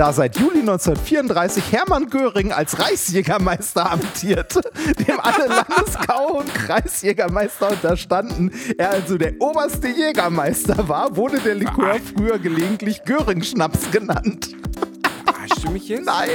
[0.00, 4.54] da seit Juli 1934 Hermann Göring als Reichsjägermeister amtiert,
[4.98, 11.96] dem alle Landesgau- und Kreisjägermeister unterstanden, er also der oberste Jägermeister war, wurde der Likör
[12.16, 14.56] früher gelegentlich Göring-Schnaps genannt.
[15.26, 16.06] Verarschst du mich jetzt?
[16.06, 16.30] Nein.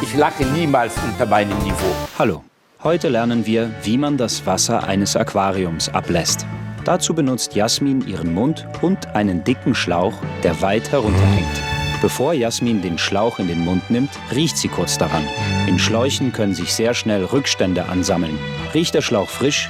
[0.00, 1.92] Ich lacke niemals unter meinem Niveau.
[2.16, 2.44] Hallo,
[2.84, 6.46] heute lernen wir, wie man das Wasser eines Aquariums ablässt.
[6.84, 11.62] Dazu benutzt Jasmin ihren Mund und einen dicken Schlauch, der weit herunterhängt.
[12.00, 15.22] Bevor Jasmin den Schlauch in den Mund nimmt, riecht sie kurz daran.
[15.68, 18.36] In Schläuchen können sich sehr schnell Rückstände ansammeln.
[18.74, 19.68] Riecht der Schlauch frisch,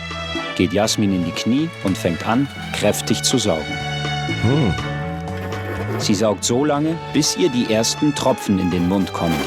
[0.57, 3.63] geht Jasmin in die Knie und fängt an, kräftig zu saugen.
[5.99, 9.39] Sie saugt so lange, bis ihr die ersten Tropfen in den Mund kommen.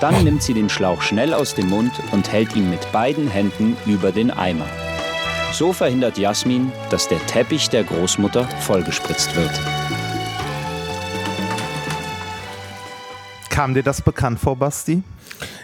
[0.00, 3.76] Dann nimmt sie den Schlauch schnell aus dem Mund und hält ihn mit beiden Händen
[3.84, 4.66] über den Eimer.
[5.52, 9.52] So verhindert Jasmin, dass der Teppich der Großmutter vollgespritzt wird.
[13.50, 15.02] Kam dir das bekannt vor, Basti?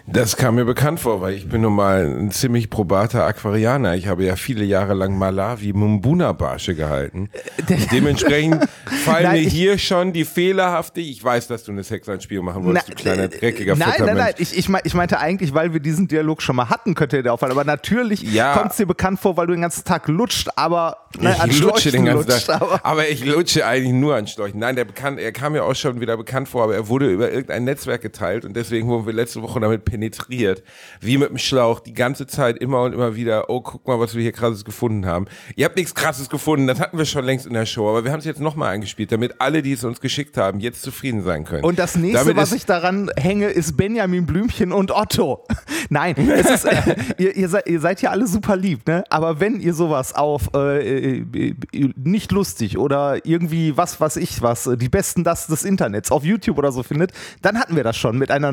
[0.09, 3.97] Das kam mir bekannt vor, weil ich bin nun mal ein ziemlich probater Aquarianer.
[3.97, 7.29] Ich habe ja viele Jahre lang Malawi Mumbuna Barsche gehalten.
[7.69, 8.65] Und dementsprechend
[9.05, 12.87] fallen Nein, mir hier schon die fehlerhafte, ich weiß, dass du eine Sexanspielung machen wolltest,
[12.89, 14.35] Na, du kleiner äh, dreckiger Nein, nein, nein.
[14.39, 17.33] Ich, ich, mein, ich meinte eigentlich, weil wir diesen Dialog schon mal hatten, könnte der
[17.33, 17.53] auffallen.
[17.53, 18.55] Aber natürlich Ja.
[18.57, 21.61] kommt es dir bekannt vor, weil du den ganzen Tag lutscht, aber ne, an ich
[21.61, 22.63] lutsche den ganzen lutscht, Tag.
[22.63, 24.61] aber Aber ich lutsche eigentlich nur an Schläuchen.
[24.61, 27.33] Nein, der bekannt, er kam mir auch schon wieder bekannt vor, aber er wurde über
[27.33, 30.63] irgendein Netzwerk geteilt und deswegen wurden wir letzte Woche damit penetriert.
[31.01, 34.15] Wie mit dem Schlauch, die ganze Zeit immer und immer wieder, oh, guck mal, was
[34.15, 35.27] wir hier krasses gefunden haben.
[35.57, 38.13] Ihr habt nichts krasses gefunden, das hatten wir schon längst in der Show, aber wir
[38.13, 41.45] haben es jetzt nochmal eingespielt, damit alle, die es uns geschickt haben, jetzt zufrieden sein
[41.45, 41.65] können.
[41.65, 45.45] Und das nächste, Damit was ich daran hänge, ist Benjamin Blümchen und Otto.
[45.89, 49.05] Nein, es ist, äh, ihr, ihr, seid, ihr seid ja alle super lieb, ne?
[49.09, 51.55] Aber wenn ihr sowas auf äh, äh, äh,
[51.97, 56.59] nicht lustig oder irgendwie was, was ich was, die besten das des Internets auf YouTube
[56.59, 58.53] oder so findet, dann hatten wir das schon mit einer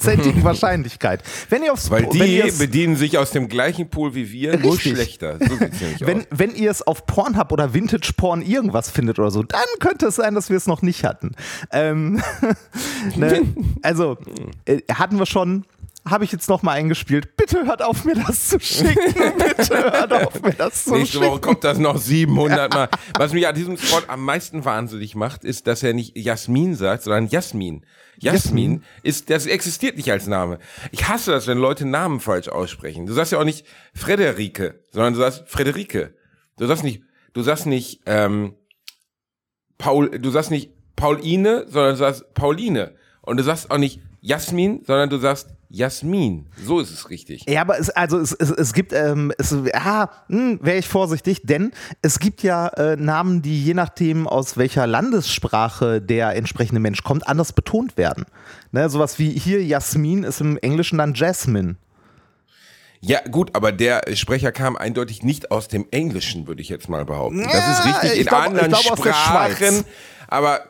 [0.00, 1.22] 99,9%igen Wahrscheinlichkeit.
[1.48, 4.74] Wenn ihr aufs weil ihr die bedienen sich aus dem gleichen Pool wie wir, nur
[4.74, 4.92] Richtig.
[4.92, 5.38] schlechter.
[5.38, 9.60] So wenn, wenn ihr es auf Pornhub oder Vintage Porn irgendwas findet oder so, dann
[9.80, 11.32] könnte es sein, dass wir es noch nicht hatten.
[11.72, 12.22] Ähm,
[13.16, 13.42] ne?
[13.82, 14.18] Also,
[14.66, 15.64] äh, hatten wir schon.
[16.06, 17.36] Habe ich jetzt noch mal eingespielt.
[17.36, 19.14] Bitte hört auf, mir das zu schicken.
[19.38, 21.30] Bitte hört auf, mir das zu Nächste schicken.
[21.30, 22.88] Woche kommt das noch 700 Mal.
[23.18, 27.02] Was mich an diesem Spot am meisten wahnsinnig macht, ist, dass er nicht Jasmin sagt,
[27.02, 27.84] sondern Jasmin.
[28.18, 30.58] Jasmin ist, das existiert nicht als Name.
[30.90, 33.06] Ich hasse das, wenn Leute Namen falsch aussprechen.
[33.06, 36.14] Du sagst ja auch nicht Frederike, sondern du sagst Frederike.
[36.56, 38.54] Du sagst nicht, du sagst nicht, ähm,
[39.78, 42.94] Paul, du sagst nicht Pauline, sondern du sagst Pauline.
[43.22, 46.46] Und du sagst auch nicht Jasmin, sondern du sagst Jasmin.
[46.64, 47.44] So ist es richtig.
[47.48, 51.70] Ja, aber es, also es, es, es gibt, ähm, es, ja, wäre ich vorsichtig, denn
[52.02, 57.28] es gibt ja äh, Namen, die je nachdem, aus welcher Landessprache der entsprechende Mensch kommt,
[57.28, 58.24] anders betont werden.
[58.72, 61.76] Ne, sowas wie hier Jasmin ist im Englischen dann Jasmine.
[63.00, 67.04] Ja, gut, aber der Sprecher kam eindeutig nicht aus dem Englischen, würde ich jetzt mal
[67.04, 67.44] behaupten.
[67.44, 69.84] das Ja, ist richtig ich in glaub- anderen glaub Sprachen.
[70.28, 70.60] Aber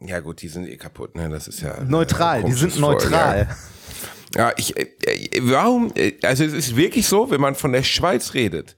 [0.00, 1.28] ja gut, die sind eh kaputt, ne?
[1.28, 3.46] Das ist ja Neutral, äh, die sind neutral.
[3.50, 3.56] Ja,
[4.36, 5.92] ja ich, äh, äh, warum?
[5.94, 8.76] äh, Also es ist wirklich so, wenn man von der Schweiz redet.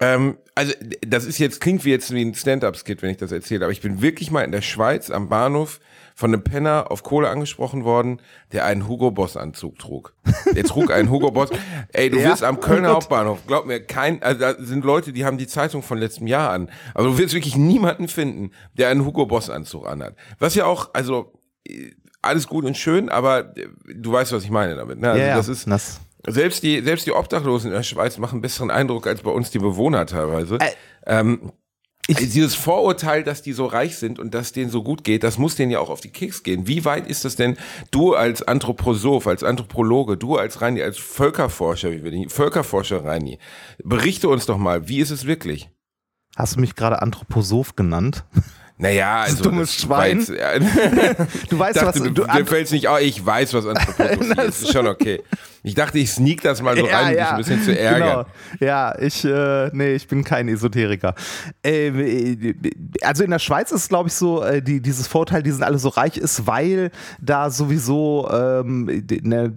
[0.00, 0.72] Ähm, also
[1.06, 3.80] das ist jetzt klingt wie jetzt wie ein Stand-up-Skit, wenn ich das erzähle, aber ich
[3.80, 5.80] bin wirklich mal in der Schweiz am Bahnhof
[6.14, 8.20] von einem Penner auf Kohle angesprochen worden,
[8.52, 10.14] der einen Hugo Boss Anzug trug.
[10.54, 11.50] Der trug einen Hugo Boss.
[11.92, 12.94] Ey, du Ja, wirst am Kölner oh.
[12.94, 16.50] Hauptbahnhof, glaub mir, kein, also da sind Leute, die haben die Zeitung von letztem Jahr
[16.50, 20.16] an, aber du wirst wirklich niemanden finden, der einen Hugo Boss Anzug anhat.
[20.40, 21.32] Was ja auch, also
[21.68, 21.92] äh,
[22.22, 24.98] alles gut und schön, aber äh, du weißt, was ich meine damit.
[25.00, 25.10] Ne?
[25.10, 26.00] Also ja, das ist das.
[26.26, 29.50] selbst die, selbst die Obdachlosen in der Schweiz machen einen besseren Eindruck als bei uns
[29.50, 30.56] die Bewohner teilweise.
[30.60, 30.70] Äh,
[31.06, 31.52] ähm,
[32.08, 35.36] ich- dieses Vorurteil, dass die so reich sind und dass denen so gut geht, das
[35.38, 36.66] muss denen ja auch auf die Keks gehen.
[36.66, 37.56] Wie weit ist das denn,
[37.90, 43.38] du als Anthroposoph, als Anthropologe, du als Reini, als Völkerforscher, wie wir den, Völkerforscher Reini,
[43.84, 45.68] berichte uns doch mal, wie ist es wirklich?
[46.34, 48.24] Hast du mich gerade Anthroposoph genannt?
[48.80, 49.42] Naja, also.
[49.42, 50.18] dummes Schwein.
[50.20, 50.58] jetzt- ja,
[51.50, 54.62] Du weißt, dachte, was du, du dir fällt's nicht auf, ich weiß, was Anthroposophie ist.
[54.62, 55.20] Ist schon okay.
[55.64, 58.00] Ich dachte, ich sneak das mal so rein, um dich ein bisschen zu ärgern.
[58.08, 58.24] Genau.
[58.60, 61.14] Ja, ich, äh, nee, ich bin kein Esoteriker.
[61.64, 62.54] Ähm, äh,
[63.02, 65.78] also in der Schweiz ist, glaube ich, so, äh, die, dieses Vorteil, die sind alle
[65.78, 66.90] so reich ist, weil
[67.20, 68.84] da sowieso ähm,
[69.22, 69.52] ne,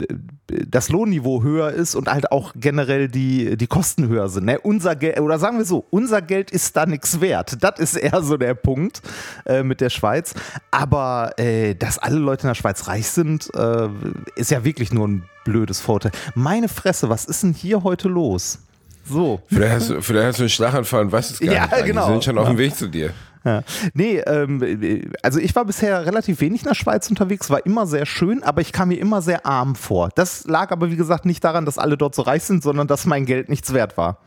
[0.67, 4.45] das Lohnniveau höher ist und halt auch generell die, die Kosten höher sind.
[4.45, 4.59] Ne?
[4.59, 7.57] Unser Geld, oder sagen wir so, unser Geld ist da nichts wert.
[7.61, 9.01] Das ist eher so der Punkt
[9.45, 10.33] äh, mit der Schweiz.
[10.71, 13.87] Aber äh, dass alle Leute in der Schweiz reich sind, äh,
[14.35, 16.11] ist ja wirklich nur ein blödes Vorteil.
[16.35, 18.59] Meine Fresse, was ist denn hier heute los?
[19.03, 19.41] So.
[19.47, 21.85] Vielleicht hast, du, vielleicht hast du einen Schlaganfall und weißt es gar Ja, nicht.
[21.85, 22.05] genau.
[22.05, 22.57] Die sind schon auf dem.
[22.57, 23.11] Weg zu dir.
[23.43, 23.63] Ja.
[23.93, 28.05] Nee, ähm, also ich war bisher relativ wenig in der Schweiz unterwegs, war immer sehr
[28.05, 30.09] schön, aber ich kam mir immer sehr arm vor.
[30.15, 33.05] Das lag aber, wie gesagt, nicht daran, dass alle dort so reich sind, sondern dass
[33.05, 34.19] mein Geld nichts wert war.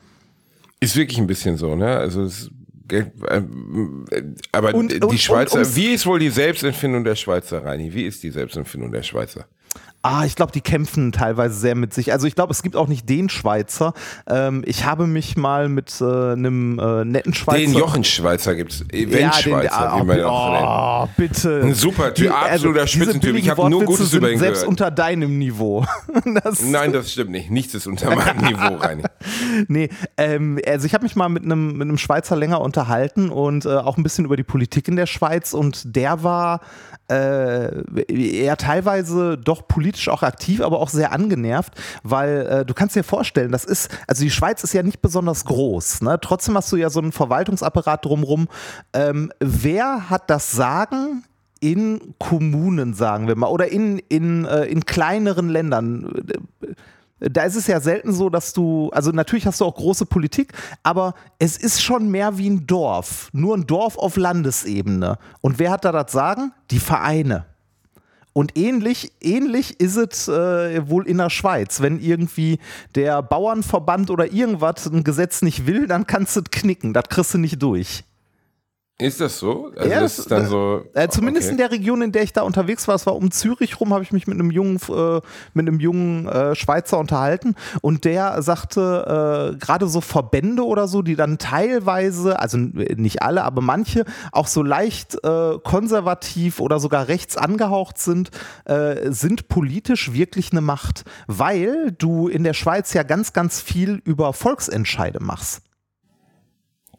[0.81, 1.97] Ist wirklich ein bisschen so, ne?
[1.97, 2.51] Also es
[2.91, 4.23] ähm, äh,
[4.53, 7.95] aber Und- die und- Schweizer, und wie ist wohl die Selbstempfindung der Schweizer, Reini?
[7.95, 9.47] Wie ist die Selbstempfindung der Schweizer?
[10.07, 12.13] Ah, ich glaube, die kämpfen teilweise sehr mit sich.
[12.13, 13.95] Also ich glaube, es gibt auch nicht den Schweizer.
[14.27, 17.59] Ähm, ich habe mich mal mit äh, einem äh, netten Schweizer...
[17.59, 21.11] Den Jochen Schweizer gibt's, Event-Schweizer, ah, wie man ja auch nennt.
[21.11, 21.63] oh, bitte.
[21.63, 23.23] Ein super Typ, absoluter diese Spitzentyp.
[23.23, 24.69] Ich billigen hab nur Gutes über ihn selbst gehört.
[24.69, 25.87] unter deinem Niveau.
[26.43, 27.51] Das, Nein, das stimmt nicht.
[27.51, 29.05] Nichts ist unter meinem Niveau, Reini.
[29.69, 33.65] Nee, ähm, also ich habe mich mal mit einem, mit einem Schweizer länger unterhalten und
[33.65, 36.61] äh, auch ein bisschen über die Politik in der Schweiz und der war
[37.09, 41.73] äh, eher teilweise doch politisch auch aktiv, aber auch sehr angenervt,
[42.03, 45.45] weil äh, du kannst dir vorstellen, das ist, also die Schweiz ist ja nicht besonders
[45.45, 46.19] groß, ne?
[46.21, 48.49] trotzdem hast du ja so einen Verwaltungsapparat drumrum.
[48.93, 51.25] Ähm, wer hat das Sagen
[51.61, 56.11] in Kommunen, sagen wir mal, oder in, in, äh, in kleineren Ländern?
[57.31, 60.53] Da ist es ja selten so, dass du, also natürlich hast du auch große Politik,
[60.83, 65.19] aber es ist schon mehr wie ein Dorf, nur ein Dorf auf Landesebene.
[65.41, 66.53] Und wer hat da das Sagen?
[66.71, 67.47] Die Vereine.
[68.33, 71.81] Und ähnlich, ähnlich ist es äh, wohl in der Schweiz.
[71.81, 72.59] Wenn irgendwie
[72.97, 76.93] der Bauernverband oder irgendwas ein Gesetz nicht will, dann kannst du es knicken.
[76.93, 78.03] Das kriegst du nicht durch.
[78.99, 79.73] Ist das so?
[79.77, 80.83] Also Ja, das ist dann so.
[80.95, 81.53] Äh, zumindest okay.
[81.53, 84.05] in der Region, in der ich da unterwegs war, es war um Zürich rum, habe
[84.05, 85.21] ich mich mit einem jungen, äh,
[85.53, 91.03] mit einem jungen äh, Schweizer unterhalten und der sagte, äh, gerade so Verbände oder so,
[91.03, 96.79] die dann teilweise, also n- nicht alle, aber manche auch so leicht äh, konservativ oder
[96.79, 98.31] sogar rechts angehaucht sind,
[98.65, 104.01] äh, sind politisch wirklich eine Macht, weil du in der Schweiz ja ganz, ganz viel
[104.05, 105.63] über Volksentscheide machst.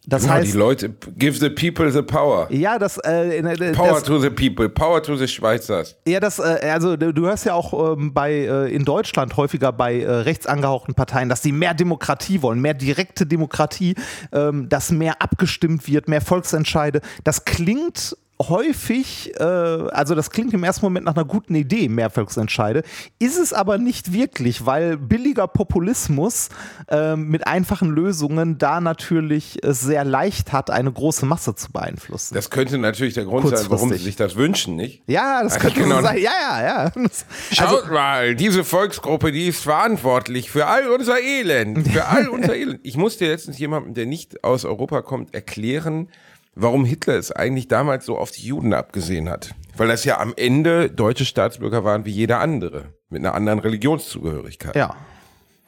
[0.08, 2.48] Das Genau, heißt, die Leute, give the people the power.
[2.52, 5.96] ja, das, äh, das Power to the people, power to the Schweizers.
[6.08, 9.72] Ja, das, äh, also du du hörst ja auch ähm, bei äh, in Deutschland häufiger
[9.72, 13.96] bei äh, rechts angehauchten Parteien, dass sie mehr Demokratie wollen, mehr direkte Demokratie,
[14.32, 17.02] ähm, dass mehr abgestimmt wird, mehr Volksentscheide.
[17.24, 22.10] Das klingt häufig, äh, also das klingt im ersten Moment nach einer guten Idee, mehr
[22.10, 22.84] Volksentscheide,
[23.20, 26.50] ist es aber nicht wirklich, weil billiger Populismus
[26.90, 32.34] ähm, mit einfachen Lösungen da natürlich es sehr leicht hat, eine große Masse zu beeinflussen.
[32.34, 35.04] Das könnte natürlich der Grund sein, warum sie sich das wünschen, nicht?
[35.08, 36.02] ja, das Also könnte genau.
[36.02, 36.18] sein.
[36.18, 36.32] Ja,
[36.62, 36.64] ja,
[36.96, 37.10] ja.
[37.52, 41.88] Schaut mal, diese Volksgruppe, die ist verantwortlich für all unser Elend.
[41.88, 42.80] Für all unser Elend.
[42.84, 46.10] Ich musste letztens jemandem, der nicht aus Europa kommt, erklären,
[46.56, 49.54] warum Hitler es eigentlich damals so auf die Juden abgesehen hat.
[49.78, 52.94] Weil das ja am Ende deutsche Staatsbürger waren wie jeder andere.
[53.10, 54.76] Mit einer anderen Religionszugehörigkeit.
[54.76, 54.96] Ja.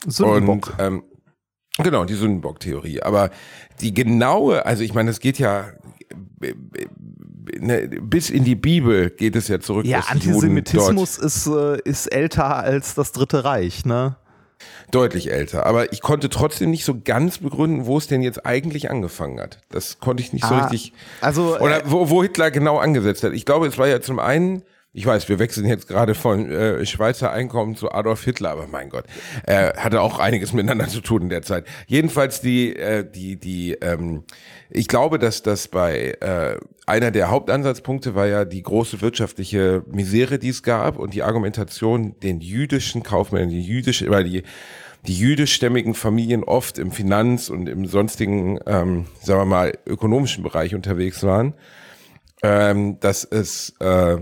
[0.05, 0.69] Sündenbock.
[0.69, 1.03] Und ähm,
[1.77, 3.01] genau, die Sündenbock-Theorie.
[3.01, 3.29] Aber
[3.81, 5.71] die genaue, also ich meine, es geht ja
[6.41, 9.85] äh, äh, ne, bis in die Bibel geht es ja zurück.
[9.85, 14.17] ja, dass die Juden Antisemitismus ist, äh, ist älter als das Dritte Reich, ne?
[14.92, 15.65] Deutlich älter.
[15.65, 19.59] Aber ich konnte trotzdem nicht so ganz begründen, wo es denn jetzt eigentlich angefangen hat.
[19.69, 20.94] Das konnte ich nicht so Ah, richtig.
[21.21, 23.33] also, Oder wo, wo Hitler genau angesetzt hat.
[23.33, 24.63] Ich glaube, es war ja zum einen.
[24.94, 28.89] Ich weiß, wir wechseln jetzt gerade von äh, Schweizer Einkommen zu Adolf Hitler, aber mein
[28.89, 29.04] Gott,
[29.44, 31.65] er hatte auch einiges miteinander zu tun in der Zeit.
[31.86, 34.23] Jedenfalls die, äh, die, die, ähm,
[34.71, 40.39] ich glaube, dass das bei äh, einer der Hauptansatzpunkte war ja die große wirtschaftliche Misere,
[40.39, 44.44] die es gab und die Argumentation, den jüdischen Kaufmännern, die jüdische, weil die
[45.06, 50.75] die jüdischstämmigen Familien oft im Finanz- und im sonstigen, ähm, sagen wir mal, ökonomischen Bereich
[50.75, 51.53] unterwegs waren,
[52.41, 54.17] ähm, dass es äh,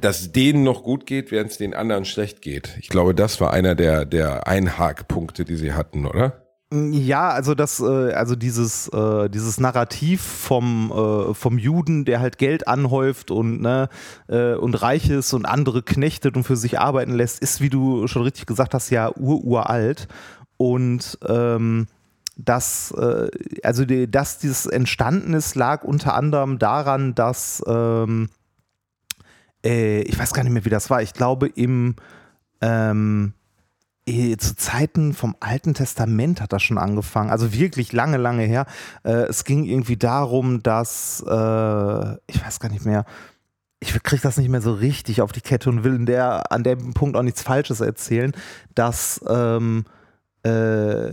[0.00, 2.76] dass denen noch gut geht, während es den anderen schlecht geht.
[2.80, 6.41] Ich glaube, das war einer der, der Einhakpunkte, die sie hatten, oder?
[6.72, 12.38] Ja, also das, äh, also dieses, äh, dieses Narrativ vom, äh, vom Juden, der halt
[12.38, 13.88] Geld anhäuft und, ne,
[14.28, 18.22] und reich ist und andere knechtet und für sich arbeiten lässt, ist, wie du schon
[18.22, 20.08] richtig gesagt hast, ja ururalt.
[20.56, 21.88] Und ähm,
[22.36, 23.28] dass, äh,
[23.62, 28.30] also die, dass dieses entstanden ist, lag unter anderem daran, dass ähm,
[29.64, 31.02] äh, ich weiß gar nicht mehr, wie das war.
[31.02, 31.96] Ich glaube, im
[32.60, 33.34] ähm,
[34.06, 37.30] zu Zeiten vom Alten Testament hat das schon angefangen.
[37.30, 38.66] Also wirklich lange, lange her.
[39.04, 43.04] Äh, es ging irgendwie darum, dass, äh, ich weiß gar nicht mehr,
[43.78, 46.94] ich kriege das nicht mehr so richtig auf die Kette und will der, an dem
[46.94, 48.32] Punkt auch nichts Falsches erzählen,
[48.74, 49.84] dass ähm,
[50.44, 51.12] äh,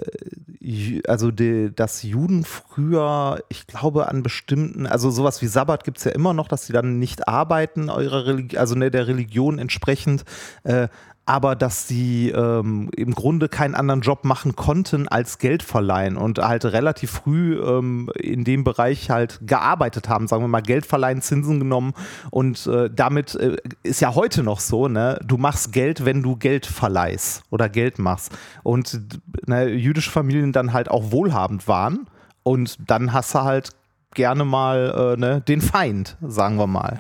[1.08, 6.04] also die, dass Juden früher, ich glaube an bestimmten, also sowas wie Sabbat gibt es
[6.04, 10.26] ja immer noch, dass sie dann nicht arbeiten, eurer Religi also ne, der Religion entsprechend,
[10.64, 10.88] äh,
[11.30, 16.40] aber dass sie ähm, im Grunde keinen anderen Job machen konnten als Geld verleihen und
[16.40, 21.22] halt relativ früh ähm, in dem Bereich halt gearbeitet haben, sagen wir mal Geld verleihen,
[21.22, 21.94] Zinsen genommen
[22.32, 26.36] und äh, damit äh, ist ja heute noch so, ne, du machst Geld, wenn du
[26.36, 29.00] Geld verleihst oder Geld machst und
[29.46, 32.08] ne, jüdische Familien dann halt auch wohlhabend waren
[32.42, 33.70] und dann hast du halt
[34.16, 37.00] gerne mal äh, ne, den Feind, sagen wir mal.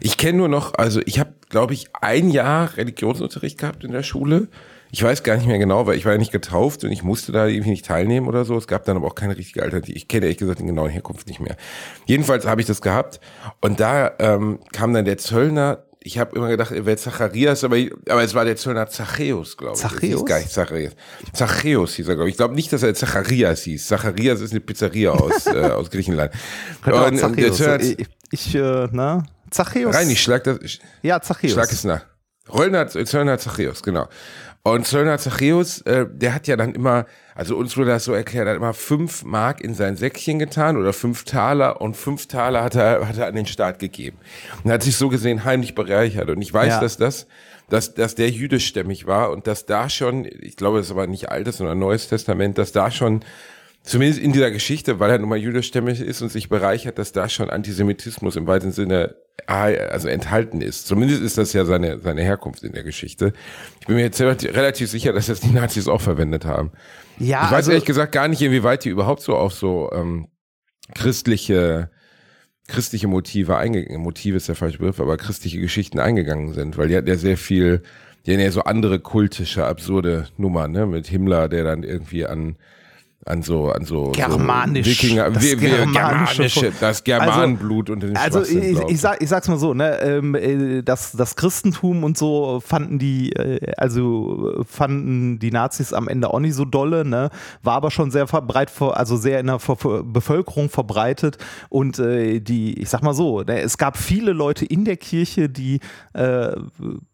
[0.00, 4.02] Ich kenne nur noch, also ich habe, glaube ich, ein Jahr Religionsunterricht gehabt in der
[4.02, 4.48] Schule.
[4.90, 7.32] Ich weiß gar nicht mehr genau, weil ich war ja nicht getauft und ich musste
[7.32, 8.56] da irgendwie nicht teilnehmen oder so.
[8.56, 9.96] Es gab dann aber auch keine richtige Alternative.
[9.96, 11.56] Ich kenne ehrlich gesagt den genauen Herkunft nicht mehr.
[12.06, 13.18] Jedenfalls habe ich das gehabt
[13.60, 17.78] und da ähm, kam dann der Zöllner ich habe immer gedacht, er wäre Zacharias, aber,
[18.08, 19.80] aber es war der Zöllner Zachäus, glaube ich.
[19.80, 20.24] Zachäus?
[20.26, 20.92] gar nicht Zacharias.
[21.32, 22.34] Zachäus hieß er, glaube ich.
[22.34, 23.86] Ich glaube nicht, dass er Zacharias hieß.
[23.86, 26.30] Zacharias ist eine Pizzeria aus, äh, aus Griechenland.
[26.84, 29.94] Genau, und, und der Zöllner, ich, ich äh, na, Zachäus.
[29.94, 30.58] Rein, ich schlag das.
[31.00, 31.52] Ja, Zachäus.
[31.52, 32.04] Schlag es nach.
[32.52, 34.06] Röllner, Zöllner Zachäus, genau.
[34.62, 38.48] Und Zöllner Zachäus, äh, der hat ja dann immer, also uns wurde das so erklärt,
[38.48, 42.76] hat immer fünf Mark in sein Säckchen getan oder fünf Taler und fünf Taler hat
[42.76, 44.18] er, hat er an den Staat gegeben.
[44.62, 46.30] Und hat sich so gesehen heimlich bereichert.
[46.30, 46.80] Und ich weiß, ja.
[46.80, 47.26] dass das,
[47.68, 51.28] dass, dass der jüdischstämmig war und dass da schon, ich glaube, das ist aber nicht
[51.30, 53.24] altes, sondern neues Testament, dass da schon
[53.84, 57.28] zumindest in dieser Geschichte, weil er nun mal jüdischstämmig ist und sich bereichert, dass da
[57.28, 59.14] schon Antisemitismus im weiten Sinne
[59.46, 60.86] also enthalten ist.
[60.86, 63.32] Zumindest ist das ja seine, seine Herkunft in der Geschichte.
[63.80, 66.72] Ich bin mir jetzt relativ sicher, dass das die Nazis auch verwendet haben.
[67.18, 70.28] Ja, ich weiß also, ehrlich gesagt gar nicht, inwieweit die überhaupt so auf so ähm,
[70.94, 71.90] christliche
[72.66, 76.96] christliche Motive eingegangen, Motive ist der falsche Begriff, aber christliche Geschichten eingegangen sind, weil die
[76.96, 77.82] hat ja sehr viel,
[78.24, 82.56] die haben ja so andere kultische, absurde Nummern, ne, mit Himmler, der dann irgendwie an
[83.26, 84.86] an so an so germanisch.
[84.86, 89.00] So Wikinger, das, wir, wir, germanische, germanische, das Germanenblut also, und den Also ich, ich,
[89.00, 93.32] sag, ich sag's mal so, ne, ähm, äh, das, das Christentum und so fanden die,
[93.32, 97.30] äh, also fanden die Nazis am Ende auch nicht so dolle, ne,
[97.62, 101.38] war aber schon sehr verbreitet, also sehr in der Bevölkerung verbreitet
[101.70, 105.48] und äh, die, ich sag mal so, ne, es gab viele Leute in der Kirche,
[105.48, 105.80] die
[106.12, 106.52] äh,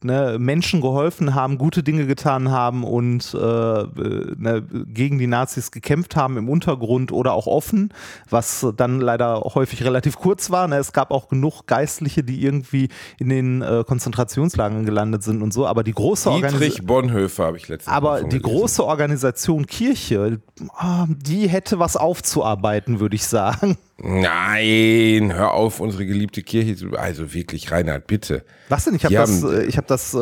[0.02, 6.16] ne, Menschen geholfen haben, gute Dinge getan haben und ne, gegen die Nazis gekämpft gekämpft
[6.16, 7.92] haben im Untergrund oder auch offen,
[8.28, 10.68] was dann leider häufig relativ kurz war.
[10.68, 10.76] Ne?
[10.76, 12.88] Es gab auch genug Geistliche, die irgendwie
[13.18, 15.66] in den äh, Konzentrationslagern gelandet sind und so.
[15.66, 16.86] Aber die große Organisation.
[16.86, 20.40] Bonhoeffer habe ich letztens Aber die große Organisation Kirche,
[20.76, 23.76] ah, die hätte was aufzuarbeiten, würde ich sagen.
[24.02, 26.98] Nein, hör auf, unsere geliebte Kirche.
[26.98, 28.44] Also wirklich, Reinhard, bitte.
[28.70, 28.94] Was denn?
[28.94, 30.18] Ich habe das, äh, ich hab das äh,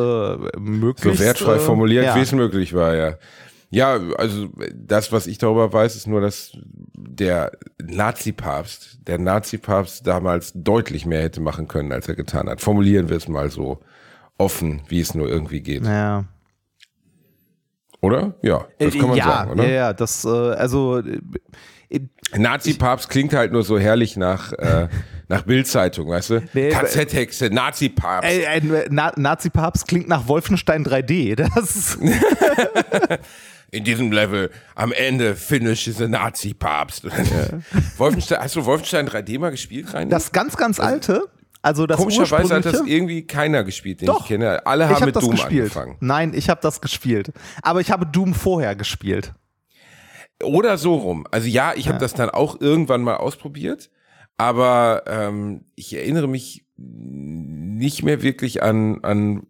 [0.59, 1.19] möglichst...
[1.19, 2.15] So wertfrei äh, formuliert, ja.
[2.15, 3.13] wie es möglich war, ja.
[3.71, 6.57] Ja, also das, was ich darüber weiß, ist nur, dass
[6.93, 12.61] der Nazi-Papst, der Nazi-Papst damals deutlich mehr hätte machen können, als er getan hat.
[12.61, 13.79] Formulieren wir es mal so
[14.39, 15.85] offen, wie es nur irgendwie geht.
[15.85, 16.25] Ja.
[18.01, 18.33] Oder?
[18.41, 19.63] Ja, das kann man ja, sagen, oder?
[19.65, 21.19] Ja, ja, das, äh, also äh,
[22.35, 24.87] Nazi-Papst klingt halt nur so herrlich nach, äh,
[25.27, 26.41] nach Bildzeitung, weißt du?
[26.53, 28.47] Nee, KZ-Hexe, Nazi-Papst.
[28.47, 31.35] Ein Na Nazi-Papst klingt nach Wolfenstein 3D.
[31.35, 31.99] Das
[33.71, 37.03] in diesem Level am Ende finish is a Nazi-Papst.
[37.03, 37.11] Ja.
[37.97, 40.09] Wolfenstein, hast du Wolfenstein 3D mal gespielt, rein?
[40.09, 41.29] Das ganz, ganz alte.
[41.61, 44.65] Also das Komischerweise hat das irgendwie keiner gespielt, den Doch, ich kenne.
[44.65, 45.61] Alle haben hab mit Doom gespielt.
[45.63, 45.97] angefangen.
[45.99, 47.33] Nein, ich habe das gespielt.
[47.61, 49.33] Aber ich habe Doom vorher gespielt.
[50.41, 51.27] Oder so rum.
[51.31, 51.91] Also ja, ich ja.
[51.91, 53.89] habe das dann auch irgendwann mal ausprobiert,
[54.37, 59.43] aber ähm, ich erinnere mich nicht mehr wirklich an, an,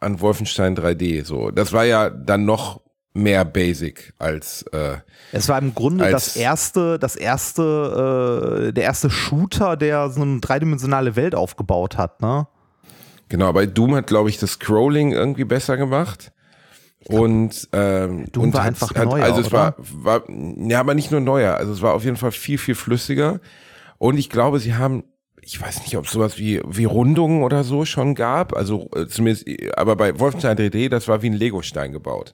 [0.00, 1.24] an Wolfenstein 3D.
[1.24, 2.80] So, das war ja dann noch
[3.14, 4.96] mehr basic als äh,
[5.32, 10.40] es war im Grunde das erste das erste äh, der erste Shooter der so eine
[10.40, 12.46] dreidimensionale Welt aufgebaut hat ne
[13.28, 16.32] genau bei Doom hat glaube ich das Scrolling irgendwie besser gemacht
[17.04, 19.58] und ähm, Doom und war einfach hat, neuer also es oder?
[19.58, 22.74] war war ja aber nicht nur neuer also es war auf jeden Fall viel viel
[22.74, 23.40] flüssiger
[23.98, 25.04] und ich glaube sie haben
[25.44, 28.54] ich weiß nicht, ob es sowas wie, wie Rundungen oder so schon gab.
[28.54, 29.44] Also äh, zumindest,
[29.76, 32.32] aber bei Wolfenstein 3D, das war wie ein Lego-Stein gebaut.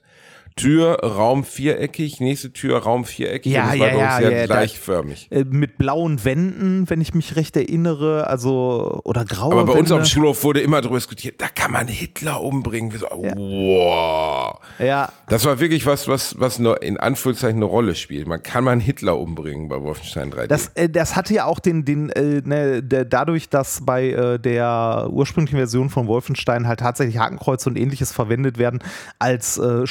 [0.55, 3.51] Tür, Raum viereckig, nächste Tür, Raum viereckig.
[3.51, 5.27] Ja, ja, war ja, sehr ja, gleichförmig.
[5.29, 9.69] Da, äh, mit blauen Wänden, wenn ich mich recht erinnere, also oder graue Aber bei
[9.69, 9.79] Wände.
[9.79, 12.91] uns auf dem Schulhof wurde immer darüber diskutiert, da kann man Hitler umbringen.
[12.91, 13.35] So, ja.
[13.35, 14.59] Wow.
[14.79, 15.09] Ja.
[15.27, 18.27] Das war wirklich was, was, was nur in Anführungszeichen eine Rolle spielt.
[18.27, 20.47] Man kann man Hitler umbringen bei Wolfenstein 3D.
[20.47, 24.39] Das, äh, das hatte ja auch den, den äh, ne, der, dadurch, dass bei äh,
[24.39, 28.79] der ursprünglichen Version von Wolfenstein halt tatsächlich Hakenkreuze und ähnliches verwendet werden,
[29.19, 29.85] als äh,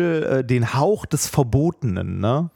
[0.00, 2.50] Spiel äh, den Hauch des Verbotenen, ne?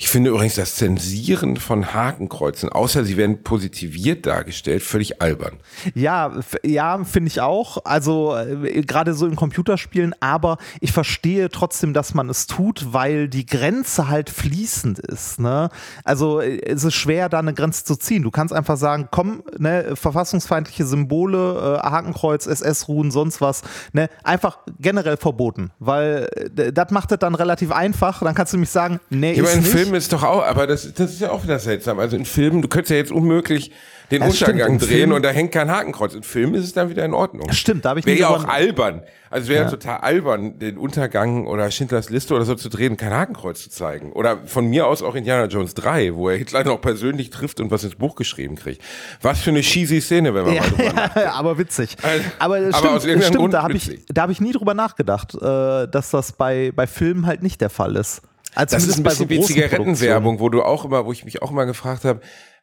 [0.00, 5.54] Ich finde übrigens das Zensieren von Hakenkreuzen, außer sie werden positiviert dargestellt, völlig albern.
[5.92, 7.78] Ja, ja, finde ich auch.
[7.84, 13.28] Also äh, gerade so in Computerspielen, aber ich verstehe trotzdem, dass man es tut, weil
[13.28, 15.40] die Grenze halt fließend ist.
[15.40, 15.68] Ne?
[16.04, 18.22] Also äh, es ist schwer, da eine Grenze zu ziehen.
[18.22, 23.62] Du kannst einfach sagen, komm, ne, verfassungsfeindliche Symbole, äh, Hakenkreuz, SS-Ruhen, sonst was,
[23.92, 28.20] ne, einfach generell verboten, weil äh, das macht es dann relativ einfach.
[28.20, 29.87] Dann kannst du nämlich sagen, nee, aber ist nicht.
[29.88, 31.98] Filmen ist doch auch, aber das, das ist ja auch wieder seltsam.
[31.98, 33.70] Also in Filmen, du könntest ja jetzt unmöglich
[34.10, 36.14] den stimmt, Untergang drehen Filmen- und da hängt kein Hakenkreuz.
[36.14, 37.50] In Filmen ist es dann wieder in Ordnung.
[37.52, 39.02] Stimmt, da habe ich Wäre ja auch albern.
[39.30, 39.70] Also es wäre ja.
[39.70, 44.12] total albern, den Untergang oder Schindlers Liste oder so zu drehen, kein Hakenkreuz zu zeigen.
[44.12, 47.70] Oder von mir aus auch Indiana Jones 3, wo er Hitler noch persönlich trifft und
[47.70, 48.82] was ins Buch geschrieben kriegt.
[49.20, 51.16] Was für eine cheesy Szene, wenn man Ja, mal drüber nachdenkt.
[51.16, 51.96] ja, aber witzig.
[52.02, 54.52] Also, aber aber stimmt, aus irgendeinem stimmt Grund da habe ich, da hab ich nie
[54.52, 58.22] drüber nachgedacht, äh, dass das bei, bei Filmen halt nicht der Fall ist.
[58.58, 61.24] Also Das ist ein bei so bisschen wie Zigarettenwerbung, wo du auch immer, wo ich
[61.24, 62.20] mich auch immer gefragt habe,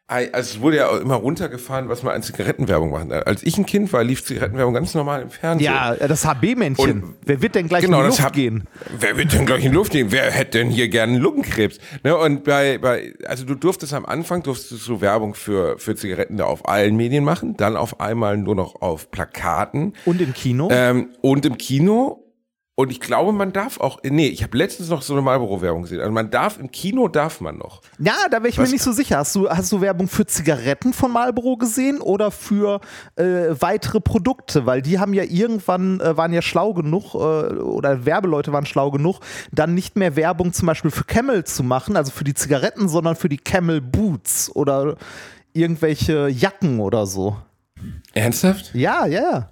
[0.08, 3.12] ei, also es wurde ja auch immer runtergefahren, was man an Zigarettenwerbung machen.
[3.12, 5.64] Als ich ein Kind war, lief Zigarettenwerbung ganz normal im Fernsehen.
[5.64, 7.14] Ja, das HB-Männchen.
[7.24, 8.64] Wer wird denn gleich genau, in die das Luft hab, gehen?
[9.00, 10.12] Wer wird denn gleich in die Luft gehen?
[10.12, 11.78] Wer hätte denn hier gerne Lungenkrebs?
[12.04, 15.96] Ne, und bei, bei, also du durftest am Anfang, durftest du so Werbung für, für
[15.96, 20.34] Zigaretten da auf allen Medien machen, dann auf einmal nur noch auf Plakaten Und im
[20.34, 20.68] Kino?
[20.70, 22.22] ähm, und im Kino.
[22.78, 26.00] Und ich glaube, man darf auch, nee, ich habe letztens noch so eine Marlboro-Werbung gesehen.
[26.00, 27.80] Also man darf, im Kino darf man noch.
[27.98, 29.16] ja, da wäre ich was- mir nicht so sicher.
[29.16, 32.82] Hast du, hast du Werbung für Zigaretten von Marlboro gesehen oder für
[33.16, 33.24] äh,
[33.58, 34.66] weitere Produkte?
[34.66, 38.90] Weil die haben ja irgendwann, äh, waren ja schlau genug, äh, oder Werbeleute waren schlau
[38.90, 39.20] genug,
[39.52, 43.16] dann nicht mehr Werbung zum Beispiel für Camel zu machen, also für die Zigaretten, sondern
[43.16, 44.96] für die Camel Boots oder
[45.54, 47.38] irgendwelche Jacken oder so.
[48.12, 48.74] Ernsthaft?
[48.74, 49.48] Ja, ja, ja.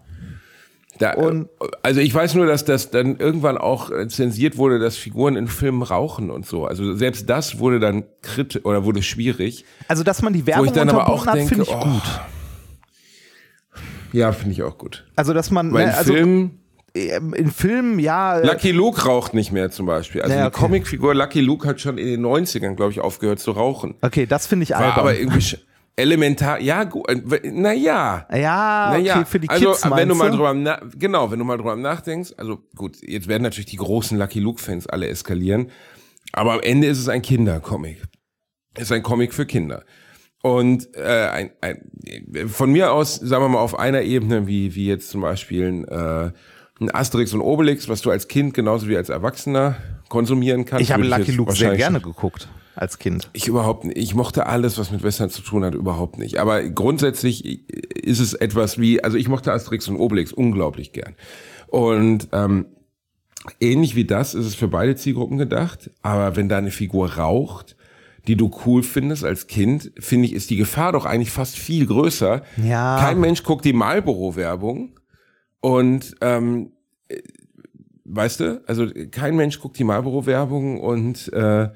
[0.98, 1.14] Da,
[1.82, 5.48] also ich weiß nur, dass das dann irgendwann auch äh, zensiert wurde, dass Figuren in
[5.48, 6.66] Filmen rauchen und so.
[6.66, 9.64] Also selbst das wurde dann kritisch oder wurde schwierig.
[9.88, 11.80] Also, dass man die Wo Werbung ich dann aber auch unterbunden hat, finde ich oh,
[11.80, 12.20] gut.
[14.12, 15.04] Ja, finde ich auch gut.
[15.16, 16.60] Also, dass man, Weil in ne, also Filmen,
[16.94, 20.22] ähm, in Filmen, ja, äh, Lucky Luke raucht nicht mehr zum Beispiel.
[20.22, 20.60] Also Ja, eine okay.
[20.60, 23.96] Comicfigur Lucky Luke hat schon in den 90ern, glaube ich, aufgehört zu rauchen.
[24.00, 24.98] okay, das finde ich War albern.
[25.00, 25.56] aber irgendwie
[25.96, 27.06] elementar, ja, gut,
[27.44, 28.26] naja.
[28.32, 31.44] ja, okay, Naja, für die also Kids wenn du mal drüber na genau, wenn du
[31.44, 35.70] mal drüber nachdenkst, also gut, jetzt werden natürlich die großen Lucky Luke Fans alle eskalieren,
[36.32, 38.02] aber am Ende ist es ein Kindercomic.
[38.74, 39.84] Es ist ein Comic für Kinder.
[40.42, 44.88] Und äh, ein, ein, von mir aus, sagen wir mal, auf einer Ebene, wie, wie
[44.88, 46.32] jetzt zum Beispiel ein, äh,
[46.80, 49.76] ein Asterix und Obelix, was du als Kind genauso wie als Erwachsener
[50.08, 50.82] konsumieren kannst.
[50.82, 53.30] Ich habe Lucky Luke sehr gerne geguckt als Kind.
[53.32, 53.96] ich überhaupt nicht.
[53.96, 56.38] Ich mochte alles, was mit Western zu tun hat, überhaupt nicht.
[56.38, 61.14] Aber grundsätzlich ist es etwas wie, also ich mochte Asterix und Obelix unglaublich gern.
[61.68, 62.66] Und ähm,
[63.60, 65.90] ähnlich wie das ist es für beide Zielgruppen gedacht.
[66.02, 67.76] Aber wenn da eine Figur raucht,
[68.26, 71.86] die du cool findest als Kind, finde ich, ist die Gefahr doch eigentlich fast viel
[71.86, 72.42] größer.
[72.56, 72.98] Ja.
[72.98, 74.98] Kein Mensch guckt die Marlboro-Werbung
[75.60, 76.72] und ähm,
[77.08, 77.20] äh,
[78.04, 81.68] weißt du, also kein Mensch guckt die Marlboro-Werbung und äh,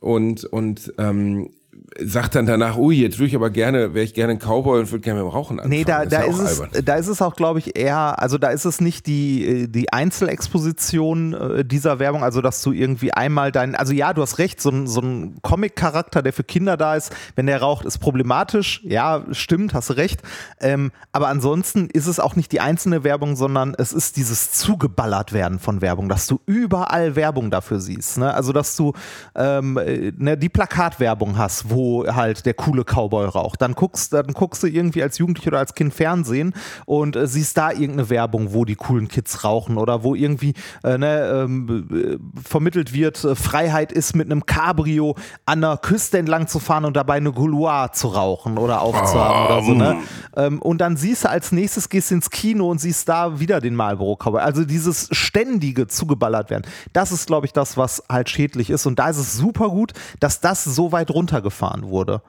[0.00, 1.50] und und ähm,
[1.98, 4.90] sagt dann danach, ui, jetzt würde ich aber gerne, wäre ich gerne ein Cowboy und
[4.90, 5.70] würde gerne mit dem Rauchen anfangen.
[5.70, 8.48] Nee, da, da, ist auch es, da ist es auch, glaube ich, eher, also da
[8.48, 13.52] ist es nicht die, äh, die Einzelexposition äh, dieser Werbung, also dass du irgendwie einmal
[13.52, 16.96] dein, also ja, du hast recht, so ein, so ein Comic-Charakter, der für Kinder da
[16.96, 18.80] ist, wenn der raucht, ist problematisch.
[18.84, 20.20] Ja, stimmt, hast du recht.
[20.60, 25.32] Ähm, aber ansonsten ist es auch nicht die einzelne Werbung, sondern es ist dieses zugeballert
[25.32, 28.18] werden von Werbung, dass du überall Werbung dafür siehst.
[28.18, 28.32] Ne?
[28.32, 28.92] Also, dass du
[29.34, 33.62] ähm, äh, ne, die Plakatwerbung hast, wo halt der coole Cowboy raucht.
[33.62, 36.54] Dann guckst, dann guckst du irgendwie als Jugendlicher oder als Kind Fernsehen
[36.86, 40.54] und äh, siehst da irgendeine Werbung, wo die coolen Kids rauchen oder wo irgendwie
[40.84, 46.18] äh, ne, ähm, äh, vermittelt wird, äh, Freiheit ist mit einem Cabrio an der Küste
[46.18, 49.72] entlang zu fahren und dabei eine Gouloir zu rauchen oder aufzuhaben oder so.
[49.72, 49.96] Ne?
[50.36, 53.74] Ähm, und dann siehst du als nächstes, gehst ins Kino und siehst da wieder den
[53.74, 54.40] Marlboro Cowboy.
[54.40, 58.86] Also dieses ständige zugeballert werden, das ist, glaube ich, das, was halt schädlich ist.
[58.86, 61.10] Und da ist es super gut, dass das so weit
[61.50, 62.22] runtergefahren wurde.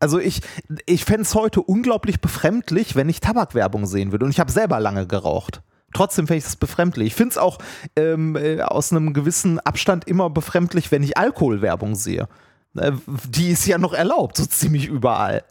[0.00, 0.40] Also ich,
[0.86, 4.24] ich fände es heute unglaublich befremdlich, wenn ich Tabakwerbung sehen würde.
[4.24, 5.60] Und ich habe selber lange geraucht.
[5.92, 7.08] Trotzdem fände ich es befremdlich.
[7.08, 7.58] Ich finde es auch
[7.96, 12.28] ähm, äh, aus einem gewissen Abstand immer befremdlich, wenn ich Alkoholwerbung sehe.
[12.76, 12.92] Äh,
[13.28, 15.42] die ist ja noch erlaubt, so ziemlich überall.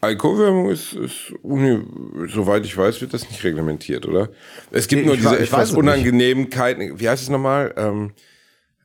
[0.00, 1.34] Alkoholwerbung ist, ist
[2.32, 4.28] soweit ich weiß, wird das nicht reglementiert, oder?
[4.70, 5.72] Es gibt Ich nur diese etwas.
[5.72, 7.74] Unangenehmkeiten, wie heißt es nochmal?
[7.76, 8.12] Ähm,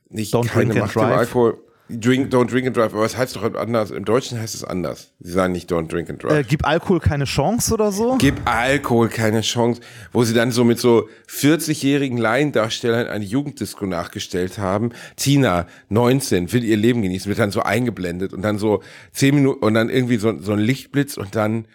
[0.08, 1.02] nicht Don't keine Macht im.
[1.02, 1.58] Alkohol.
[1.98, 3.90] Drink, don't drink and drive, aber es heißt doch anders.
[3.90, 5.12] Im Deutschen heißt es anders.
[5.20, 6.32] Sie sagen nicht don't drink and drive.
[6.32, 8.16] Äh, gib Alkohol keine Chance oder so?
[8.18, 9.80] Gib Alkohol keine Chance,
[10.12, 14.90] wo sie dann so mit so 40-jährigen Laiendarstellern eine Jugenddisco nachgestellt haben.
[15.16, 19.64] Tina, 19, will ihr Leben genießen, wird dann so eingeblendet und dann so 10 Minuten
[19.64, 21.66] und dann irgendwie so, so ein Lichtblitz und dann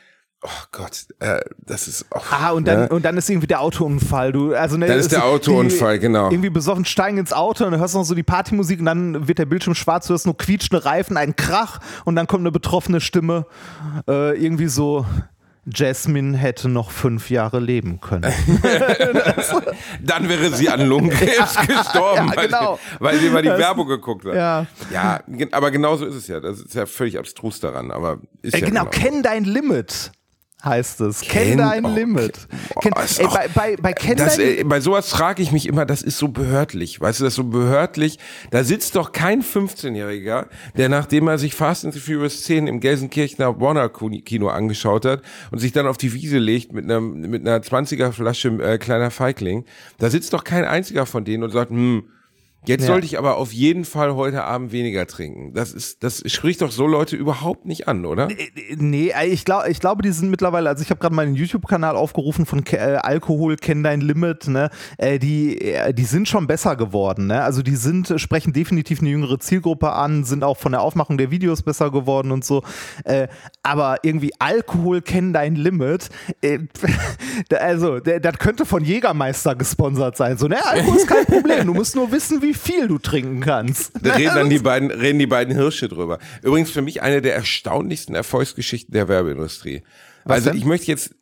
[0.47, 2.23] Oh Gott, äh, das ist auch.
[2.31, 2.89] Ah, und dann, ne?
[2.89, 4.31] und dann ist irgendwie der Autounfall.
[4.31, 6.29] Du, also, ne, dann ist der Autounfall, die, genau.
[6.29, 9.27] Irgendwie besoffen steigen ins Auto und dann hörst du noch so die Partymusik und dann
[9.27, 12.51] wird der Bildschirm schwarz, du hörst nur quietschende Reifen, ein Krach und dann kommt eine
[12.51, 13.47] betroffene Stimme.
[14.08, 15.03] Äh, irgendwie so.
[15.67, 18.31] Jasmine hätte noch fünf Jahre leben können.
[20.01, 22.79] Dann wäre sie an Lungenkrebs gestorben, ja, genau.
[22.99, 24.36] weil, sie, weil sie mal die Werbung geguckt hat.
[24.36, 24.67] Ja.
[24.91, 25.19] ja,
[25.51, 26.39] aber genau so ist es ja.
[26.39, 27.89] Das ist ja völlig abstrus daran.
[27.89, 30.12] Aber ist äh, ja genau, genau, kenn dein Limit
[30.63, 31.21] heißt es.
[31.21, 32.47] Kenn, Kenn dein oh, Limit.
[32.81, 35.85] Kenn, ey, bei, bei, bei, Kenn das, dein, äh, bei sowas frage ich mich immer,
[35.85, 36.99] das ist so behördlich.
[36.99, 38.19] Weißt du, das ist so behördlich.
[38.51, 42.79] Da sitzt doch kein 15-Jähriger, der nachdem er sich Fast and the Furious 10 im
[42.79, 47.47] Gelsenkirchener Warner Kino angeschaut hat und sich dann auf die Wiese legt mit einer, mit
[47.47, 49.65] einer 20er Flasche äh, kleiner Feigling,
[49.97, 52.09] da sitzt doch kein einziger von denen und sagt, hm,
[52.67, 52.88] Jetzt ja.
[52.88, 55.54] sollte ich aber auf jeden Fall heute Abend weniger trinken.
[55.54, 58.28] Das ist, das spricht doch so Leute überhaupt nicht an, oder?
[58.75, 62.45] Nee, ich glaube, ich glaube, die sind mittlerweile, also ich habe gerade meinen YouTube-Kanal aufgerufen
[62.45, 64.69] von äh, Alkohol, kenn dein Limit, ne?
[64.97, 67.43] Äh, die, äh, die sind schon besser geworden, ne?
[67.43, 71.32] Also die sind, sprechen definitiv eine jüngere Zielgruppe an, sind auch von der Aufmachung der
[71.32, 72.63] Videos besser geworden und so.
[73.04, 73.28] Äh,
[73.63, 76.10] aber irgendwie Alkohol, kenn dein Limit,
[76.41, 76.60] äh,
[77.60, 80.38] also, das könnte von Jägermeister gesponsert sein.
[80.38, 83.91] So, ne, Alkohol ist kein Problem, du musst nur wissen, wie viel du trinken kannst.
[84.01, 86.19] Da reden dann die beiden, reden die beiden Hirsche drüber.
[86.43, 89.83] Übrigens für mich eine der erstaunlichsten Erfolgsgeschichten der Werbeindustrie.
[90.25, 90.59] Was also denn?
[90.59, 91.15] ich möchte jetzt,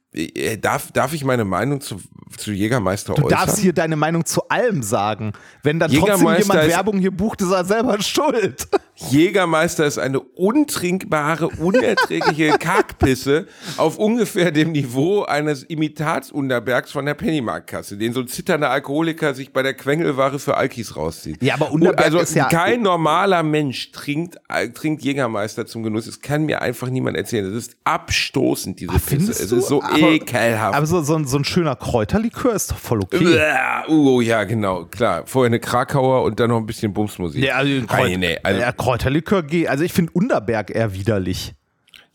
[0.62, 2.00] darf, darf ich meine Meinung zu,
[2.38, 3.30] zu Jägermeister du äußern?
[3.30, 5.34] Du darfst hier deine Meinung zu allem sagen.
[5.64, 8.68] Wenn dann trotzdem jemand Werbung hier bucht, ist er selber schuld.
[9.10, 13.48] Jägermeister ist eine untrinkbare, unerträgliche Kackpisse
[13.78, 19.52] auf ungefähr dem Niveau eines Imitatsunterbergs von der Pennymarktkasse, den so ein zitternder Alkoholiker sich
[19.52, 21.42] bei der Quengelware für Alkis rauszieht.
[21.42, 26.06] Ja, aber Unterberg also ist ja kein normaler Mensch trinkt, äh, trinkt Jägermeister zum Genuss.
[26.06, 27.46] Das kann mir einfach niemand erzählen.
[27.46, 29.32] Das ist abstoßend, diese Ach, Pisse.
[29.32, 30.76] Es ist so aber, ekelhaft.
[30.76, 33.40] Aber so, so, so, ein schöner Kräuterlikör ist doch voll okay.
[33.88, 35.24] Uh, ja, genau, klar.
[35.26, 37.44] Vorher eine Krakauer und dann noch ein bisschen Bumsmusik.
[37.44, 39.68] Ja, also, Kräut, nee, also, ja, Kräuterlikör geht.
[39.68, 41.54] Also ich finde Unterberg eher widerlich.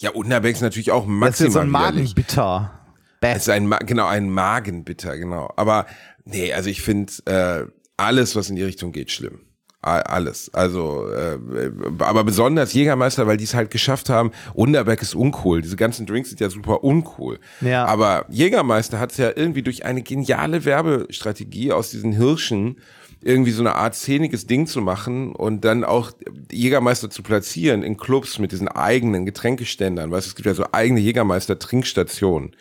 [0.01, 1.71] Ja, Unterberg ist natürlich auch maximal Das ist so ein.
[1.71, 2.73] Magenbitter.
[3.21, 5.53] Es ist ein, genau, ein Magenbitter, genau.
[5.57, 5.87] Aber
[6.25, 9.41] nee, also ich finde äh, alles, was in die Richtung geht, schlimm.
[9.81, 10.53] Alles.
[10.53, 11.39] Also, äh,
[12.01, 14.33] aber besonders Jägermeister, weil die es halt geschafft haben.
[14.55, 15.63] Unterberg ist uncool.
[15.63, 17.39] Diese ganzen Drinks sind ja super uncool.
[17.61, 17.85] Ja.
[17.85, 22.79] Aber Jägermeister hat es ja irgendwie durch eine geniale Werbestrategie aus diesen Hirschen
[23.23, 26.13] irgendwie so eine Art szeniges Ding zu machen und dann auch
[26.51, 30.11] Jägermeister zu platzieren in Clubs mit diesen eigenen Getränkeständern.
[30.11, 32.53] Weißt du, es gibt ja so eigene Jägermeister-Trinkstationen.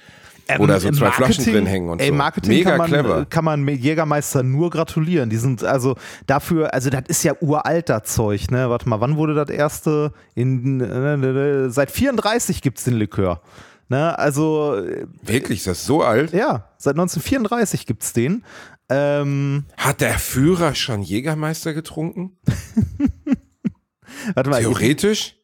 [0.49, 2.13] Ähm, Oder so zwei Flaschen drin hängen und ey, so.
[2.13, 3.25] Marketing Mega kann man, clever.
[3.25, 5.29] kann man Jägermeister nur gratulieren.
[5.29, 8.69] Die sind also dafür, also das ist ja uralter Zeug, ne?
[8.69, 10.13] Warte mal, wann wurde das erste?
[10.35, 13.41] In, äh, seit 34 gibt's den Likör.
[13.89, 14.17] Ne?
[14.17, 14.81] Also.
[15.21, 16.33] Wirklich, ist das so alt?
[16.33, 18.43] Ja, seit 1934 gibt's den.
[18.89, 22.37] Ähm, Hat der Führer schon Jägermeister getrunken?
[24.33, 24.61] Warte mal.
[24.61, 25.35] Theoretisch?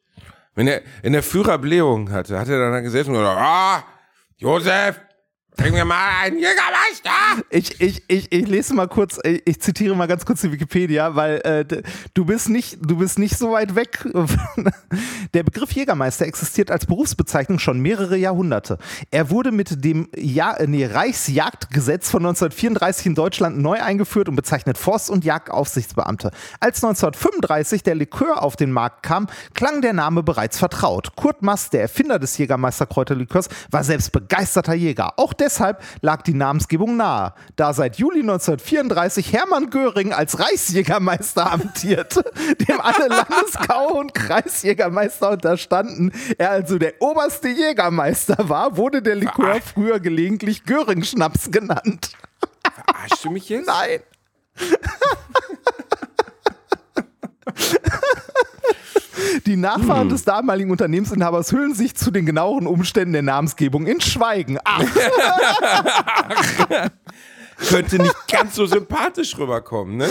[0.56, 3.84] Wenn er in der Führerblähung hatte, hat er dann gesessen und gesagt, ah,
[4.44, 5.00] Josef,
[5.58, 7.44] Trink mir mal einen Jägermeister!
[7.50, 11.42] Ich, ich, ich, ich lese mal kurz, ich, zitiere mal ganz kurz die Wikipedia, weil
[11.44, 14.04] äh, du, bist nicht, du bist nicht so weit weg.
[15.34, 18.80] Der Begriff Jägermeister existiert als Berufsbezeichnung schon mehrere Jahrhunderte.
[19.12, 24.78] Er wurde mit dem ja nee, Reichsjagdgesetz von 1934 in Deutschland neu eingeführt und bezeichnet
[24.78, 26.32] Forst- und Jagdaufsichtsbeamte.
[26.60, 31.16] Als 1935 der Likör auf den Markt kam, klang der Name bereits vertraut.
[31.16, 35.14] Kurt Mast, der Erfinder des Jägermeister Kräuterlikörs, war selbst begeisterter Jäger.
[35.18, 42.24] Auch deshalb lag die Namensgebung nahe, da seit Juli 1934 Hermann Göring als Reichsjägermeister amtierte,
[42.68, 46.12] dem alle Landesgau- und Kreisjägermeister unterstanden.
[46.38, 52.12] Er also der oberste Jägermeister war, wurde der Likör früher gelegentlich Göring-Schnaps genannt.
[52.74, 53.68] Verarschst du mich jetzt?
[53.68, 54.00] Nein.
[59.46, 60.10] Die Nachfahren hm.
[60.10, 64.58] des damaligen Unternehmensinhabers hüllen sich zu den genaueren Umständen der Namensgebung in Schweigen.
[64.64, 64.84] Ach.
[67.70, 70.10] Könnte nicht ganz so sympathisch rüberkommen, ne?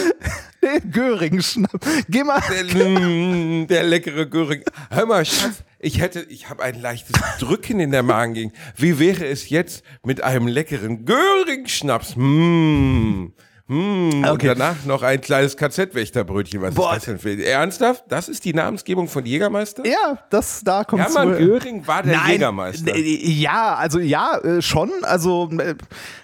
[0.63, 1.85] Der Göring, schnapp.
[2.09, 2.41] Geh mal.
[2.51, 4.63] Der, mm, der, leckere Göring.
[4.91, 8.55] Hör mal, Schatz, ich hätte, ich habe ein leichtes Drücken in der Magengegend.
[8.77, 12.17] Wie wäre es jetzt mit einem leckeren Göring-Schnaps?
[12.17, 13.33] Mmh.
[13.73, 14.51] Hm, Okay.
[14.51, 16.61] Und danach noch ein kleines KZ-Wächterbrötchen.
[16.63, 16.91] Was Boah.
[16.93, 18.05] ist das denn für Ernsthaft?
[18.09, 19.85] Das ist die Namensgebung von Jägermeister?
[19.87, 22.95] Ja, das, da kommt Hermann Göring war der Nein, Jägermeister.
[22.95, 24.91] äh, Ja, also ja, äh, schon.
[25.03, 25.75] Also äh,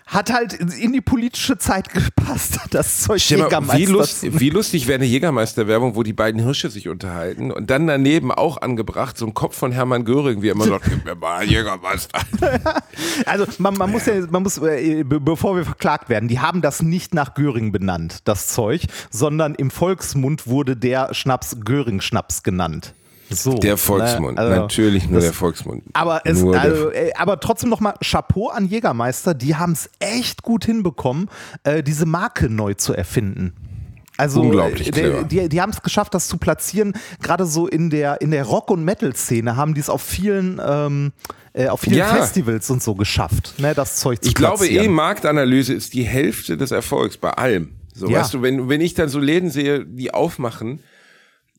[0.07, 3.79] hat halt in die politische Zeit gepasst, das Zeug mal, Jägermeister.
[3.79, 7.69] wie, lust, zu- wie lustig wäre eine Jägermeister-Werbung, wo die beiden Hirsche sich unterhalten und
[7.71, 11.05] dann daneben auch angebracht so ein Kopf von Hermann Göring, wie er immer sagt, gib
[11.05, 12.21] mir mal Jägermeister.
[13.27, 16.83] Also man, man muss ja, man muss, be bevor wir verklagt werden, die haben das
[16.83, 22.95] nicht nach Göring benannt, das Zeug, sondern im Volksmund wurde der Schnaps Göring-Schnaps genannt.
[23.31, 24.41] So, Der Volksmund, ne?
[24.43, 25.83] Also, natürlich nur das- der Volksmund.
[25.93, 30.65] Aber, es, also, äh, aber trotzdem nochmal Chapeau an Jägermeister, die haben es echt gut
[30.65, 31.29] hinbekommen,
[31.63, 33.53] äh, diese Marke neu zu erfinden.
[34.17, 35.23] Also Unglaublich clever.
[35.25, 36.95] die, die haben es geschafft, das zu platzieren.
[37.23, 41.13] Gerade so in der, in der Rock- und Metal-Szene haben die es auf vielen, ähm,
[41.59, 42.15] äh, auf vielen Ja.
[42.15, 44.95] Festivals und so geschafft, ne, das Zeug zu Ich glaube eh, platzieren.
[44.95, 47.77] Marktanalyse ist die Hälfte des Erfolgs bei allem.
[47.95, 48.21] So, Ja.
[48.21, 50.81] weißt du, wenn, wenn ich dann so Läden sehe, die aufmachen,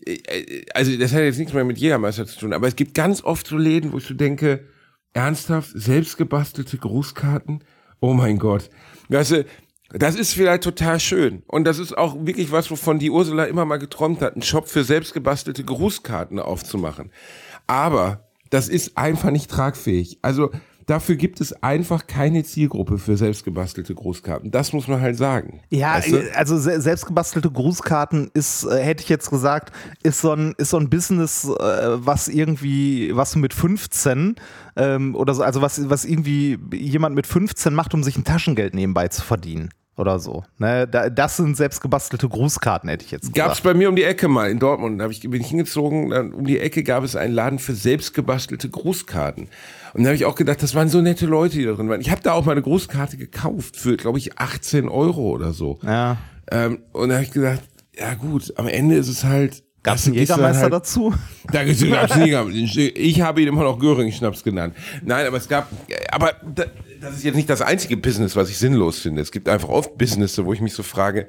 [0.06, 2.94] äh, äh, also das hat jetzt nichts mehr mit Jägermeister zu tun, aber es gibt
[2.96, 4.66] ganz oft so Läden, wo ich so denke,
[5.14, 7.64] ernsthaft, selbstgebastelte Grußkarten?
[8.00, 8.70] Oh mein Gott.
[9.10, 9.46] Weißt du,
[9.92, 11.42] das ist vielleicht total schön.
[11.48, 14.70] Und das ist auch wirklich was, wovon die Ursula immer mal geträumt hat, einen Shop
[14.70, 17.12] für selbstgebastelte Grußkarten aufzumachen.
[17.68, 20.20] Aber das ist einfach nicht tragfähig.
[20.22, 20.52] Also
[20.90, 24.52] dafür gibt es einfach keine Zielgruppe für selbstgebastelte Großkarten.
[24.52, 25.62] Das muss man halt sagen.
[25.70, 26.36] Ja, Weißt du?
[26.36, 30.78] also se selbstgebastelte Grußkarten ist, äh, hätte ich jetzt gesagt, ist so ein, ist so
[30.78, 31.50] ein Business, äh,
[32.06, 34.36] was irgendwie, was du mit 15
[34.76, 38.74] ähm, oder so, also was, was irgendwie jemand mit 15 macht, um sich ein Taschengeld
[38.74, 39.70] nebenbei zu verdienen.
[40.00, 40.46] Oder so.
[40.60, 40.88] Ne?
[40.88, 43.64] Da, das sind selbstgebastelte Grußkarten, hätte ich jetzt Gab es gesagt.
[43.66, 46.46] bei mir um die Ecke mal in Dortmund, da ich, bin ich hingezogen, dann um
[46.46, 49.50] die Ecke gab es einen Laden für selbstgebastelte Grußkarten.
[49.94, 52.00] Und da habe ich auch gedacht, das waren so nette Leute, die da drin waren.
[52.00, 55.80] Ich habe da auch mal eine Grußkarte gekauft für, glaube ich, 18 Euro oder so.
[55.84, 56.16] Ja.
[56.50, 57.60] Ähm, und da habe ich gedacht,
[58.00, 59.64] ja gut, am Ende ist es halt.
[59.84, 61.14] Gab es das einen ist dann Jägermeister halt, dazu?
[61.52, 62.96] Da gab's einen Jägermeister.
[62.96, 64.76] Ich habe ihn immer noch Göring-Schnaps genannt.
[65.04, 65.68] Nein, aber es gab,
[66.10, 66.36] aber
[67.02, 69.22] das ist jetzt nicht das einzige Business, was ich sinnlos finde.
[69.22, 71.28] Es gibt einfach oft Business, wo ich mich so frage,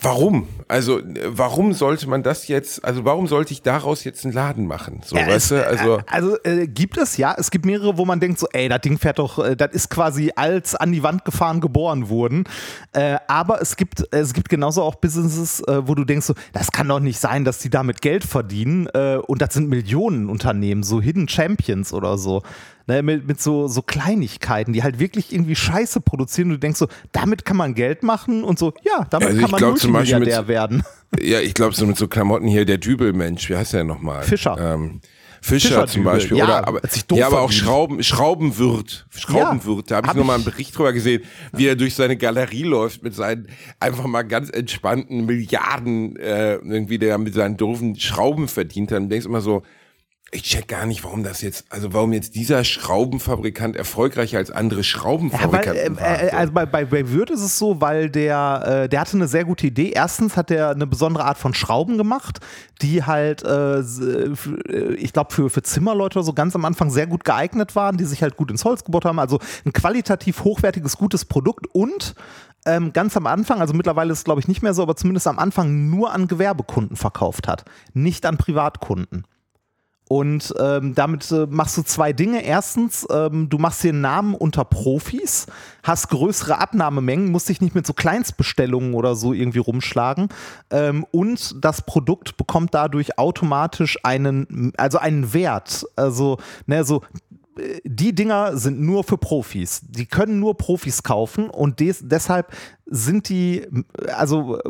[0.00, 0.46] Warum?
[0.68, 4.66] Also, äh, warum sollte man das jetzt, also warum sollte ich daraus jetzt einen Laden
[4.66, 5.00] machen?
[5.04, 5.98] So, Ja, weißt du, also.
[5.98, 8.80] äh, also äh, gibt es ja, es gibt mehrere, wo man denkt so, ey, das
[8.82, 12.44] Ding fährt doch, äh, das ist quasi als an die Wand gefahren geboren wurden.
[12.92, 16.70] Äh, aber es gibt, es gibt genauso auch Businesses, äh, wo du denkst so, das
[16.70, 18.86] kann doch nicht sein, dass die damit Geld verdienen.
[18.94, 22.42] Äh, und das sind Millionenunternehmen, so Hidden Champions oder so.
[22.88, 26.78] Ne, mit, mit so, so Kleinigkeiten, die halt wirklich irgendwie Scheiße produzieren und du denkst
[26.78, 29.90] so, damit kann man Geld machen und so, ja, damit Also kann ich man Beispiel
[29.90, 30.82] mit- Multimilliardär werden.
[31.22, 34.22] Ja, ich glaube, so mit so Klamotten hier, der Dübelmensch, wie heißt der nochmal?
[34.24, 34.56] Fischer.
[34.58, 35.00] Ähm,
[35.40, 36.36] Fischer, Fischer zum Beispiel.
[36.38, 37.52] ja, oder, aber, hat sich doof ja, aber auch.
[37.52, 39.06] Schrauben, Schraubenwirt.
[39.10, 39.90] Schraubenwirt.
[39.90, 41.22] da habe ich hab noch mal einen ich- Bericht drüber gesehen,
[41.52, 43.48] wie er durch seine Galerie läuft mit seinen
[43.80, 48.98] einfach mal ganz entspannten Milliarden, äh, irgendwie, der mit seinen doofen Schrauben verdient hat.
[49.00, 49.62] Und denkst immer so,
[50.30, 54.80] ich check gar nicht, warum das jetzt, also warum jetzt dieser Schraubenfabrikant erfolgreicher als andere
[54.80, 56.22] Ja, weil, Schraubenfabrikanten äh, war.
[56.22, 59.26] äh, also bei, bei, bei Würth ist es so, weil der, äh, der hatte eine
[59.26, 59.90] sehr gute Idee.
[59.94, 62.40] Erstens hat er eine besondere Art von Schrauben gemacht,
[62.82, 67.06] die halt, äh, äh, ich glaube, für, für Zimmerleute oder so ganz am Anfang sehr
[67.06, 69.18] gut geeignet waren, die sich halt gut ins Holz gebohrt haben.
[69.18, 72.14] Also ein qualitativ hochwertiges, gutes Produkt und
[72.66, 75.26] ähm, ganz am Anfang, also mittlerweile ist es glaube ich nicht mehr so, aber zumindest
[75.26, 77.64] am Anfang nur an Gewerbekunden verkauft hat,
[77.94, 79.24] nicht an Privatkunden.
[80.08, 82.42] Und ähm, damit äh, machst du zwei Dinge.
[82.42, 85.46] Erstens, ähm, du machst den Namen unter Profis,
[85.82, 90.28] hast größere Abnahmemengen, musst dich nicht mit so Kleinstbestellungen oder so irgendwie rumschlagen.
[90.70, 95.84] Ähm, und das Produkt bekommt dadurch automatisch einen, also einen Wert.
[95.94, 97.02] Also, ne, so
[97.84, 99.80] die Dinger sind nur für Profis.
[99.82, 102.52] Die können nur Profis kaufen und des, deshalb
[102.86, 103.66] sind die,
[104.14, 104.60] also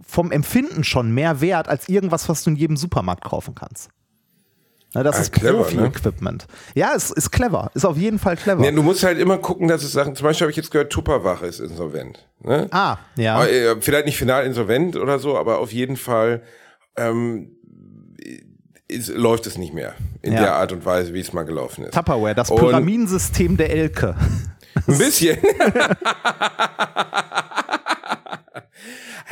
[0.00, 3.90] vom Empfinden schon mehr wert als irgendwas, was du in jedem Supermarkt kaufen kannst.
[4.94, 5.62] Na, das Ah, ist clever, ne?
[5.64, 6.46] Profi-Equipment.
[6.74, 7.70] Ja, es ist clever.
[7.74, 8.62] Ist auf jeden Fall clever.
[8.64, 10.92] Ja, du musst halt immer gucken, dass es Sachen, zum Beispiel habe ich jetzt gehört,
[10.92, 12.28] Tupperware ist insolvent.
[12.40, 12.68] Ne?
[12.72, 13.36] ah, ja.
[13.36, 16.42] Aber, äh, Vielleicht nicht final insolvent oder so, aber auf jeden Fall
[16.96, 17.52] ähm,
[18.88, 20.40] ist, läuft es nicht mehr in Ja.
[20.40, 21.94] der Art und Weise, wie es mal gelaufen ist.
[21.94, 24.14] Tupperware, das Pyramidensystem der Elke.
[24.86, 25.38] Ein bisschen.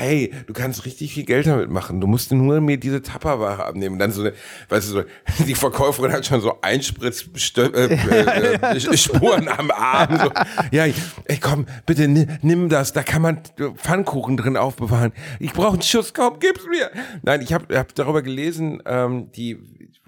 [0.00, 2.00] hey, du kannst richtig viel Geld damit machen.
[2.00, 3.94] Du musst nur mir diese Tupperware abnehmen.
[3.94, 4.32] Und dann so eine,
[4.70, 5.02] weißt du, so,
[5.44, 10.18] die Verkäuferin hat schon so Einspritzspuren äh, äh, äh, Spuren am Arm.
[10.18, 10.30] So.
[10.70, 12.92] Ja, ey, komm, bitte nimm das.
[12.92, 13.40] Da kann man
[13.76, 15.12] Pfannkuchen drin aufbewahren.
[15.38, 16.90] Ich brauche einen Schuss, komm, gib's mir.
[17.22, 19.58] Nein, ich habe hab darüber gelesen, ähm, die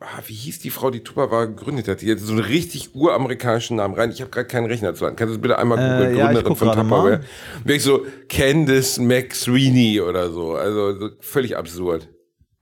[0.01, 2.03] ah, wie hieß die Frau, die Tupperware gegründet hat?
[2.03, 4.11] Die hat so einen richtig uramerikanischen Namen rein.
[4.11, 5.17] Ich habe gerade keinen Rechner zu Hand.
[5.17, 6.15] Kannst du bitte einmal googeln?
[6.15, 7.19] Äh, ja, Gründerin ich von Tupperware.
[7.19, 7.25] mal.
[7.65, 10.55] Wirklich so Candice McSweeney oder so.
[10.55, 12.09] Also so völlig absurd.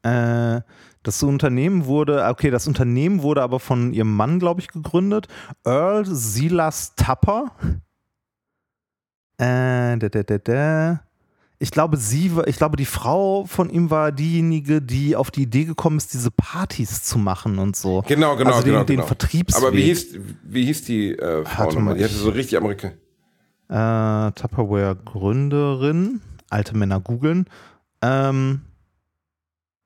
[0.02, 0.60] Äh,
[1.02, 5.28] das Unternehmen wurde, okay, das Unternehmen wurde aber von ihrem Mann, glaube ich, gegründet.
[5.64, 7.52] Earl Silas Tupper.
[9.38, 11.00] Äh, da, da, da, da.
[11.62, 15.42] Ich glaube, sie, war- ich glaube, die Frau von ihm war diejenige, die auf die
[15.42, 18.02] Idee gekommen ist, diese Partys zu machen und so.
[18.08, 18.84] Genau, genau, also den, genau.
[18.84, 19.06] den genau.
[19.06, 19.62] Vertriebsweg.
[19.62, 20.06] Aber wie hieß,
[20.42, 21.82] wie hieß die äh, Frau nochmal?
[21.82, 22.92] mal, Die hatte so richtig Amerika.
[23.68, 26.22] Äh, Tupperware-Gründerin.
[26.48, 27.44] Alte Männer googeln.
[28.00, 28.62] Ähm,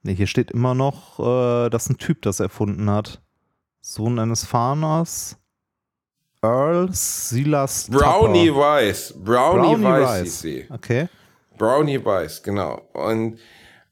[0.05, 3.21] ne, hier steht immer noch, äh, dass ein Typ das erfunden hat.
[3.81, 5.39] Sohn eines Farmers.
[6.41, 8.61] Earl Silas Brownie Tupper.
[8.61, 9.13] Weiss.
[9.17, 10.67] Brownie, Brownie hieß sie.
[10.71, 11.09] Okay.
[11.59, 12.83] Brownie Weiss, genau.
[12.93, 13.39] Und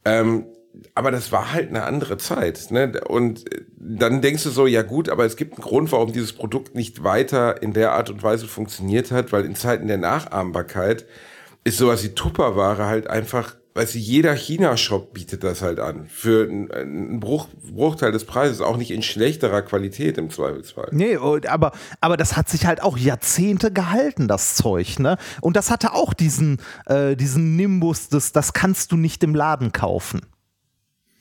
[0.05, 0.47] ähm,
[0.95, 2.71] aber das war halt eine andere Zeit.
[2.71, 2.93] Ne?
[3.07, 6.33] Und äh, dann denkst du so, ja gut, aber es gibt einen Grund, warum dieses
[6.33, 11.07] Produkt nicht weiter in der Art und Weise funktioniert hat, weil in Zeiten der Nachahmbarkeit
[11.65, 16.07] ist sowas wie Tupperware halt einfach, weißt du, jeder China-Shop bietet das halt an.
[16.09, 20.89] Für einen, Bruch, Bruchteil des Preises, auch nicht in schlechterer Qualität im Zweifelsfall.
[20.93, 25.17] Nee, und- aber, aber das hat sich halt auch Jahrzehnte gehalten, das Zeug, ne?
[25.41, 29.73] Und das hatte auch diesen, äh, diesen Nimbus, des, das kannst du nicht im Laden
[29.73, 30.21] kaufen.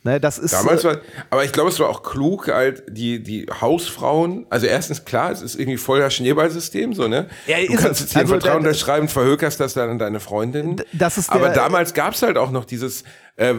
[0.03, 0.51] Ne, das ist.
[0.53, 0.97] Damals äh, war,
[1.29, 5.43] aber ich glaube, es war auch klug, halt die, die Hausfrauen, also erstens klar, es
[5.43, 7.27] ist irgendwie voll das Schneeballsystem, so, ne?
[7.45, 7.99] Ja, du kannst es.
[8.01, 10.81] jetzt hier Also, da- unterschreiben, verhökerst das dann an deine Freundin.
[10.93, 13.03] Das ist aber der- damals gab's halt auch noch dieses,
[13.35, 13.53] äh,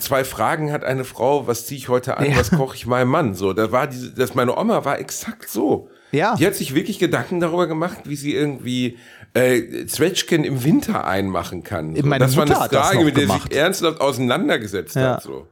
[0.00, 2.36] zwei Fragen hat eine Frau, was ziehe ich heute an, Ja.
[2.36, 3.52] was koche ich meinem Mann, so.
[3.52, 5.88] Da war diese, das, meine Oma war exakt so.
[6.10, 6.34] Ja.
[6.34, 8.98] Die hat sich wirklich Gedanken darüber gemacht, wie sie irgendwie,
[9.34, 11.94] äh, Zwetschgen im Winter einmachen kann.
[11.94, 12.02] So.
[12.04, 15.14] Meine das war Mutter eine hat das Frage, mit der sie sich ernsthaft auseinandergesetzt Ja.
[15.14, 15.46] hat, so.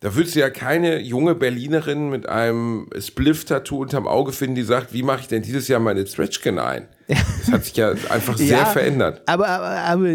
[0.00, 4.92] Da würdest du ja keine junge Berlinerin mit einem Spliff-Tattoo unterm Auge finden, die sagt,
[4.92, 6.86] wie mache ich denn dieses Jahr meine Stretchkin ein?
[7.08, 9.22] Das hat sich ja einfach sehr Ja, verändert.
[9.26, 10.08] Aber, aber, aber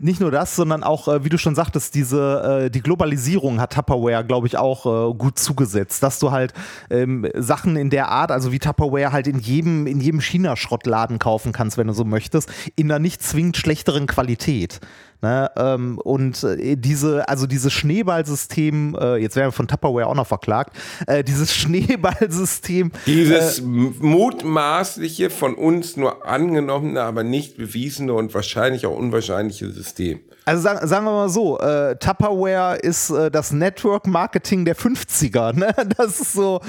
[0.00, 3.72] nicht nur das, sondern auch, äh, wie du schon sagtest, diese äh, die Globalisierung hat
[3.72, 6.52] Tupperware, glaube ich, auch äh, gut zugesetzt, dass du halt
[6.90, 11.52] ähm, Sachen in der Art, also wie Tupperware halt in jedem in jedem China-Schrottladen kaufen
[11.52, 14.80] kannst, wenn du so möchtest, in einer nicht zwingend schlechteren Qualität.
[15.22, 20.14] Ne, ähm, und äh, diese, also dieses Schneeballsystem, äh, jetzt werden wir von Tupperware auch
[20.14, 28.34] noch verklagt, äh, dieses Schneeballsystem, Dieses mutmaßliche, von uns nur angenommene, aber nicht bewiesene und
[28.34, 30.20] wahrscheinlich auch unwahrscheinliche System.
[30.44, 35.54] Also sagen, sagen wir mal so, äh, Tupperware ist äh, das Network-Marketing der 50er.
[35.64, 35.72] Ne?
[35.96, 36.60] Das ist so,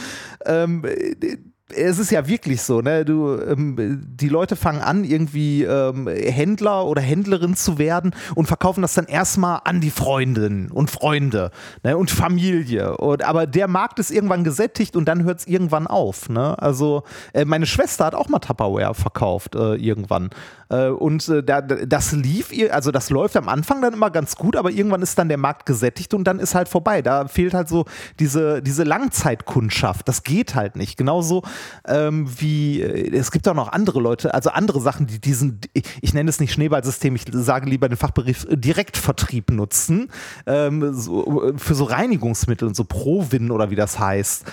[0.46, 1.38] ähm, äh,
[1.74, 3.06] es ist ja wirklich so, ne?
[3.06, 8.84] Du, ähm, die Leute fangen an, irgendwie ähm, Händler oder Händlerin zu werden und verkaufen
[8.84, 11.50] das dann erstmal an die Freundinnen und Freunde
[11.84, 11.98] ne?
[11.98, 12.98] und Familie.
[12.98, 16.30] Und, aber der Markt ist irgendwann gesättigt und dann hört es irgendwann auf.
[16.30, 16.58] Ne?
[16.60, 20.30] Also äh, meine Schwester hat auch mal Tupperware verkauft äh, irgendwann.
[20.70, 24.56] Äh, und äh, da, das lief, also das läuft am Anfang dann immer ganz gut,
[24.56, 27.02] aber irgendwann ist dann der Markt gesättigt und dann ist halt vorbei.
[27.02, 27.86] Da fehlt halt so
[28.20, 30.08] diese, diese Langzeitkundschaft.
[30.08, 30.98] Das geht halt nicht.
[30.98, 31.44] Genauso
[31.88, 36.14] ähm, wie äh, es gibt auch noch andere Leute, also andere Sachen, die diesen, ich
[36.14, 40.10] nenne es nicht Schneeballsystem, ich sage lieber den Fachbegriff äh, Direktvertrieb nutzen,
[40.46, 44.46] ähm, so, äh, für so Reinigungsmittel und so Provin oder wie das heißt.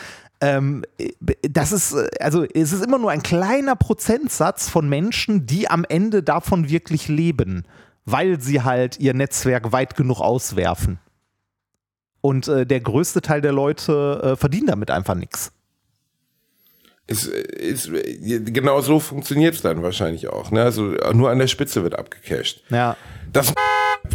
[0.43, 0.85] Ähm,
[1.43, 6.25] das ist, also es ist immer nur ein kleiner Prozentsatz von Menschen, die am Ende
[6.25, 7.65] davon wirklich leben,
[8.05, 10.99] weil sie halt ihr Netzwerk weit genug auswerfen.
[12.21, 15.53] Und äh, der größte Teil der Leute äh, verdient damit einfach nichts.
[17.13, 17.91] Ist, ist,
[18.53, 20.51] genau so funktioniert es dann wahrscheinlich auch.
[20.51, 20.63] Ne?
[20.63, 22.63] Also nur an der Spitze wird abgecasht.
[22.71, 22.97] Ja.
[23.33, 23.53] Das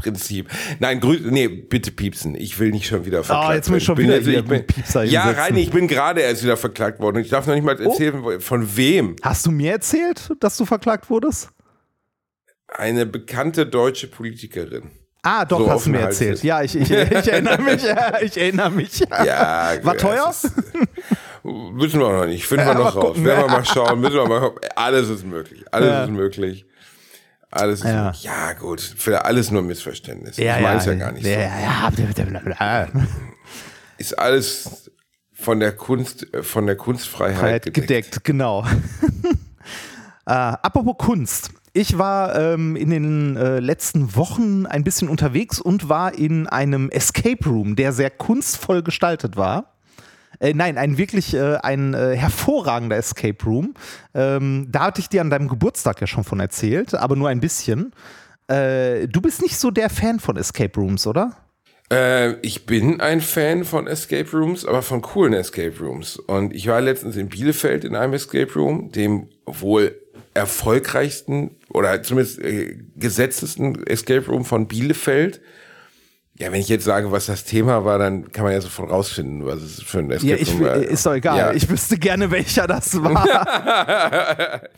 [0.02, 0.50] Prinzip.
[0.80, 2.36] Nein, grü nee, bitte piepsen.
[2.36, 4.08] Ich will nicht schon wieder verklagt Ah, jetzt bin ich schon werden.
[4.08, 5.30] wieder also, ich bin, Piepser Ja.
[5.32, 7.18] Reini, ich bin gerade erst wieder verklagt worden.
[7.20, 9.16] Ich darf noch nicht mal erzählen, von wem.
[9.22, 11.50] Hast du mir erzählt, dass du verklagt wurdest?
[12.68, 14.92] Eine bekannte deutsche Politikerin.
[15.30, 16.36] Ah, doch, So hast du mir erzählt.
[16.36, 16.44] ist.
[16.44, 16.92] Ja, ich, ich, ich
[17.28, 17.84] erinnere mich.
[18.22, 19.00] Ich erinnere mich.
[19.00, 20.30] Ja, War teuer?
[20.30, 20.52] ist-
[21.44, 22.46] Wissen wir noch nicht.
[22.46, 23.04] Finden wir Ja, noch raus.
[23.08, 23.26] gucken.
[23.26, 24.00] Werden wir mal schauen.
[24.00, 24.52] Müssen wir mal.
[24.76, 25.66] Alles ist möglich.
[25.72, 26.04] Alles Ja.
[26.06, 26.66] ist möglich.
[27.52, 28.04] Alles ist Ja.
[28.06, 28.24] möglich.
[28.24, 28.82] Ja, gut.
[28.82, 30.38] Für alles nur Missverständnis.
[30.38, 31.40] Ja, ich meine es ja gar nicht ja, so.
[31.40, 31.92] Ja,
[32.60, 32.88] ja.
[33.98, 34.92] Ist alles
[35.34, 37.88] von der Kunst, von der Kunstfreiheit Freiheit gedeckt.
[37.88, 38.66] gedeckt, genau.
[40.26, 41.50] äh, apropos Kunst.
[41.78, 46.90] Ich war ähm, in den äh, letzten Wochen ein bisschen unterwegs und war in einem
[46.90, 49.76] Escape Room, der sehr kunstvoll gestaltet war.
[50.40, 53.76] Äh, nein, ein wirklich äh, ein äh, hervorragender Escape Room.
[54.16, 57.42] Ähm, da hatte ich dir an deinem Geburtstag ja schon von erzählt, aber nur ein
[57.42, 57.94] bisschen.
[58.48, 61.38] Äh, du bist nicht so der Fan von Escape Rooms, oder?
[61.92, 66.18] Äh, ich bin ein Fan von Escape Rooms, aber von coolen Escape Rooms.
[66.18, 69.96] Und ich war letztens in Bielefeld in einem Escape Room, dem wohl
[70.38, 75.42] erfolgreichsten oder zumindest äh, gesetztesten Escape Room von Bielefeld.
[76.40, 79.46] Ja, wenn ich jetzt sage, was das Thema war, dann kann man ja sofort rausfinden,
[79.46, 80.76] was es für ein Escape ja, ich, Room war.
[80.76, 81.38] Ist doch egal.
[81.38, 81.54] Ja.
[81.54, 84.62] Ich wüsste gerne, welcher das war.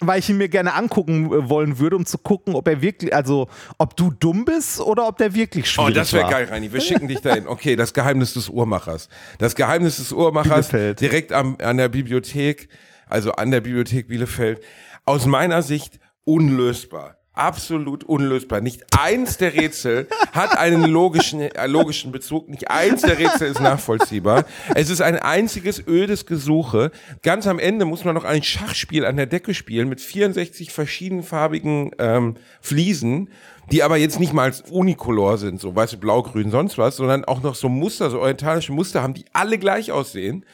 [0.00, 3.14] Weil ich ihn mir gerne angucken äh, wollen würde, um zu gucken, ob er wirklich,
[3.14, 3.48] also
[3.78, 6.72] ob du dumm bist oder ob der wirklich Oh, schwierig das wäre geil, Reini.
[6.72, 7.46] Wir schicken dich dahin.
[7.46, 9.08] Okay, das Geheimnis des Uhrmachers.
[9.38, 11.00] Das Geheimnis des Uhrmachers Bielefeld.
[11.00, 12.68] direkt am, an der Bibliothek,
[13.06, 14.60] also an der Bibliothek Bielefeld.
[15.06, 17.18] Aus meiner Sicht unlösbar.
[17.34, 18.60] Absolut unlösbar.
[18.60, 22.48] Nicht eins der Rätsel hat einen logischen, äh, logischen Bezug.
[22.48, 24.44] Nicht eins der Rätsel ist nachvollziehbar.
[24.74, 26.90] Es ist ein einziges ödes Gesuche.
[27.22, 31.90] Ganz am Ende muss man noch ein Schachspiel an der Decke spielen mit 64 verschiedenfarbigen
[31.98, 33.28] ähm, Fliesen,
[33.72, 37.42] die aber jetzt nicht mal unicolor sind, so weiße, blau, grün, sonst was, sondern auch
[37.42, 40.46] noch so Muster, so orientalische Muster haben, die alle gleich aussehen.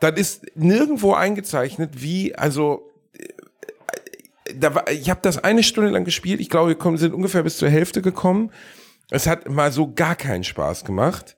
[0.00, 2.89] Dann ist nirgendwo eingezeichnet, wie, also
[4.56, 6.40] da war, ich habe das eine Stunde lang gespielt.
[6.40, 8.50] Ich glaube, wir sind ungefähr bis zur Hälfte gekommen.
[9.10, 11.36] Es hat mal so gar keinen Spaß gemacht.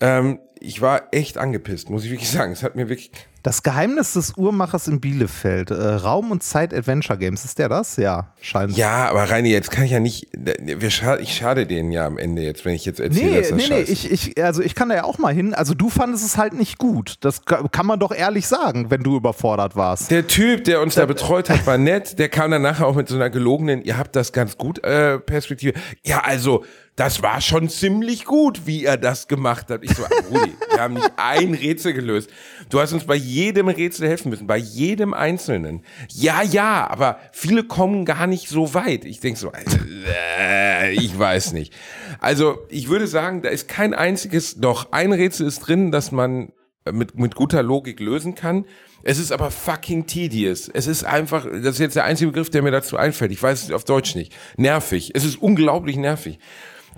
[0.00, 2.52] Ähm, ich war echt angepisst, muss ich wirklich sagen.
[2.52, 3.10] Es hat mir wirklich.
[3.42, 5.70] Das Geheimnis des Uhrmachers in Bielefeld.
[5.70, 7.44] Äh, Raum und Zeit Adventure Games.
[7.44, 7.96] Ist der das?
[7.96, 8.76] Ja, scheint.
[8.76, 10.26] Ja, aber Reini, jetzt kann ich ja nicht.
[10.34, 13.48] Wir scha ich schade denen ja am Ende jetzt, wenn ich jetzt erzähle, Nee, dass
[13.50, 15.54] das nee, nee, scheiße ich, ich, also ich kann da ja auch mal hin.
[15.54, 17.18] Also du fandest es halt nicht gut.
[17.20, 20.10] Das ka- kann man doch ehrlich sagen, wenn du überfordert warst.
[20.10, 22.18] Der Typ, der uns da betreut hat, war nett.
[22.18, 25.20] Der kam dann nachher auch mit so einer gelogenen, ihr habt das ganz gut äh,
[25.20, 25.74] Perspektive.
[26.04, 26.64] Ja, also,
[26.96, 29.84] das war schon ziemlich gut, wie er das gemacht hat.
[29.84, 32.30] Ich so, Rudi, wir haben nicht ein Rätsel gelöst.
[32.70, 35.82] Du hast uns bei jedem Rätsel helfen müssen, bei jedem einzelnen.
[36.08, 39.04] Ja, ja, aber viele kommen gar nicht so weit.
[39.04, 41.74] Ich denk so, äh, ich weiß nicht.
[42.18, 46.50] Also, ich würde sagen, da ist kein einziges, doch ein Rätsel ist drin, das man
[46.90, 48.64] mit, mit guter Logik lösen kann.
[49.02, 50.70] Es ist aber fucking tedious.
[50.72, 53.32] Es ist einfach, das ist jetzt der einzige Begriff, der mir dazu einfällt.
[53.32, 54.34] Ich weiß es auf Deutsch nicht.
[54.56, 55.12] Nervig.
[55.14, 56.38] Es ist unglaublich nervig.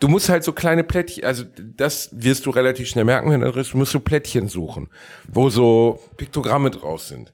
[0.00, 1.44] Du musst halt so kleine Plättchen, also
[1.76, 4.88] das wirst du relativ schnell merken, wenn du bist, du musst so Plättchen suchen,
[5.26, 7.32] wo so Piktogramme draus sind.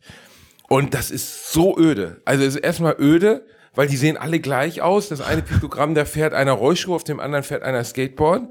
[0.68, 2.20] Und das ist so öde.
[2.24, 3.44] Also es ist erstmal öde,
[3.74, 5.08] weil die sehen alle gleich aus.
[5.08, 8.44] Das eine Piktogramm, da fährt einer Rollschuh, auf dem anderen fährt einer Skateboard.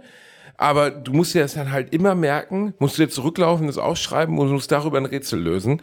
[0.58, 4.52] Aber du musst dir das dann halt immer merken, musst dir zurücklaufen, das ausschreiben und
[4.52, 5.82] musst darüber ein Rätsel lösen.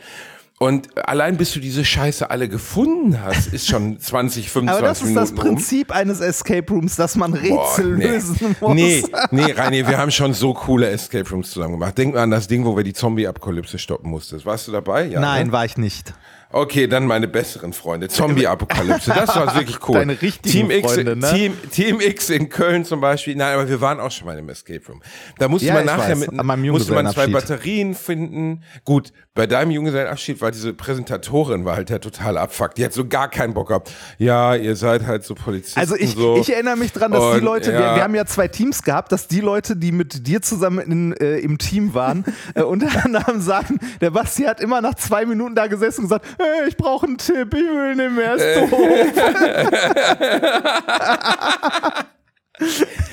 [0.62, 4.98] Und allein bis du diese Scheiße alle gefunden hast, ist schon 20, 25 Aber das
[4.98, 8.06] ist Minuten das Prinzip eines Escape Rooms, dass man Rätsel Boah, nee.
[8.06, 8.74] lösen muss.
[8.74, 11.96] Nee, nee, Reini, wir haben schon so coole Escape Rooms zusammen gemacht.
[11.96, 14.44] Denk mal an das Ding, wo wir die Zombie-Apokalypse stoppen mussten.
[14.44, 15.06] Warst du dabei?
[15.06, 15.52] Ja, Nein, ne?
[15.52, 16.12] war ich nicht.
[16.52, 18.08] Okay, dann meine besseren Freunde.
[18.08, 19.12] Zombie-Apokalypse.
[19.14, 19.94] Das war wirklich cool.
[19.98, 21.32] Deine richtigen Team X, Freunde, ne?
[21.32, 23.36] Team, Team X in Köln zum Beispiel.
[23.36, 25.00] Nein, aber wir waren auch schon mal im Escape Room.
[25.38, 27.28] Da musste Ja, man nachher weiß, mit, musste man zwei.
[27.28, 28.64] Batterien finden.
[28.84, 32.74] Gut, bei deinem Junggesellenabschied war diese Präsentatorin war halt der totale Abfuck.
[32.74, 33.92] Die hat so gar keinen Bock gehabt.
[34.18, 35.78] Ja, ihr seid halt so Polizisten.
[35.78, 36.36] Also ich, so.
[36.36, 37.94] ich erinnere mich dran, dass die Und, Leute, wir, ja.
[37.94, 41.38] wir haben ja zwei Teams gehabt, dass die Leute, die mit dir zusammen in, äh,
[41.38, 42.24] im Team waren,
[42.54, 46.26] äh, unter anderem sagen, der Basti hat immer nach zwei Minuten da gesessen und gesagt,
[46.68, 48.66] ich brauche einen Tipp, ich will nicht mehr, ist Äh.
[48.68, 48.80] doof.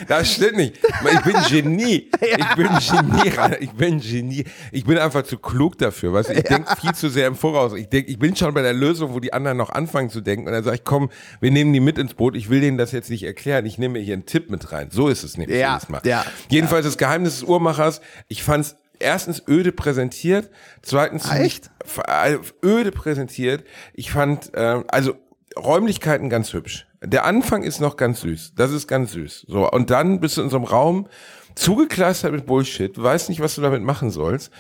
[0.10, 0.76] Das stimmt nicht.
[1.14, 2.10] Ich bin Genie.
[2.22, 3.32] Ich bin Genie.
[3.62, 4.44] Ich bin Genie.
[4.74, 6.12] Ich bin einfach zu klug dafür.
[6.14, 6.30] Weißt?
[6.32, 7.74] Ich denke viel zu sehr im Voraus.
[7.74, 10.48] Ich denk, ich bin schon bei der Lösung, wo die anderen noch anfangen zu denken.
[10.48, 11.10] Und dann sage ich, komm,
[11.40, 12.36] wir nehmen die mit ins Boot.
[12.36, 13.66] Ich will denen das jetzt nicht erklären.
[13.66, 14.90] Ich nehme hier einen Tipp mit rein.
[14.92, 16.02] So ist es nämlich Ja, jedes Mal.
[16.04, 16.26] ja.
[16.50, 18.02] Jedenfalls das Geheimnis des Uhrmachers.
[18.28, 20.50] Ich fand es erstens öde präsentiert.
[20.82, 21.72] Zweitens Ah, echt?
[22.08, 23.64] äh, öde präsentiert.
[23.94, 25.16] Ich fand, ähm, also
[25.58, 26.88] Räumlichkeiten ganz hübsch.
[27.04, 28.54] Der Anfang ist noch ganz süß.
[28.56, 29.46] Das ist ganz süß.
[29.48, 31.08] So, und dann bist du in so einem Raum
[31.56, 34.52] zugekleistert mit Bullshit, weißt nicht, was du damit machen sollst.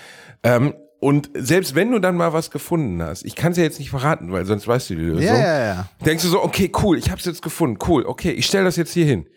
[0.43, 3.77] Ähm, und selbst wenn du dann mal was gefunden hast, ich kann es ja jetzt
[3.77, 5.23] nicht verraten, weil sonst weißt du die Lösung.
[5.23, 5.89] Ja, ja, ja.
[6.03, 8.93] Denkst du so, okay, cool, ich hab's jetzt gefunden, cool, okay, ich stelle das jetzt
[8.93, 9.27] hier hin.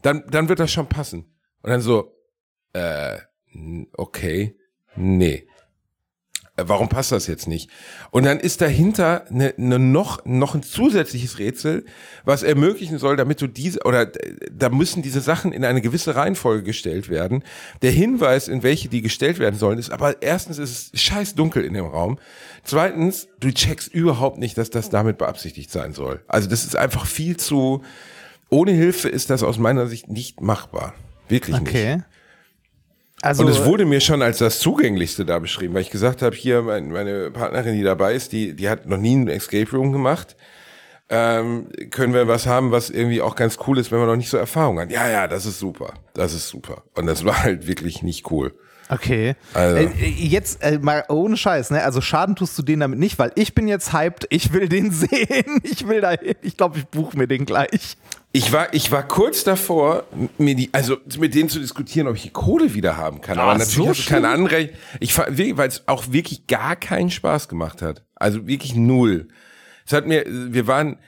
[0.00, 1.26] Dann, dann wird das schon passen.
[1.62, 2.16] Und dann so,
[2.72, 3.18] äh,
[3.96, 4.56] okay,
[4.96, 5.46] nee.
[6.60, 7.70] Äh, Warum passt das jetzt nicht?
[8.10, 11.84] Und dann ist dahinter eine, eine noch, noch ein zusätzliches Rätsel,
[12.24, 14.10] was ermöglichen soll, damit du diese, oder
[14.50, 17.42] da müssen diese Sachen in eine gewisse Reihenfolge gestellt werden.
[17.82, 21.64] Der Hinweis, in welche die gestellt werden sollen, ist aber erstens ist es scheiß dunkel
[21.64, 22.18] in dem Raum.
[22.64, 26.22] Zweitens, du checkst überhaupt nicht, dass das damit beabsichtigt sein soll.
[26.28, 27.82] Also das ist einfach viel zu,
[28.50, 30.94] ohne Hilfe ist das aus meiner Sicht nicht machbar.
[31.28, 32.04] Wirklich nicht.
[33.22, 36.34] Also, Und es wurde mir schon als das Zugänglichste da beschrieben, weil ich gesagt habe,
[36.34, 39.92] hier mein, meine Partnerin, die dabei ist, die, die hat noch nie einen Escape Room
[39.92, 40.36] gemacht.
[41.10, 44.30] Ähm, können wir was haben, was irgendwie auch ganz cool ist, wenn man noch nicht
[44.30, 44.90] so Erfahrung hat?
[44.90, 45.94] Ja, ja, das ist super.
[46.14, 46.84] Das ist super.
[46.94, 48.54] Und das war halt wirklich nicht cool.
[48.88, 49.36] Okay.
[49.52, 49.76] Also.
[49.76, 51.82] Äh, jetzt äh, mal ohne Scheiß, ne?
[51.82, 54.90] Also Schaden tust du denen damit nicht, weil ich bin jetzt hyped, ich will den
[54.92, 56.36] sehen, ich will da hin.
[56.42, 57.96] Ich glaube, ich buche mir den gleich.
[58.32, 60.04] Ich war, ich war kurz davor,
[60.38, 63.40] mir die, also mit denen zu diskutieren, ob ich die Kohle wieder haben kann.
[63.40, 64.40] Aber Ah, natürlich so hast du keine schlimm?
[64.46, 64.74] Anrecht.
[65.00, 68.04] Ich weil es auch wirklich gar keinen Spaß gemacht hat.
[68.14, 69.28] Also wirklich null.
[69.84, 70.98] Es hat mir, wir waren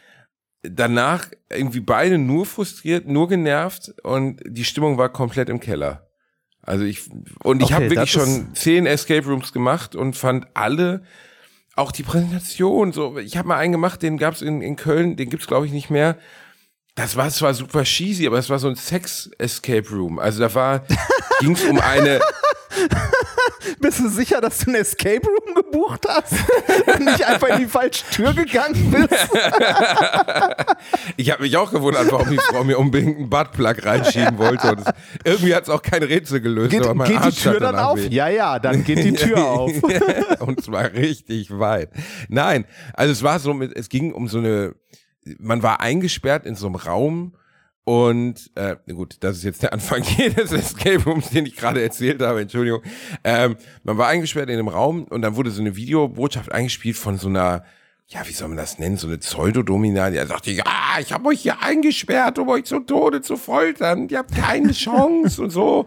[0.63, 6.09] danach irgendwie beide nur frustriert, nur genervt und die Stimmung war komplett im Keller.
[6.63, 7.09] Also ich,
[7.43, 11.03] und ich Okay, habe wirklich schon zehn Escape Rooms gemacht und fand alle,
[11.75, 15.31] auch die Präsentation, so, ich habe mal einen gemacht, den gab's in, in Köln, den
[15.31, 16.17] gibt's glaube ich nicht mehr.
[16.95, 20.19] Das war zwar super cheesy, aber es war so ein Sex-Escape Room.
[20.19, 20.85] Also da war,
[21.41, 22.21] ging's um eine,
[23.81, 26.33] Bist du sicher, dass du einen Escape Room gebucht hast
[26.87, 29.29] und nicht einfach in die falsche Tür gegangen bist?
[31.17, 34.73] ich habe mich auch gewundert, warum die Frau mir unbedingt einen Buttplug reinschieben wollte.
[34.73, 34.93] Und es,
[35.25, 36.71] irgendwie hat's auch kein Rätsel gelöst.
[36.71, 37.99] Geht, geht die Tür dann auf?
[37.99, 38.09] weh.
[38.09, 39.73] Ja, ja, dann geht die Tür auf.
[40.41, 41.91] und zwar richtig weit.
[42.29, 42.65] Nein,
[42.95, 44.75] also es war so mit, es ging um so eine,
[45.39, 47.35] man war eingesperrt in so einem Raum
[47.85, 52.23] und äh, gut, das ist jetzt der Anfang jedes Escape Rooms, den ich gerade erzählt
[52.23, 52.83] habe, Entschuldigung.
[53.25, 57.19] Ähm, man war eingesperrt in einem Raum und dann wurde so eine Videobotschaft eingespielt von
[57.19, 57.65] so einer
[58.13, 60.65] ja, wie soll man das nennen, so eine Pseudodomina, die sagte, ja,
[61.01, 65.43] ich habe euch hier eingesperrt, um euch zu Tode zu foltern, ihr habt keine Chance
[65.43, 65.87] und so.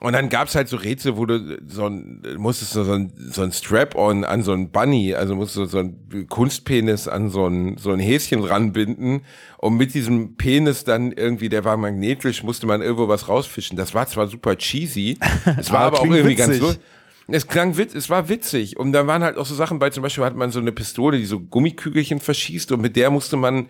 [0.00, 3.50] Und dann gab's halt so Rätsel, wo du so ein, musstest so ein, so ein
[3.50, 7.92] Strap-on an so ein Bunny, also musst du so ein Kunstpenis an so ein, so
[7.92, 9.22] ein Häschen ranbinden
[9.56, 13.78] und mit diesem Penis dann irgendwie, der war magnetisch, musste man irgendwo was rausfischen.
[13.78, 15.18] Das war zwar super cheesy,
[15.58, 16.62] es war Aber aber auch irgendwie ganz witzig.
[16.62, 16.82] lustig.
[17.28, 18.76] Es klang witz, es war witzig.
[18.76, 21.18] Und da waren halt auch so Sachen bei, zum Beispiel hat man so eine Pistole,
[21.18, 23.68] die so Gummikügelchen verschießt und mit der musste man,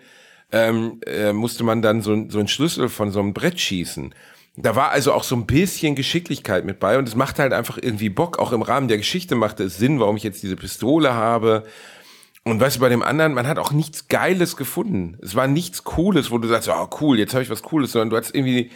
[0.51, 4.13] ähm, äh, musste man dann so, ein- so einen Schlüssel von so einem Brett schießen.
[4.59, 7.77] Da war also auch so ein bisschen Geschicklichkeit mit bei und es macht halt einfach
[7.79, 8.39] irgendwie Bock.
[8.39, 11.63] Auch im Rahmen der Geschichte machte es Sinn, warum ich jetzt diese Pistole habe.
[12.43, 15.17] Und weißt du, bei dem anderen, man hat auch nichts Geiles gefunden.
[15.21, 18.09] Es war nichts Cooles, wo du sagst, oh cool, jetzt habe ich was Cooles, sondern
[18.09, 18.71] du hast irgendwie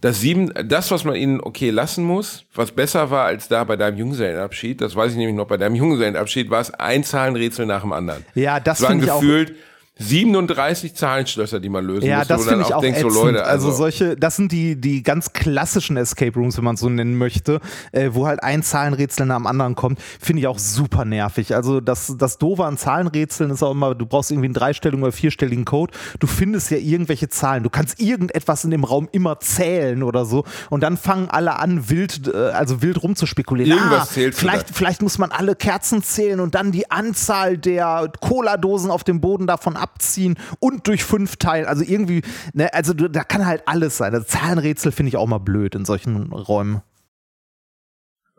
[0.00, 3.76] das sieben, das, was man ihnen okay lassen muss, was besser war als da bei
[3.76, 7.80] deinem Junggesellenabschied, das weiß ich nämlich noch, bei deinem Junggesellenabschied war es ein Zahlenrätsel nach
[7.80, 8.24] dem anderen.
[8.34, 9.54] Ja, das waren finde ich auch- gefühlt
[9.96, 13.12] 37 Zahlenschlösser, die man lösen Ja, das wo du dann finde ich auch denkst, ätzend.
[13.12, 16.76] so Leute, also, also, solche, das sind die, die ganz klassischen Escape Rooms, wenn man
[16.76, 17.60] so nennen möchte,
[17.92, 21.54] äh, wo halt ein Zahlenrätsel nach dem anderen kommt, finde ich auch super nervig.
[21.54, 25.12] Also das, das Doofe an Zahlenrätseln ist auch immer, du brauchst irgendwie einen dreistelligen oder
[25.12, 30.02] vierstelligen Code, du findest ja irgendwelche Zahlen, du kannst irgendetwas in dem Raum immer zählen
[30.02, 33.78] oder so und dann fangen alle an, wild, äh, also wild rumzuspekulieren.
[33.78, 37.56] Irgendwas ah, zählst du vielleicht, vielleicht muss man alle Kerzen zählen und dann die Anzahl
[37.56, 41.66] der Cola-Dosen auf dem Boden davon abziehen und durch fünf teilen.
[41.66, 42.22] Also irgendwie,
[42.54, 44.14] ne, also da kann halt alles sein.
[44.14, 46.82] Also Zahlenrätsel finde ich auch mal blöd in solchen Räumen.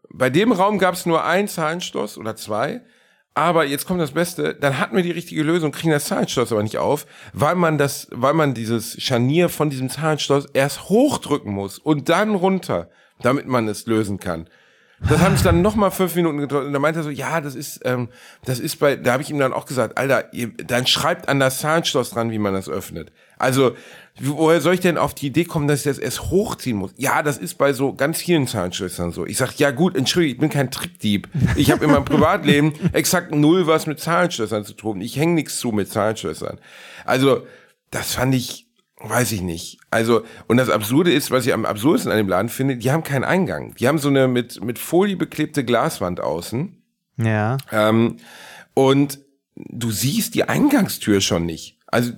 [0.09, 2.81] bei dem Raum gab es nur ein Zahlenschloss oder zwei.
[3.37, 6.63] Aber jetzt kommt das Beste, dann hatten wir die richtige Lösung, kriegen das Zahlenschloss aber
[6.63, 11.77] nicht auf, weil man das, weil man dieses Scharnier von diesem Zahlenschloss erst hochdrücken muss
[11.77, 12.89] und dann runter,
[13.19, 14.47] damit man es lösen kann.
[15.01, 17.41] Das haben es dann noch mal fünf Minuten gedauert und da meinte er so, ja,
[17.41, 18.07] das ist, ähm,
[18.45, 21.39] das ist bei, da habe ich ihm dann auch gesagt, Alter, ihr, dann schreibt an
[21.39, 23.11] das Zahlenschloss dran, wie man das öffnet.
[23.37, 23.75] Also,
[24.19, 26.93] woher soll ich denn auf die Idee kommen, dass ich das erst hochziehen muss?
[26.95, 29.25] Ja, das ist bei so ganz vielen Zahnschlössern so.
[29.25, 31.27] Ich sag, ja gut, entschuldige, ich bin kein Trickdieb.
[31.57, 35.01] Ich habe in meinem Privatleben exakt null was mit Zahlenschlössern zu tun.
[35.01, 36.59] Ich hänge nichts zu mit Zahlenschlössern.
[37.03, 37.45] Also,
[37.91, 38.64] das fand ich,
[39.09, 39.79] weiß ich nicht.
[39.91, 43.03] Also, und das Absurde ist, was ich am absurdesten an dem Laden finde, die haben
[43.03, 43.75] keinen Eingang.
[43.75, 46.81] Die haben so eine mit, mit Folie beklebte Glaswand außen.
[47.17, 47.57] Ja.
[47.71, 48.17] Ähm,
[48.73, 49.19] und
[49.55, 51.79] du siehst die Eingangstür schon nicht.
[51.87, 52.11] Also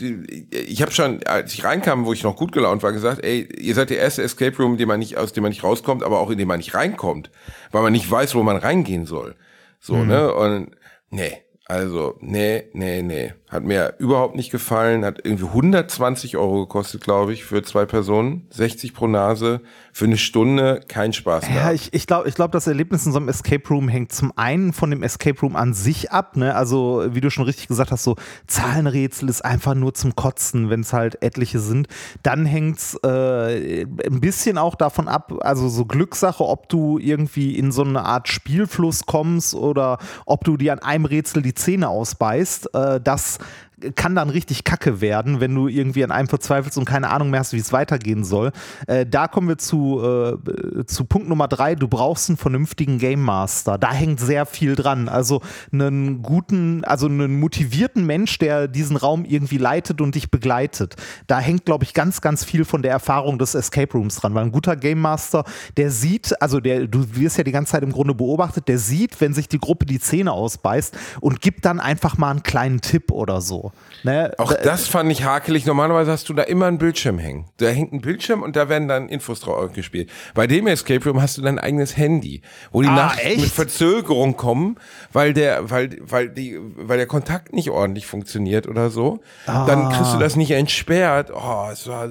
[0.49, 3.75] ich habe schon, als ich reinkam, wo ich noch gut gelaunt war, gesagt, ey, ihr
[3.75, 6.19] seid der erste Escape Room, in dem man nicht, aus dem man nicht rauskommt, aber
[6.19, 7.29] auch in dem man nicht reinkommt,
[7.71, 9.35] weil man nicht weiß, wo man reingehen soll.
[9.79, 10.33] So, ne?
[10.33, 10.71] Und
[11.11, 13.33] nee, also, nee, nee, nee.
[13.50, 18.45] Hat mir überhaupt nicht gefallen, hat irgendwie 120 Euro gekostet, glaube ich, für zwei Personen,
[18.50, 19.62] 60 pro Nase,
[19.93, 21.76] für eine Stunde keinen Spaß Ja, gehabt.
[21.76, 24.74] ich, ich glaube, ich glaub, das Erlebnis in so einem Escape Room hängt zum einen
[24.74, 26.36] von dem Escape Room an sich ab.
[26.36, 26.56] Ne?
[26.56, 28.18] Also, wie du schon richtig gesagt hast, so
[28.48, 31.88] Zahlenrätsel ist einfach nur zum Kotzen, wenn es halt etliche sind.
[32.24, 37.58] Dann hängt es äh, ein bisschen auch davon ab, also so Glückssache, ob du irgendwie
[37.58, 41.88] in so eine Art Spielfluss kommst oder ob du dir an einem Rätsel die Zähne
[41.88, 42.74] ausbeißt.
[42.76, 43.38] Äh, das
[43.95, 47.39] kann dann richtig kacke werden, wenn du irgendwie an einem verzweifelst und keine Ahnung mehr
[47.39, 48.51] hast, wie es weitergehen soll.
[48.88, 51.75] Äh, da kommen wir zu, äh, zu Punkt Nummer drei.
[51.75, 53.78] Du brauchst einen vernünftigen Game Master.
[53.78, 55.09] Da hängt sehr viel dran.
[55.09, 60.95] Also einen guten, also einen motivierten Mensch, der diesen Raum irgendwie leitet und dich begleitet.
[61.28, 64.34] Da hängt, glaube ich, ganz, ganz viel von der Erfahrung des Escape Rooms dran.
[64.34, 65.43] Weil ein guter Game Master,
[65.78, 69.21] der sieht, also der, du wirst ja die ganze Zeit im Grunde beobachtet, der sieht,
[69.21, 73.11] wenn sich die Gruppe die Zähne ausbeißt und gibt dann einfach mal einen kleinen Tipp
[73.11, 73.66] oder so.
[74.03, 74.32] Ne?
[74.38, 75.65] Auch das fand ich hakelig.
[75.65, 77.45] Normalerweise hast du da immer einen Bildschirm hängen.
[77.57, 80.09] Da hängt ein Bildschirm und da werden dann Infos drauf gespielt.
[80.36, 82.41] Bei dem Escape Room hast du dein eigenes Handy,
[82.72, 84.78] wo die Ah, Nachrichten mit Verzögerung kommen,
[85.13, 89.20] weil der, weil, weil die, weil der Kontakt nicht ordentlich funktioniert oder so.
[89.45, 91.32] Dann kriegst du das nicht entsperrt.
[91.34, 92.09] Oh, es war,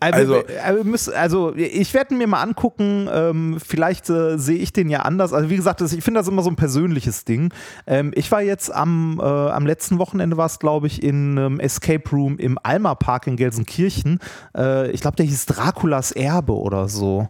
[0.00, 3.08] Also, also, also, also ich werde mir mal angucken.
[3.12, 5.32] Ähm, vielleicht äh, sehe ich den ja anders.
[5.32, 7.52] Also wie gesagt, ich finde das immer so ein persönliches Ding.
[7.86, 11.60] Ähm, ich war jetzt am, äh, am letzten Wochenende war es, glaube ich, in einem
[11.60, 14.18] Escape Room im Alma Park in Gelsenkirchen.
[14.56, 17.28] Äh, ich glaube, der hieß Draculas Erbe oder so.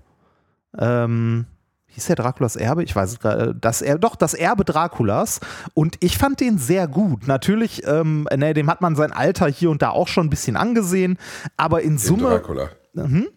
[0.78, 1.46] Ähm,
[1.88, 2.84] hieß der Draculas Erbe?
[2.84, 3.54] Ich weiß es gerade.
[3.54, 5.40] Das er doch, das Erbe Draculas.
[5.74, 7.26] Und ich fand den sehr gut.
[7.26, 10.56] Natürlich, ähm, ne, dem hat man sein Alter hier und da auch schon ein bisschen
[10.56, 11.18] angesehen.
[11.56, 12.28] Aber in den Summe.
[12.28, 12.68] Dracula.
[12.94, 13.28] Mhm.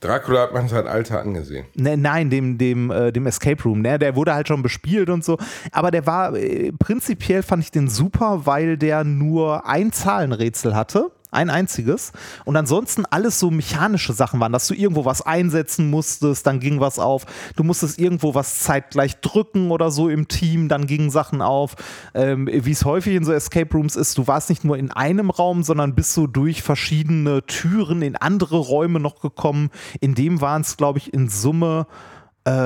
[0.00, 1.66] Dracula hat man sein Alter angesehen.
[1.74, 3.98] Ne, nein, dem, dem, äh, dem Escape Room, ne?
[3.98, 5.38] Der wurde halt schon bespielt und so.
[5.72, 11.10] Aber der war, äh, prinzipiell fand ich den super, weil der nur ein Zahlenrätsel hatte.
[11.30, 12.12] Ein einziges.
[12.44, 16.80] Und ansonsten alles so mechanische Sachen waren, dass du irgendwo was einsetzen musstest, dann ging
[16.80, 17.26] was auf.
[17.56, 21.76] Du musstest irgendwo was zeitgleich drücken oder so im Team, dann gingen Sachen auf.
[22.14, 25.30] Ähm, Wie es häufig in so Escape Rooms ist, du warst nicht nur in einem
[25.30, 29.70] Raum, sondern bist so durch verschiedene Türen in andere Räume noch gekommen.
[30.00, 31.86] In dem waren es, glaube ich, in Summe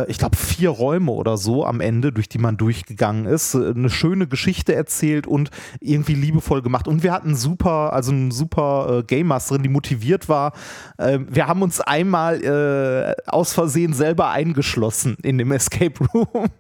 [0.09, 3.55] ich glaube, vier Räume oder so am Ende, durch die man durchgegangen ist.
[3.55, 5.51] Äh, Eine schöne Geschichte erzählt und
[5.81, 6.87] irgendwie liebevoll gemacht.
[6.89, 10.53] Und wir hatten super, also eine super äh, Game Masterin, die motiviert war.
[10.99, 16.51] Ähm, wir haben uns einmal äh, aus Versehen selber eingeschlossen in dem Escape Room.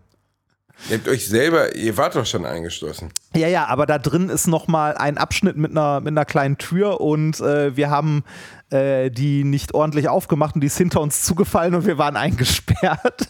[0.90, 3.10] Ihr habt euch selber, ihr wart doch schon eingeschlossen.
[3.34, 7.00] Ja, ja, aber da drin ist nochmal ein Abschnitt mit einer, mit einer kleinen Tür
[7.00, 8.24] und äh, wir haben
[8.70, 13.28] äh, die nicht ordentlich aufgemacht und die ist hinter uns zugefallen und wir waren eingesperrt.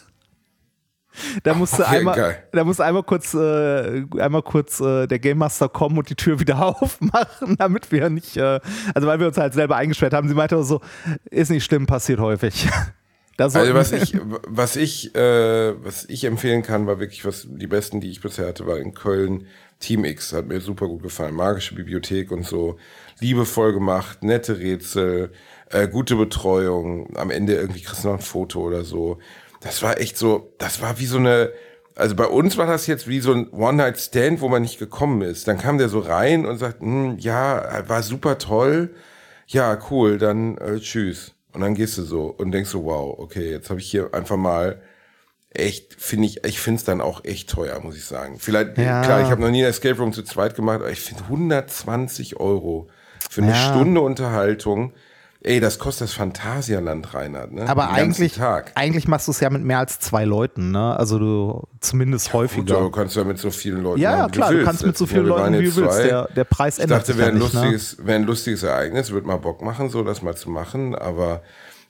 [1.43, 2.43] Da musste Okay, einmal, geil.
[2.51, 6.39] da musste einmal kurz, äh, einmal kurz äh, der Game Master kommen und die Tür
[6.39, 8.59] wieder aufmachen, damit wir nicht, äh,
[8.93, 10.27] also weil wir uns halt selber eingesperrt haben.
[10.27, 10.81] Sie meinte so,
[11.29, 12.67] ist nicht schlimm, passiert häufig.
[13.37, 14.17] Da Also was ich,
[14.47, 18.47] was ich, äh, was ich empfehlen kann, war wirklich was, die besten, die ich bisher
[18.47, 19.47] hatte, war in Köln.
[19.79, 21.35] Team X hat mir super gut gefallen.
[21.35, 22.77] Magische Bibliothek und so.
[23.19, 25.31] Liebevoll gemacht, nette Rätsel,
[25.69, 27.15] äh, gute Betreuung.
[27.15, 29.19] Am Ende irgendwie kriegst du noch ein Foto oder so.
[29.61, 31.51] Das war echt so, das war wie so eine,
[31.95, 35.47] also bei uns war das jetzt wie so ein One-Night-Stand, wo man nicht gekommen ist.
[35.47, 38.95] Dann kam der so rein und sagt, hm, ja, war super toll.
[39.47, 41.33] Ja, cool, dann äh, tschüss.
[41.53, 44.37] Und dann gehst du so und denkst so, wow, okay, jetzt habe ich hier einfach
[44.37, 44.81] mal
[45.55, 48.37] echt, finde ich, ich finde es dann auch echt teuer, muss ich sagen.
[48.39, 49.01] Vielleicht, Ja.
[49.01, 52.39] klar, ich habe noch nie ein Escape Room zu zweit gemacht, aber ich finde 120
[52.39, 52.87] Euro
[53.29, 53.55] für eine Ja.
[53.55, 54.93] Stunde Unterhaltung,
[55.41, 57.67] ey, das kostet das Phantasialand, Reinhard, ne?
[57.67, 58.39] aber Den eigentlich,
[58.75, 60.97] eigentlich machst du es ja mit mehr als zwei Leuten, ne?
[60.97, 62.75] Also du zumindest Gut, häufiger.
[62.77, 64.65] aber du kannst ja mit so vielen Leuten Ja, ja, machen, klar, du willst.
[64.67, 65.99] kannst mit so Ja, vielen Leuten, wie du willst.
[66.03, 67.59] Der, der Preis Ich ändert dachte, sich wäre ja ein, nicht, ne?
[67.61, 71.43] lustiges, wäre ein lustiges Ereignis, würde mal Bock machen, so das mal zu machen, aber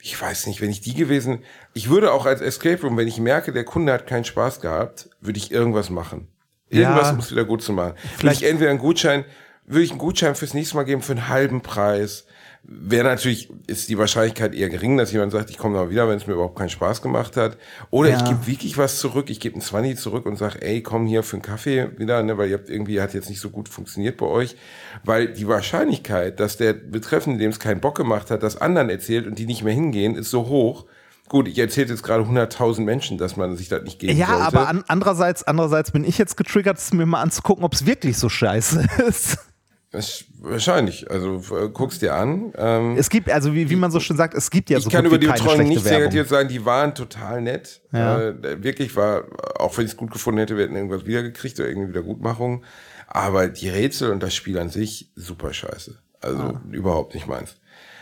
[0.06, 1.40] ich weiß nicht, wenn ich die gewesen,
[1.74, 5.10] ich würde auch als Escape Room, wenn ich merke, der Kunde hat keinen Spaß gehabt,
[5.20, 6.28] würde ich irgendwas machen.
[6.70, 7.18] Irgendwas Ja.
[7.18, 7.94] es wieder gut zu machen.
[7.98, 9.26] Vielleicht- Vielleicht ich entweder einen Gutschein,
[9.66, 12.28] würde ich einen Gutschein fürs nächste Mal geben für einen halben Preis.
[12.68, 16.18] Wäre natürlich, ist die Wahrscheinlichkeit eher gering, dass jemand sagt, ich komme mal wieder, wenn
[16.18, 17.58] es mir überhaupt keinen Spaß gemacht hat.
[17.92, 18.18] Oder Ja.
[18.18, 21.22] ich gebe wirklich was zurück, ich gebe einen 20 zurück und sage, ey, komm hier
[21.22, 24.18] für einen Kaffee wieder, ne, weil ihr habt irgendwie, hat jetzt nicht so gut funktioniert
[24.18, 24.56] bei euch.
[25.04, 29.28] Weil die Wahrscheinlichkeit, dass der Betreffende, dem es keinen Bock gemacht hat, das anderen erzählt
[29.28, 30.86] und die nicht mehr hingehen, ist so hoch.
[31.28, 34.44] Gut, ich erzähle jetzt gerade 100.000 Menschen, dass man sich das nicht geben Ja, sollte.
[34.44, 38.18] aber an, andererseits, andererseits bin ich jetzt getriggert, es mir mal anzugucken, ob es wirklich
[38.18, 39.38] so scheiße ist.
[40.40, 41.10] Wahrscheinlich.
[41.10, 42.54] Also äh, guck's dir an.
[42.58, 44.90] Ähm, Es gibt, also wie, wie man so schön sagt, es gibt ja ich so
[44.90, 45.70] kann gut über die Betreuung Werbung.
[45.76, 47.82] negativ sagen, die waren total nett.
[47.92, 48.22] Ja.
[48.30, 49.26] Äh, wirklich war,
[49.60, 52.64] auch wenn ich es gut gefunden hätte, wir hätten irgendwas wiedergekriegt oder irgendwie Wiedergutmachung.
[53.08, 55.98] Aber die Rätsel und das Spiel an sich, super scheiße.
[56.22, 56.62] Also Ah.
[56.72, 57.56] überhaupt nicht meins.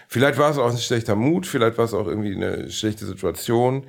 [0.08, 3.86] Vielleicht war es auch ein schlechter Mut, vielleicht war es auch irgendwie eine schlechte Situation.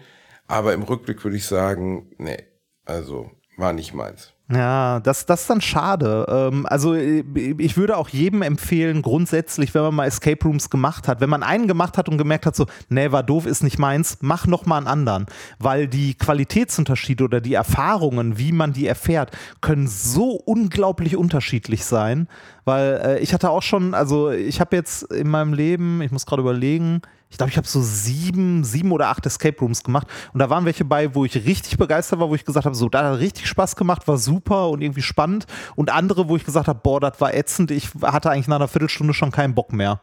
[0.46, 2.42] Aber im Rückblick würde ich sagen, nee,
[2.84, 4.34] also war nicht meins.
[4.52, 6.26] Ja, das, das ist dann schade.
[6.28, 7.24] Ähm, also äh,
[7.57, 11.42] ich würde auch jedem empfehlen, grundsätzlich, wenn man mal Escape Rooms gemacht hat, wenn man
[11.42, 14.66] einen gemacht hat und gemerkt hat, so, nee, war doof, ist nicht meins, mach noch
[14.66, 15.26] mal einen anderen.
[15.59, 19.30] Weil die Qualitätsunterschiede oder die Erfahrungen, wie man die erfährt,
[19.62, 22.28] können so unglaublich unterschiedlich sein.
[22.66, 26.26] Weil äh, ich hatte auch schon, also ich habe jetzt in meinem Leben, ich muss
[26.26, 27.00] gerade überlegen,
[27.35, 30.07] ich glaube, ich habe so sieben, sieben oder acht Escape Rooms gemacht.
[30.32, 32.89] Und da waren welche bei, wo ich richtig begeistert war, wo ich gesagt habe, so,
[32.89, 35.47] da hat richtig Spaß gemacht, war super und irgendwie spannend.
[35.74, 37.72] Und andere, wo ich gesagt habe, boah, das war ätzend.
[37.72, 40.01] Ich hatte eigentlich nach einer Viertelstunde schon keinen Bock mehr.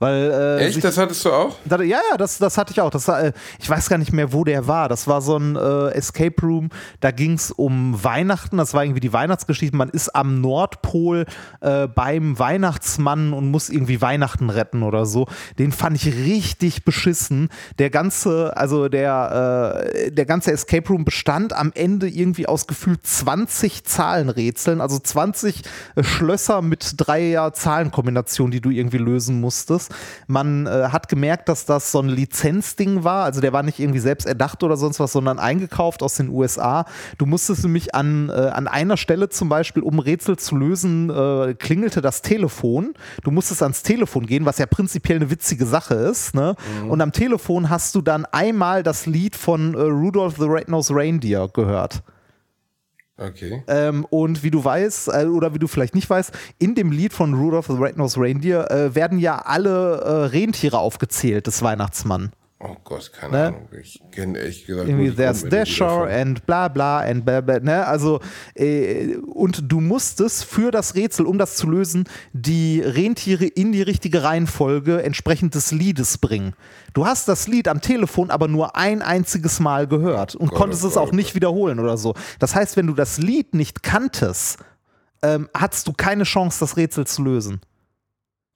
[0.00, 0.30] Weil,
[0.60, 0.82] äh, Echt?
[0.82, 1.58] Das hattest du auch?
[1.68, 2.88] ja, ja, das, das hatte ich auch.
[2.88, 4.88] Das, äh, ich weiß gar nicht mehr, wo der war.
[4.88, 6.70] Das war so ein äh, Escape Room.
[7.00, 8.56] Da ging es um Weihnachten.
[8.56, 9.76] Das war irgendwie die Weihnachtsgeschichte.
[9.76, 11.26] Man ist am Nordpol
[11.60, 15.26] äh, beim Weihnachtsmann und muss irgendwie Weihnachten retten oder so.
[15.58, 17.50] Den fand ich richtig beschissen.
[17.78, 23.06] Der ganze, also der, äh, der ganze Escape Room bestand am Ende irgendwie aus gefühlt
[23.06, 25.62] 20 Zahlenrätseln, also 20
[25.96, 29.89] äh, Schlösser mit dreier Zahlenkombinationen, die du irgendwie lösen musstest.
[30.26, 33.24] Man äh, hat gemerkt, dass das so ein Lizenzding war.
[33.24, 36.84] Also der war nicht irgendwie selbst erdacht oder sonst was, sondern eingekauft aus den USA.
[37.18, 41.54] Du musstest nämlich an, äh, an einer Stelle zum Beispiel, um Rätsel zu lösen, äh,
[41.54, 42.94] klingelte das Telefon.
[43.22, 46.34] Du musstest ans Telefon gehen, was ja prinzipiell eine witzige Sache ist.
[46.34, 46.54] Ne?
[46.82, 46.90] Mhm.
[46.90, 51.48] Und am Telefon hast du dann einmal das Lied von äh, Rudolph the Red-Nosed Reindeer
[51.48, 52.02] gehört.
[53.20, 53.62] Okay.
[53.68, 57.12] Ähm, und wie du weißt, äh, oder wie du vielleicht nicht weißt, in dem Lied
[57.12, 62.32] von Rudolph the Red-Nosed Reindeer äh, werden ja alle äh, Rentiere aufgezählt des Weihnachtsmann.
[62.62, 63.46] Oh Gott, keine ne?
[63.46, 63.68] Ahnung.
[63.80, 64.86] Ich kenne echt gesagt.
[64.86, 67.58] Irgendwie There's Dasher and bla bla and bla bla.
[67.58, 67.86] Ne?
[67.86, 68.20] Also,
[68.54, 72.04] äh, und du musstest für das Rätsel, um das zu lösen,
[72.34, 76.52] die Rentiere in die richtige Reihenfolge entsprechend des Liedes bringen.
[76.92, 80.58] Du hast das Lied am Telefon aber nur ein einziges Mal gehört und Gott, oh
[80.58, 81.14] konntest Gott, es auch Gott.
[81.14, 82.14] nicht wiederholen oder so.
[82.40, 84.58] Das heißt, wenn du das Lied nicht kanntest,
[85.22, 87.62] ähm, hattest du keine Chance, das Rätsel zu lösen.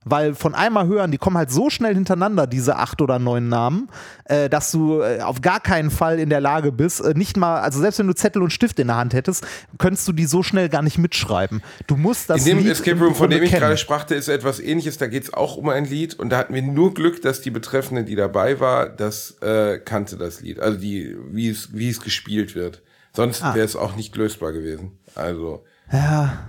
[0.04, 3.88] Weil von einmal hören, die kommen halt so schnell hintereinander, diese acht oder neun Namen,
[4.24, 7.60] äh, dass du äh, auf gar keinen Fall in der Lage bist, äh, nicht mal,
[7.60, 9.46] also selbst wenn du Zettel und Stift in der Hand hättest,
[9.78, 11.62] könntest du die so schnell gar nicht mitschreiben.
[11.86, 12.40] Du musst das.
[12.40, 14.98] In dem Lied Escape Room, von dem ich gerade sprachte, ist etwas ähnliches.
[14.98, 17.50] Da geht es auch um ein Lied und da hatten wir nur Glück, dass die
[17.50, 20.60] Betreffende, die dabei war, das äh, kannte das Lied.
[20.60, 22.82] Also die, wie es, wie es gespielt wird.
[23.14, 23.54] Sonst ah.
[23.54, 24.98] wäre es auch nicht lösbar gewesen.
[25.14, 25.64] Also.
[25.92, 26.46] Ja.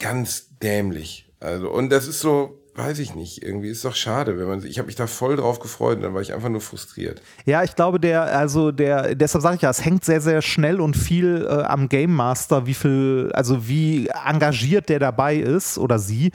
[0.00, 1.30] Ganz dämlich.
[1.40, 4.78] Also, und das ist so, weiß ich nicht, irgendwie ist doch schade, wenn man ich
[4.78, 7.20] habe mich da voll drauf gefreut und dann war ich einfach nur frustriert.
[7.44, 10.80] Ja, ich glaube, der also der deshalb sage ich ja, es hängt sehr sehr schnell
[10.80, 15.98] und viel äh, am Game Master, wie viel also wie engagiert der dabei ist oder
[15.98, 16.30] sie.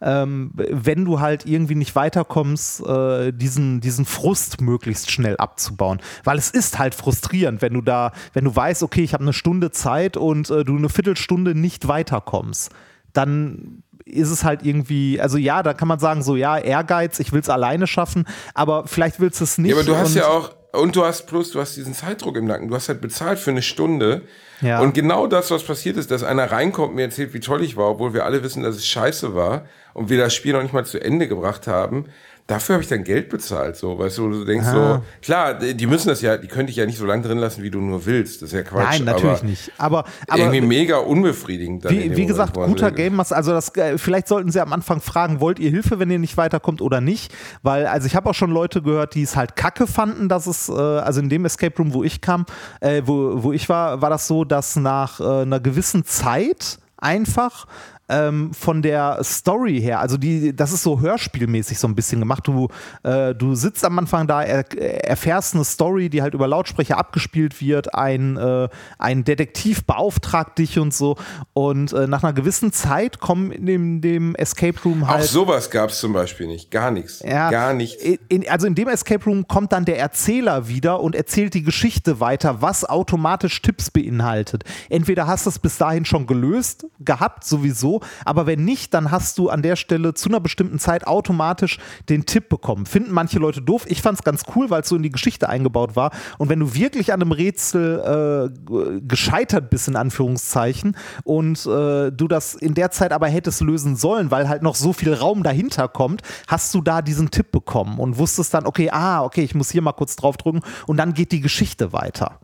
[0.00, 5.98] Ähm, wenn du halt irgendwie nicht weiterkommst, äh, diesen, diesen Frust möglichst schnell abzubauen.
[6.22, 9.32] Weil es ist halt frustrierend, wenn du da, wenn du weißt, okay, ich habe eine
[9.32, 12.70] Stunde Zeit und äh, du eine Viertelstunde nicht weiterkommst,
[13.12, 17.32] dann ist es halt irgendwie, also ja, da kann man sagen, so ja, Ehrgeiz, ich
[17.32, 19.70] will es alleine schaffen, aber vielleicht willst du es nicht.
[19.70, 22.46] Ja, aber du hast ja auch, und du hast plus, du hast diesen Zeitdruck im
[22.46, 22.68] Nacken.
[22.68, 24.22] Du hast halt bezahlt für eine Stunde.
[24.60, 24.80] Ja.
[24.80, 27.76] Und genau das, was passiert ist, dass einer reinkommt und mir erzählt, wie toll ich
[27.76, 30.74] war, obwohl wir alle wissen, dass es scheiße war und wir das Spiel noch nicht
[30.74, 32.06] mal zu Ende gebracht haben
[32.48, 34.94] dafür habe ich dann Geld bezahlt, so, weißt du, du denkst ah.
[34.94, 37.62] so, klar, die müssen das ja, die könnte ich ja nicht so lange drin lassen,
[37.62, 39.00] wie du nur willst, das ist ja Quatsch.
[39.00, 41.88] Nein, natürlich aber nicht, aber, aber irgendwie mega unbefriedigend.
[41.90, 45.40] Wie, wie gesagt, guter Game Master, also das, äh, vielleicht sollten sie am Anfang fragen,
[45.40, 48.50] wollt ihr Hilfe, wenn ihr nicht weiterkommt oder nicht, weil, also ich habe auch schon
[48.50, 51.92] Leute gehört, die es halt kacke fanden, dass es, äh, also in dem Escape Room,
[51.92, 52.46] wo ich kam,
[52.80, 57.66] äh, wo, wo ich war, war das so, dass nach äh, einer gewissen Zeit einfach
[58.08, 62.46] ähm, von der Story her, also die, das ist so hörspielmäßig so ein bisschen gemacht.
[62.46, 62.68] Du,
[63.02, 64.64] äh, du sitzt am Anfang da, er,
[65.04, 70.78] erfährst eine Story, die halt über Lautsprecher abgespielt wird, ein, äh, ein Detektiv beauftragt dich
[70.78, 71.16] und so.
[71.52, 75.22] Und äh, nach einer gewissen Zeit kommen in dem, dem Escape Room halt.
[75.22, 76.70] Auch sowas gab es zum Beispiel nicht.
[76.70, 77.20] Gar nichts.
[77.20, 78.02] Ja, Gar nichts.
[78.28, 82.20] In, also in dem Escape Room kommt dann der Erzähler wieder und erzählt die Geschichte
[82.20, 84.64] weiter, was automatisch Tipps beinhaltet.
[84.88, 89.38] Entweder hast du es bis dahin schon gelöst, gehabt, sowieso, aber wenn nicht, dann hast
[89.38, 91.78] du an der Stelle zu einer bestimmten Zeit automatisch
[92.08, 92.86] den Tipp bekommen.
[92.86, 93.84] Finden manche Leute doof.
[93.88, 96.10] Ich fand es ganz cool, weil es so in die Geschichte eingebaut war.
[96.38, 102.28] Und wenn du wirklich an einem Rätsel äh, gescheitert bist, in Anführungszeichen, und äh, du
[102.28, 105.88] das in der Zeit aber hättest lösen sollen, weil halt noch so viel Raum dahinter
[105.88, 109.70] kommt, hast du da diesen Tipp bekommen und wusstest dann, okay, ah, okay, ich muss
[109.70, 112.40] hier mal kurz draufdrücken und dann geht die Geschichte weiter.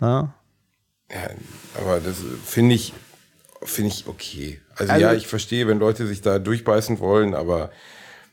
[0.00, 0.34] Ja,
[1.10, 1.30] ja
[1.80, 2.92] aber das finde ich,
[3.62, 4.60] finde ich okay.
[4.76, 7.70] Also, also, ja, ich verstehe, wenn Leute sich da durchbeißen wollen, aber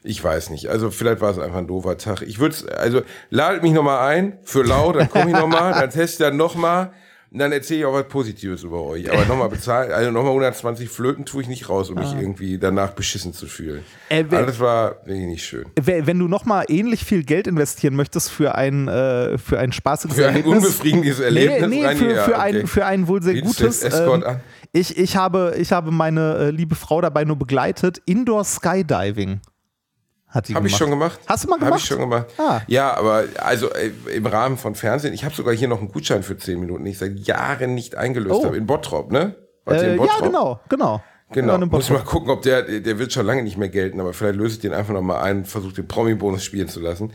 [0.06, 0.68] Ich weiß nicht.
[0.68, 2.24] Also vielleicht war es einfach ein doofer Tag.
[2.24, 6.24] Ich würde also ladet mich nochmal ein für lau, dann komme ich nochmal, dann teste
[6.24, 6.92] ich dann nochmal.
[7.32, 9.12] Und dann erzähle ich auch was Positives über euch.
[9.12, 12.92] Aber nochmal bezahlt, also nochmal 120 Flöten tue ich nicht raus, um mich irgendwie danach
[12.92, 13.84] beschissen zu fühlen.
[14.10, 14.14] Ah.
[14.16, 15.66] Äh, Aber das war wirklich nicht schön.
[15.82, 20.16] Wenn wenn du nochmal ähnlich viel Geld investieren möchtest für ein, äh, für ein spaßiges
[20.16, 20.58] Für ein Erlebnis.
[20.58, 22.68] unbefriedigendes Erlebnis Nee, nee rein- für, ja, für, ein, okay.
[22.68, 23.82] für ein wohl sehr du gutes.
[23.82, 24.40] Escort ähm, an?
[24.74, 28.00] Ich, ich, habe, ich habe meine äh, liebe Frau dabei nur begleitet.
[28.06, 29.40] Indoor Skydiving
[30.28, 30.80] hat die Habe ich gemacht.
[30.80, 31.20] schon gemacht.
[31.28, 31.80] Hast du mal Habe gemacht?
[31.82, 32.26] ich schon gemacht.
[32.40, 32.62] Ah.
[32.68, 35.14] Ja, aber also äh, im Rahmen von Fernsehen.
[35.14, 37.96] Ich habe sogar hier noch einen Gutschein für 10 Minuten, den ich seit Jahren nicht
[37.96, 38.46] eingelöst Oh.
[38.46, 38.58] habe.
[38.58, 39.36] In Bottrop, ne?
[39.68, 40.24] Äh, in ja, Bottrop?
[40.24, 41.04] genau, genau.
[41.32, 44.00] Genau, Ja, eine muss mal gucken, ob der, der wird schon lange nicht mehr gelten,
[44.00, 47.12] aber vielleicht löse ich den einfach nochmal ein und versuche den Promi-Bonus spielen zu lassen.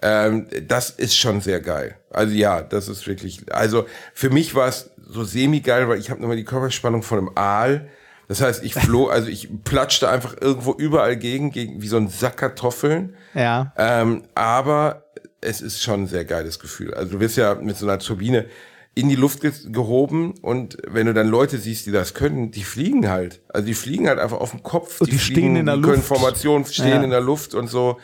[0.00, 1.96] Ähm, das ist schon sehr geil.
[2.10, 3.84] Also ja, das ist wirklich, also
[4.14, 7.88] für mich war es so semi-geil, weil ich habe nochmal die Körperspannung von einem Aal.
[8.28, 12.08] Das heißt, ich floh, also ich platschte einfach irgendwo überall gegen, gegen wie so ein
[12.08, 13.14] Sack Kartoffeln.
[13.34, 13.72] Ja.
[13.76, 15.04] Ähm, aber
[15.40, 16.92] es ist schon ein sehr geiles Gefühl.
[16.94, 18.46] Also du wirst ja mit so einer Turbine
[18.94, 22.64] in die Luft ge gehoben und wenn du dann Leute siehst, die das können, die
[22.64, 23.40] fliegen halt.
[23.48, 25.00] Also die fliegen halt einfach auf dem Kopf.
[25.00, 26.08] Und die stehen fliegen, in der die können Luft.
[26.08, 27.02] Formationen stehen Ja.
[27.04, 27.98] in der Luft und so.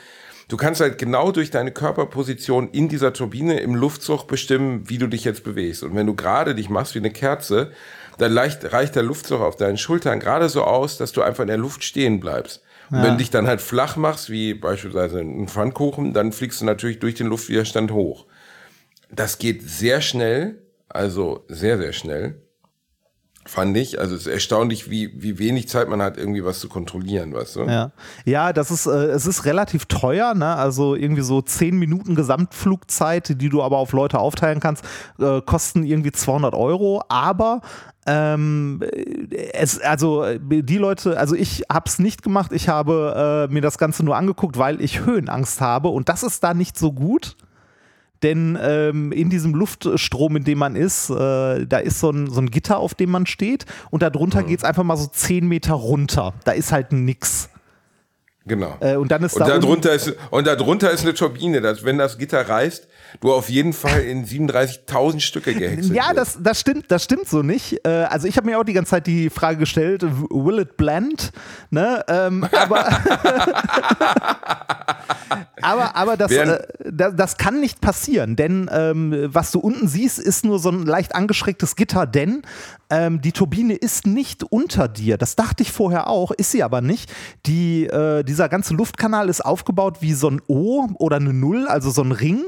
[0.49, 5.07] Du kannst halt genau durch deine Körperposition in dieser Turbine im Luftzug bestimmen, wie du
[5.07, 5.83] dich jetzt bewegst.
[5.83, 7.73] Und wenn du gerade dich machst wie eine Kerze,
[8.19, 11.49] dann leicht, reicht der Luftzug auf deinen Schultern gerade so aus, dass du einfach in
[11.49, 12.63] der Luft stehen bleibst.
[12.91, 16.67] Und wenn du dich dann halt flach machst, wie beispielsweise ein Pfannkuchen, dann fliegst du
[16.67, 18.27] natürlich durch den Luftwiderstand hoch.
[19.11, 22.43] Das geht sehr schnell, also sehr, sehr schnell,
[23.47, 24.01] fand ich.
[24.01, 27.57] Also es ist erstaunlich, wie, wie wenig Zeit man hat, irgendwie was zu kontrollieren, weißt
[27.57, 27.61] du?
[27.65, 27.93] Ja,
[28.25, 30.57] ja das ist, äh, es ist relativ teuer, ne?
[30.57, 34.85] also irgendwie so 10 Minuten Gesamtflugzeit, die du aber auf Leute aufteilen kannst,
[35.19, 37.61] äh, kosten irgendwie 200 Euro, aber
[38.07, 38.83] ähm,
[39.53, 43.79] es, also die Leute, also ich habe es nicht gemacht, ich habe äh, mir das
[43.79, 47.37] Ganze nur angeguckt, weil ich Höhenangst habe und das ist da nicht so gut.
[48.23, 52.41] Denn ähm, in diesem Luftstrom, in dem man ist, äh, da ist so ein, so
[52.41, 54.47] ein Gitter, auf dem man steht und darunter Mhm.
[54.47, 56.33] geht es einfach mal so 10 Meter runter.
[56.45, 57.51] Da ist halt nix.
[58.47, 58.77] Genau.
[58.81, 61.97] Äh, und dann ist und da darunter ist und darunter ist eine Turbine, dass wenn
[61.99, 62.87] das Gitter reißt,
[63.21, 67.43] du auf jeden Fall in 37.000 Stücke gehäckselt Ja, das, das stimmt, das stimmt so
[67.43, 67.81] nicht.
[67.85, 71.33] Äh, also ich habe mir auch die ganze Zeit die Frage gestellt, will it blend?
[71.71, 72.05] Ne?
[72.09, 72.89] Ähm, aber,
[75.63, 76.59] aber, aber das, äh,
[76.91, 80.85] das, das kann nicht passieren, denn ähm, was du unten siehst, ist nur so ein
[80.85, 82.43] leicht angeschrägtes Gitter, denn
[82.91, 85.17] ähm, die Turbine ist nicht unter dir.
[85.19, 87.13] Das dachte ich vorher auch, ist sie aber nicht.
[87.47, 91.91] Die, äh, dieser ganze Luftkanal ist aufgebaut wie so ein O oder eine Null, also
[91.91, 92.43] so ein Ring.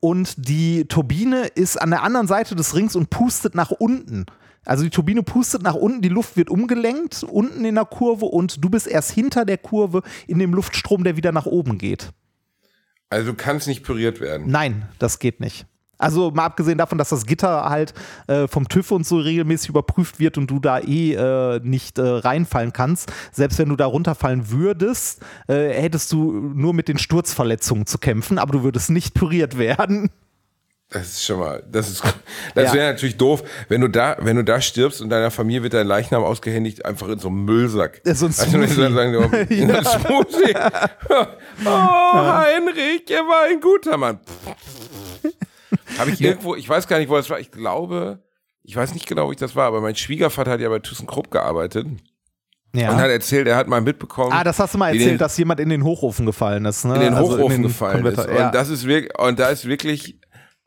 [0.00, 4.26] Und die Turbine ist an der anderen Seite des Rings und pustet nach unten.
[4.64, 8.62] Also die Turbine pustet nach unten, die Luft wird umgelenkt unten in der Kurve und
[8.62, 12.10] du bist erst hinter der Kurve in dem Luftstrom, der wieder nach oben geht.
[13.08, 14.46] Also du kannst nicht püriert werden.
[14.48, 15.66] Nein, das geht nicht.
[16.00, 17.92] Also mal abgesehen davon, dass das Gitter halt
[18.26, 22.02] äh, vom TÜV und so regelmäßig überprüft wird und du da eh äh, nicht äh,
[22.02, 23.12] reinfallen kannst.
[23.32, 28.38] Selbst wenn du da runterfallen würdest, äh, hättest du nur mit den Sturzverletzungen zu kämpfen,
[28.38, 30.10] aber du würdest nicht püriert werden.
[30.92, 32.02] Das ist schon mal, das ist,
[32.56, 32.72] das Ja.
[32.74, 35.86] wäre natürlich doof, wenn du da, wenn du da stirbst und deiner Familie wird dein
[35.86, 38.02] Leichnam ausgehändigt, einfach in so einem Müllsack.
[38.04, 40.54] Ja, so ein also, sagen, oh, in einem Smoothie.
[41.64, 44.18] oh, Heinrich, er war ein guter Mann.
[45.98, 47.40] Habe ich irgendwo, ich weiß gar nicht, wo das war.
[47.40, 48.22] Ich glaube,
[48.62, 51.30] ich weiß nicht genau, wo ich das war, aber mein Schwiegervater hat ja bei ThyssenKrupp
[51.30, 51.86] gearbeitet
[52.74, 52.90] Ja.
[52.90, 54.32] und hat erzählt, er hat mal mitbekommen.
[54.32, 56.84] ah, das hast du mal erzählt, den- dass jemand in den Hochofen gefallen ist.
[56.84, 56.94] Ne?
[56.96, 58.16] in den Also Hochofen den gefallen ist.
[58.16, 58.46] Konverter, ja.
[58.46, 60.18] Und das ist wirklich, und da ist wirklich,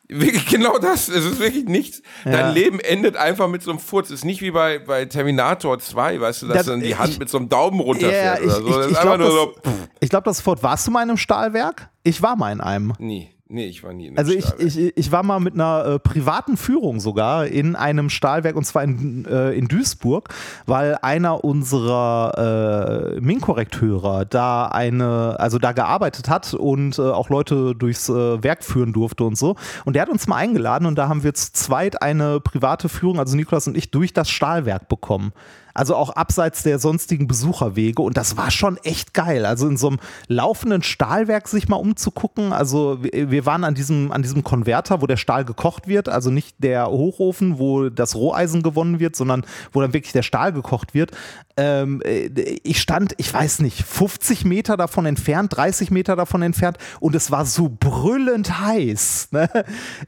[0.09, 1.07] wirklich genau das.
[1.07, 2.01] Es ist wirklich nichts.
[2.25, 2.31] Ja.
[2.31, 4.07] Dein Leben endet einfach mit so einem Furz.
[4.09, 6.97] Es ist nicht wie bei, bei Terminator 2, weißt du, dass Das- dann die ich-
[6.97, 8.67] Hand mit so einem Daumen Ja, runterfährt ich, oder so.
[8.67, 9.55] ich, ich ist glaube, das, so,
[10.01, 11.89] ich glaub, das Wort, warst du mal in einem Stahlwerk?
[12.03, 12.93] Ich war mal in einem.
[12.99, 15.85] nee, nee, ich war nie in einem Also ich, ich, ich war mal mit einer
[15.85, 20.29] äh, privaten Führung sogar in einem Stahlwerk und zwar in, äh, in Duisburg,
[20.65, 27.75] weil einer unserer äh, Minkorrekteure da eine, also da gearbeitet hat und äh, auch Leute
[27.75, 29.55] durchs äh, Werk führen durfte und so.
[29.85, 33.19] Und der hat uns mal eingeladen und da haben wir zu zweit eine private Führung,
[33.19, 35.31] also Nikolas und ich, durch das Stahlwerk bekommen.
[35.74, 38.01] Also auch abseits der sonstigen Besucherwege.
[38.01, 39.45] Und das war schon echt geil.
[39.45, 42.53] Also in so einem laufenden Stahlwerk sich mal umzugucken.
[42.53, 46.09] Also wir waren an diesem, an diesem Konverter, wo der Stahl gekocht wird.
[46.09, 50.53] Also nicht der Hochofen, wo das Roheisen gewonnen wird, sondern wo dann wirklich der Stahl
[50.53, 51.11] gekocht wird.
[51.57, 52.28] Ähm, äh,
[52.63, 57.32] ich stand, ich weiß nicht, 50 Meter davon entfernt, 30 Meter davon entfernt und es
[57.32, 59.30] war so brüllend heiß.
[59.32, 59.49] Ne?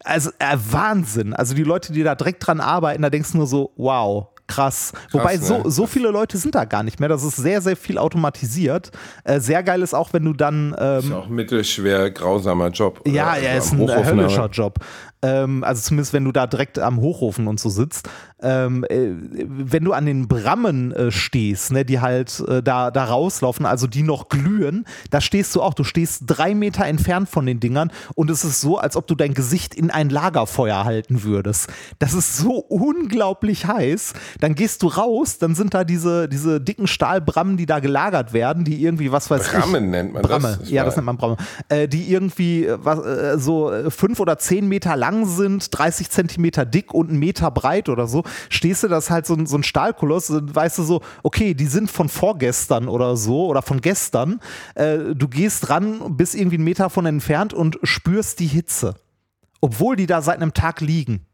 [0.04, 1.34] Also äh, Wahnsinn.
[1.34, 4.94] Also die Leute, die da direkt dran arbeiten, da denkst du nur so, wow, krass.
[5.12, 5.42] Wobei ne?
[5.42, 7.10] so, so viele Leute sind da gar nicht mehr.
[7.10, 8.92] Das ist sehr, sehr viel automatisiert.
[9.24, 10.74] Äh, sehr geil ist auch, wenn du dann.
[10.74, 13.02] Ist Ähm, auch mittelschwer grausamer Job.
[13.02, 13.12] oder?
[13.12, 14.80] ja, Also er ist ein höllischer Job.
[15.22, 18.08] Ähm, also zumindest, wenn du da direkt am Hochofen und so sitzt.
[18.46, 23.06] Ähm, äh, wenn du an den Brammen äh, stehst, ne, die halt äh, da, da
[23.06, 25.74] rauslaufen, also die noch glühen, da stehst du auch.
[25.74, 29.16] Du stehst drei Meter entfernt von den Dingern und es ist so, als ob du
[29.16, 31.70] dein Gesicht in ein Lagerfeuer halten würdest.
[31.98, 34.14] Das ist so unglaublich heiß.
[34.40, 38.64] Dann gehst du raus, dann sind da diese, diese dicken Stahlbrammen, die da gelagert werden,
[38.64, 39.54] die irgendwie, was weiß ich.
[39.54, 40.30] Brammen nennt man das.
[40.30, 41.38] Bramme, Das ja, das nennt man Bramme.
[41.70, 46.64] Äh, die irgendwie äh, was, äh, so fünf oder zehn Meter lang sind, 30 Zentimeter
[46.64, 48.24] dick und einen Meter breit oder so.
[48.50, 51.90] Stehst du, das halt so, ein- so ein Stahlkoloss, weißt du so, okay, die sind
[51.92, 54.40] von vorgestern oder so oder von gestern.
[54.76, 58.96] Äh, du gehst ran, bist irgendwie einen Meter von entfernt und spürst die Hitze.
[59.62, 61.26] Obwohl die da seit einem Tag liegen.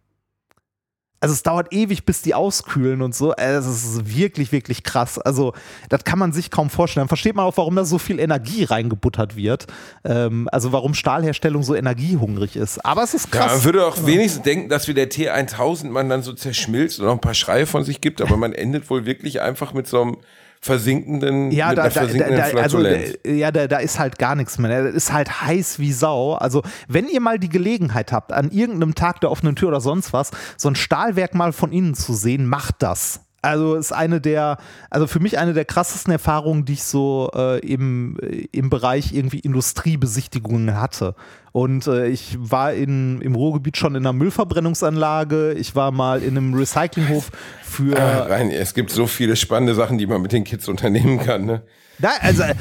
[1.21, 3.31] Also es dauert ewig, bis die auskühlen und so.
[3.35, 5.19] Äh, Es ist wirklich, wirklich krass.
[5.19, 5.53] Also
[5.87, 7.03] das kann man sich kaum vorstellen.
[7.03, 9.67] Dann versteht man auch, warum da so viel Energie reingebuttert wird.
[10.03, 12.83] Ähm, also warum Stahlherstellung so energiehungrig ist.
[12.83, 13.63] Aber es ist Ja, man krass.
[13.63, 17.21] würde auch wenigstens denken, dass wie der T1000 man dann so zerschmilzt und noch ein
[17.21, 20.17] paar Schreie von sich gibt, aber man endet wohl wirklich einfach mit so einem
[20.61, 22.05] versinkenden, ja, mit da, da,
[22.37, 24.83] da, also, da- ja da, da ist halt gar nichts mehr.
[24.83, 26.33] Das ist halt heiß wie Sau.
[26.35, 30.13] Also, wenn ihr mal die Gelegenheit habt, an irgendeinem Tag der offenen Tür oder sonst
[30.13, 33.21] was, so ein Stahlwerk mal von innen zu sehen, macht das.
[33.41, 34.57] Also ist eine der,
[34.91, 38.17] also für mich eine der krassesten Erfahrungen, die ich so äh, im,
[38.51, 41.15] im Bereich irgendwie Industriebesichtigungen hatte.
[41.51, 46.37] Und äh, ich war in, im Ruhrgebiet schon in einer Müllverbrennungsanlage, ich war mal in
[46.37, 47.31] einem Recyclinghof
[47.63, 51.19] für Ah, rein, es gibt so viele spannende Sachen, die man mit den Kids unternehmen
[51.19, 51.45] kann.
[51.45, 51.63] Ne?
[51.97, 52.53] Da, also, äh,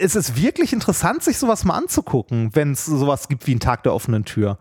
[0.00, 3.82] es ist wirklich interessant, sich sowas mal anzugucken, wenn es sowas gibt wie ein Tag
[3.82, 4.58] der offenen Tür.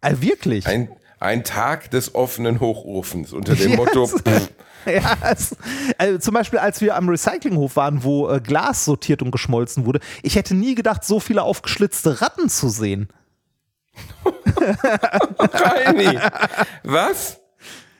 [0.00, 0.66] Also wirklich.
[0.66, 0.88] Ein,
[1.20, 4.50] ein Tag des offenen Hochofens unter dem Ja, Motto, pff,
[4.86, 5.54] Ja, es,
[5.98, 10.00] also zum Beispiel, als wir am Recyclinghof waren, wo äh, Glas sortiert und geschmolzen wurde,
[10.22, 13.08] ich hätte nie gedacht, so viele aufgeschlitzte Ratten zu sehen.
[15.38, 16.18] Reini,
[16.82, 17.38] was?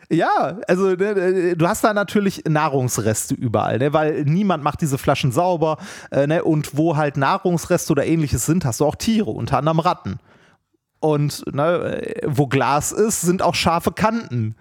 [0.09, 4.99] Ja, also ne, äh, du hast da natürlich Nahrungsreste überall, ne, weil niemand macht diese
[4.99, 5.77] Flaschen sauber.
[6.11, 9.79] Äh, ne, und wo halt Nahrungsreste oder ähnliches sind, hast du auch Tiere, unter anderem
[9.79, 10.19] Ratten.
[11.01, 14.55] Und ne, wo Glas ist, sind auch scharfe Kanten.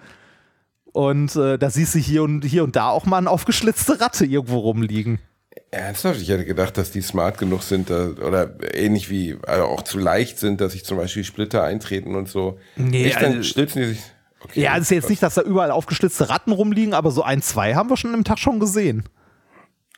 [0.91, 4.25] Und äh, da siehst du hier und hier und da auch mal eine aufgeschlitzte Ratte
[4.25, 5.19] irgendwo rumliegen.
[5.71, 6.19] Ernsthaft?
[6.21, 10.39] Ich hätte gedacht, dass die smart genug sind oder ähnlich wie also auch zu leicht
[10.39, 12.57] sind, dass sich zum Beispiel Splitter eintreten und so.
[12.75, 14.01] Nee, Echt, dann also- stützen die sich.
[14.41, 14.61] Okay.
[14.61, 17.75] Ja, es ist jetzt nicht, dass da überall aufgeschlitzte Ratten rumliegen, aber so ein, zwei
[17.75, 19.03] haben wir schon im Tag schon gesehen.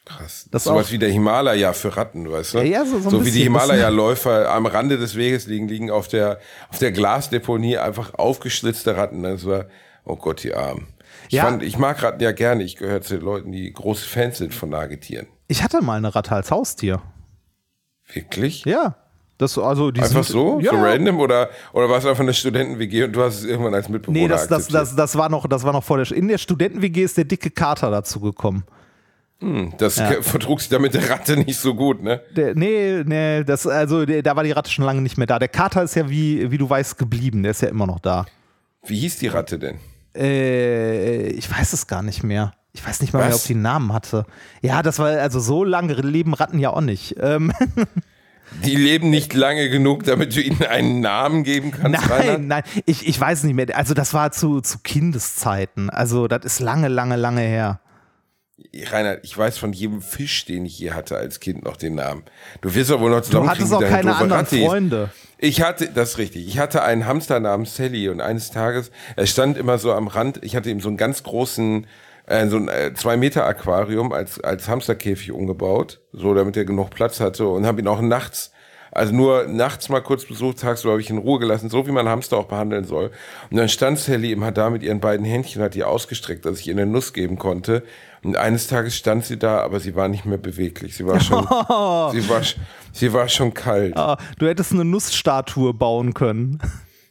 [0.05, 0.47] Krass.
[0.51, 0.91] Das sowas auch.
[0.91, 2.57] wie der Himalaya für Ratten, weißt du?
[2.59, 5.91] Ja, ja, so- so ein wie die bisschen, Himalaya-Läufer am Rande des Weges liegen, liegen
[5.91, 6.39] auf der,
[6.69, 9.21] auf der Glasdeponie einfach aufgeschlitzte Ratten.
[9.23, 9.65] Das war,
[10.03, 10.87] oh Gott, die Armen.
[11.27, 11.43] Ich, Ja.
[11.43, 12.63] fand, ich mag Ratten ja gerne.
[12.63, 15.27] Ich gehöre zu den Leuten, die große Fans sind von Nagetieren.
[15.47, 17.01] Ich hatte mal eine Ratte als Haustier.
[18.11, 18.65] Wirklich?
[18.65, 18.95] Ja.
[19.37, 20.59] Das, also die Einfach sind, so?
[20.59, 20.71] Ja.
[20.71, 21.19] So random?
[21.19, 24.27] Oder, oder war es einfach eine Studenten-WG und du hast es irgendwann als Mitbewohner Nee,
[24.27, 26.11] das, das, das, das, war noch, das war noch vor der.
[26.15, 28.63] In der Studenten-WG ist der dicke Kater dazu gekommen.
[29.77, 32.21] Das vertrug sich damit der Ratte nicht so gut, ne?
[32.35, 35.39] Der, nee, nee, das, also der, da war die Ratte schon lange nicht mehr da.
[35.39, 37.41] Der Kater ist ja, wie, wie du weißt, geblieben.
[37.41, 38.25] Der ist ja immer noch da.
[38.85, 39.79] Wie hieß die Ratte denn?
[40.15, 42.53] Äh, ich weiß es gar nicht mehr.
[42.73, 44.25] Ich weiß nicht mal mehr, ob die einen Namen hatte.
[44.61, 47.15] Ja, das war, also so lange leben Ratten ja auch nicht.
[47.19, 47.51] Ähm,
[48.65, 52.33] Die leben nicht lange genug, damit du ihnen einen Namen geben kannst, Rainer?
[52.33, 53.67] nein, nein, ich, ich weiß nicht mehr.
[53.77, 55.89] Also das war zu, zu Kindeszeiten.
[55.89, 57.79] Also das ist lange, lange, lange her.
[58.91, 62.23] Rainer, ich weiß von jedem Fisch, den ich je hatte als Kind noch den Namen.
[62.61, 64.65] Du wirst doch wohl noch Du hattest zusammenkriegen, auch keine anderen Ratte hieß.
[64.65, 65.09] Freunde.
[65.37, 69.25] Ich hatte, das ist richtig, ich hatte einen Hamster namens Sally und eines Tages, er
[69.25, 71.87] stand immer so am Rand, ich hatte ihm so einen ganz großen,
[72.27, 76.91] äh, so ein äh, zwei Meter Aquarium als, als Hamsterkäfig umgebaut, so damit er genug
[76.91, 78.51] Platz hatte und habe ihn auch nachts,
[78.91, 81.91] also nur nachts mal kurz besucht, tagsüber habe ich ihn in Ruhe gelassen, so wie
[81.91, 83.09] man Hamster auch behandeln soll.
[83.49, 86.67] Und dann stand Sally immer da mit ihren beiden Händchen, hat die ausgestreckt, dass ich
[86.67, 87.83] ihr eine Nuss geben konnte.
[88.23, 90.95] Und eines Tages stand sie da, aber sie war nicht mehr beweglich.
[90.95, 91.43] Sie war schon,
[92.11, 92.41] sie war,
[92.91, 93.97] sie war schon kalt.
[93.97, 96.59] Ah, du hättest eine Nussstatue bauen können.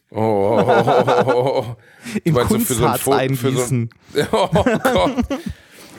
[0.09, 1.75] Oh, oh, oh, oh, oh, oh.
[2.23, 3.89] Im so Kunstharz so ein- eingießen.
[4.31, 5.15] Oh Gott.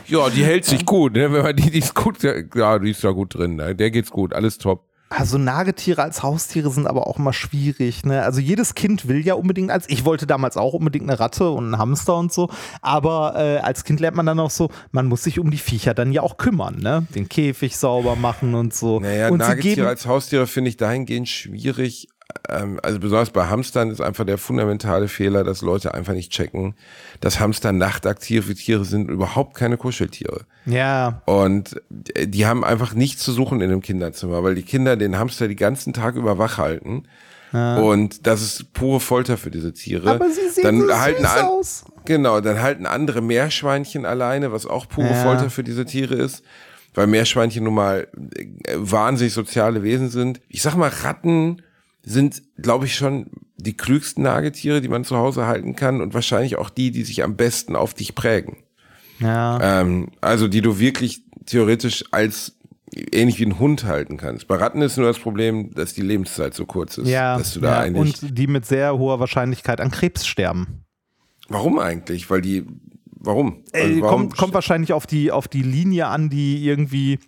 [0.06, 1.32] Ja, die hält sich gut, ne?
[1.32, 3.74] Wenn man die, die ist gut, ja, die ist da gut drin, ne?
[3.74, 4.84] Der geht's gut, alles top.
[5.16, 8.04] Also Nagetiere als Haustiere sind aber auch immer schwierig.
[8.04, 8.22] Ne?
[8.22, 11.64] Also jedes Kind will ja unbedingt als, ich wollte damals auch unbedingt eine Ratte und
[11.64, 12.48] einen Hamster und so,
[12.80, 15.94] aber äh, als Kind lernt man dann auch so, man muss sich um die Viecher
[15.94, 17.06] dann ja auch kümmern, ne?
[17.14, 19.00] Den Käfig sauber machen und so.
[19.00, 22.08] Naja, und Nagetiere als Haustiere finde ich dahingehend schwierig,
[22.48, 26.74] also besonders bei Hamstern ist einfach der fundamentale Fehler, dass Leute einfach nicht checken,
[27.20, 30.42] dass Hamster nachtaktive Tiere sind, und überhaupt keine Kuscheltiere.
[30.66, 31.22] Ja.
[31.26, 31.80] Und
[32.14, 35.48] äh, die haben einfach nichts zu suchen in dem Kinderzimmer, weil die Kinder den Hamster
[35.48, 37.04] die ganzen Tag über wach halten.
[37.54, 40.12] Und das ist pure Folter für diese Tiere.
[40.12, 41.84] Aber sie sehen dann so halten süß an- aus.
[42.06, 45.22] Genau, dann halten andere Meerschweinchen alleine, was auch pure Ja.
[45.22, 46.42] Folter für diese Tiere ist,
[46.94, 48.46] weil Meerschweinchen nun mal äh,
[48.78, 50.40] wahnsinnig soziale Wesen sind.
[50.48, 51.60] Ich sag mal, Ratten
[52.02, 56.56] sind, glaube ich, schon die klügsten Nagetiere, die man zu Hause halten kann und wahrscheinlich
[56.56, 58.58] auch die, die sich am besten auf dich prägen.
[59.20, 59.80] Ja.
[59.80, 62.56] Ähm, also die du wirklich theoretisch als
[62.94, 64.48] ähnlich wie ein Hund halten kannst.
[64.48, 67.38] Bei Ratten ist nur das Problem, dass die Lebenszeit so kurz ist, ja.
[67.38, 67.80] dass du da ja.
[67.80, 68.22] eigentlich.
[68.22, 70.84] Und die mit sehr hoher Wahrscheinlichkeit an Krebs sterben.
[71.48, 72.28] warum eigentlich?
[72.28, 72.64] Weil die,
[73.06, 73.62] warum?
[73.72, 77.18] Äh, Also warum kommt, kommt wahrscheinlich auf die, auf die Linie an, die irgendwie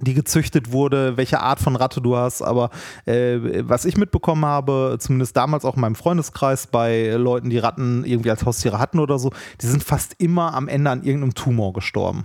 [0.00, 2.70] die gezüchtet wurde, welche Art von Ratte du hast, aber
[3.06, 8.04] äh, was ich mitbekommen habe, zumindest damals auch in meinem Freundeskreis bei Leuten, die Ratten
[8.04, 9.30] irgendwie als Haustiere hatten oder so,
[9.60, 12.24] die sind fast immer am Ende an irgendeinem Tumor gestorben.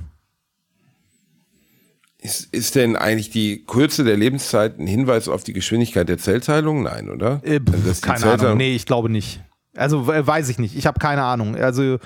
[2.21, 6.83] Ist, ist denn eigentlich die Kürze der Lebenszeit ein Hinweis auf die Geschwindigkeit der Zellteilung?
[6.83, 7.39] Nein, oder?
[7.43, 9.41] Äh, Also, dass die keine Ahnung, nee, ich glaube nicht.
[9.75, 10.75] Also äh, weiß ich nicht.
[10.75, 11.55] Ich habe keine Ahnung.
[11.55, 11.99] Also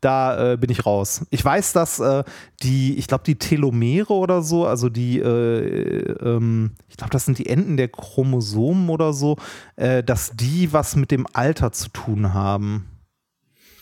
[0.00, 1.26] da äh, bin ich raus.
[1.30, 2.24] Ich weiß, dass äh,
[2.62, 7.38] die, ich glaube, die Telomere oder so, also die, äh, ähm, ich glaube, das sind
[7.38, 9.36] die Enden der Chromosomen oder so,
[9.76, 12.89] äh, dass die was mit dem Alter zu tun haben.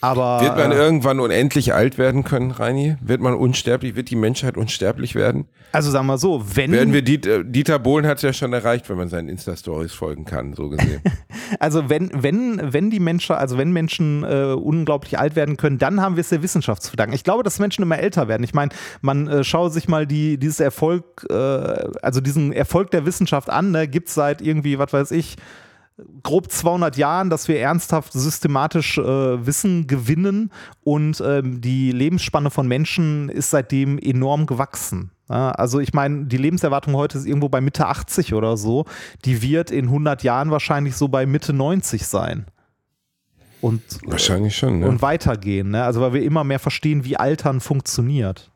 [0.00, 2.96] Aber Wird man äh, irgendwann unendlich alt werden können, Reini?
[3.00, 3.96] Wird man unsterblich?
[3.96, 5.46] Wird die Menschheit unsterblich werden?
[5.72, 8.88] also sagen wir so, wenn Werden wir Dieter, Dieter Bohlen hat es ja schon erreicht,
[8.88, 11.02] wenn man seinen Insta-Stories folgen kann, so gesehen.
[11.60, 16.02] Also wenn, wenn, wenn die Menschen, also wenn Menschen äh, unglaublich alt werden können, dann
[16.02, 17.14] haben wir es der Wissenschaft zu verdanken.
[17.14, 18.44] Ich glaube, dass Menschen immer älter werden.
[18.44, 18.70] Ich meine,
[19.00, 23.70] man äh, schaue sich mal die, dieses Erfolg, äh, also diesen Erfolg der Wissenschaft an,
[23.70, 25.36] ne, gibt es seit irgendwie, was weiß ich,
[26.22, 30.52] grob 200 Jahren, dass wir ernsthaft systematisch äh, Wissen gewinnen
[30.84, 35.10] und ähm, die Lebensspanne von Menschen ist seitdem enorm gewachsen.
[35.28, 38.86] Ja, also ich meine, die Lebenserwartung heute ist irgendwo bei Mitte 80 oder so.
[39.24, 42.46] Die wird in 100 Jahren wahrscheinlich so bei Mitte 90 sein.
[43.60, 44.88] Und, Wahrscheinlich schon, ne?
[44.88, 45.70] und weitergehen.
[45.70, 45.82] Ne?
[45.82, 48.50] Also weil wir immer mehr verstehen, wie Altern funktioniert.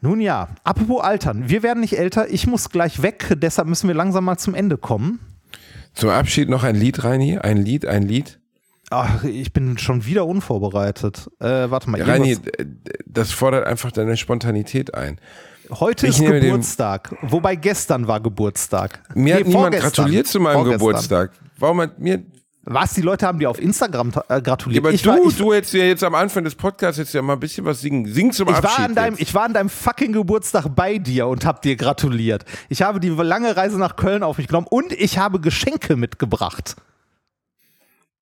[0.00, 1.48] Nun ja, apropos Altern.
[1.48, 2.30] Wir werden nicht älter.
[2.30, 3.34] Ich muss gleich weg.
[3.36, 5.20] Deshalb müssen wir langsam mal zum Ende kommen.
[5.94, 7.38] Zum Abschied noch ein Lied, Reini?
[7.38, 8.38] Ein Lied, ein Lied?
[8.90, 11.28] Ach, ich bin schon wieder unvorbereitet.
[11.40, 12.00] Äh, warte mal.
[12.02, 12.38] Reini,
[13.06, 15.18] das fordert einfach deine Spontanität ein.
[15.70, 17.16] Heute ich ist Geburtstag.
[17.22, 19.00] Wobei gestern war Geburtstag.
[19.14, 19.92] Mir hat Nee, niemand vorgestern.
[20.04, 20.78] gratuliert zu meinem Vorgestern.
[20.78, 21.32] Geburtstag.
[21.58, 22.22] Warum hat mir.
[22.68, 22.94] Was?
[22.94, 24.84] Die Leute haben dir auf Instagram äh, gratuliert.
[24.84, 27.22] Aber ich du, war, ich, du hättest ja jetzt am Anfang des Podcasts jetzt ja
[27.22, 28.06] mal ein bisschen was singen.
[28.12, 28.78] Sing zum ich, Abschied.
[28.78, 29.22] war an deinem, jetzt.
[29.22, 32.44] ich war an deinem fucking Geburtstag bei dir und hab dir gratuliert.
[32.68, 36.74] Ich habe die lange Reise nach Köln auf mich genommen und ich habe Geschenke mitgebracht.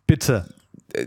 [0.07, 0.47] Bitte.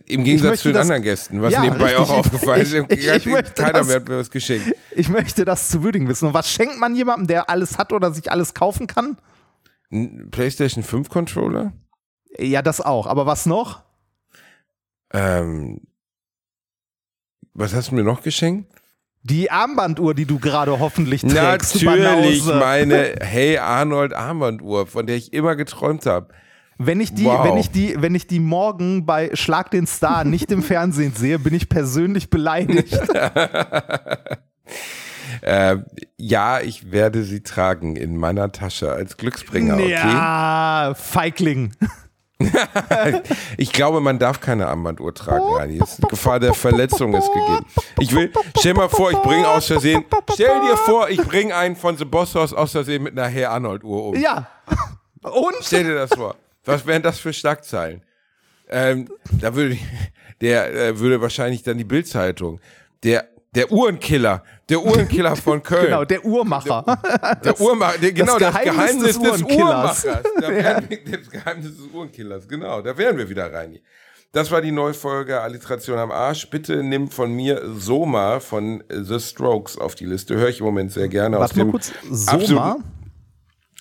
[0.08, 2.00] Im Gegensatz zu den das- anderen Gästen, was Ja, nebenbei richtig.
[2.00, 2.74] auch aufgefallen ist.
[2.74, 4.74] Ich- ich- ich Keiner das- mehr hat mir was geschenkt.
[4.96, 6.28] Ich möchte das zu würdigen wissen.
[6.28, 9.18] Und was schenkt man jemandem, der alles hat oder sich alles kaufen kann?
[9.92, 11.72] Ein PlayStation 5 Controller?
[12.38, 13.08] Ja, das auch.
[13.08, 13.82] Aber was noch?
[15.14, 15.82] Ähm,
[17.54, 18.72] was hast du mir noch geschenkt?
[19.24, 21.84] Die Armbanduhr, die du gerade hoffentlich trägst.
[21.84, 26.30] Natürlich meine Hey Arnold Armbanduhr, von der ich immer geträumt habe.
[26.78, 27.44] Wenn ich die, Wow.
[27.44, 31.40] wenn ich die, wenn ich die morgen bei Schlag den Star nicht im Fernsehen sehe,
[31.40, 32.98] bin ich persönlich beleidigt.
[35.42, 35.78] Äh,
[36.18, 39.92] ja, ich werde sie tragen in meiner Tasche als Glücksbringer, okay?
[39.92, 41.74] Ja, Feigling.
[43.58, 45.78] Ich glaube, man darf keine Armbanduhr tragen, Rani.
[45.78, 47.66] Ist Gefahr der Verletzung ist gegeben.
[48.00, 51.76] Ich will, stell mal vor, ich bringe aus Versehen, stell dir vor, ich bringe einen
[51.76, 54.16] von The Boss House aus Versehen mit einer Hey Arnold Uhr um.
[54.16, 54.48] Ja.
[55.24, 55.56] Und?
[55.62, 56.36] Stell dir das vor.
[56.66, 58.04] Was wären das für Schlagzeilen?
[58.70, 59.78] Ähm, da würde
[60.42, 62.60] der äh, würde wahrscheinlich dann die Bildzeitung.
[63.04, 63.28] Der
[63.58, 65.86] der Uhrenkiller, der Uhrenkiller von Köln.
[65.86, 66.86] Genau, der Uhrmacher.
[67.44, 70.06] Der Uhrmacher, der, genau, das Geheimnis Geheimnis, des des, Uhrenkillers.
[70.06, 70.24] Uhrmachers.
[70.40, 72.82] Da wären wir, das Geheimnis des Uhrenkillers, genau.
[72.82, 73.82] Da wären wir wieder, Reini.
[74.32, 76.48] Das war die neue Folge Alliteration am Arsch.
[76.50, 80.36] Bitte nimm von mir Soma von The Strokes auf die Liste.
[80.36, 81.92] Höre ich im Moment sehr gerne aus Warte mal dem kurz.
[82.12, 82.78] Soma?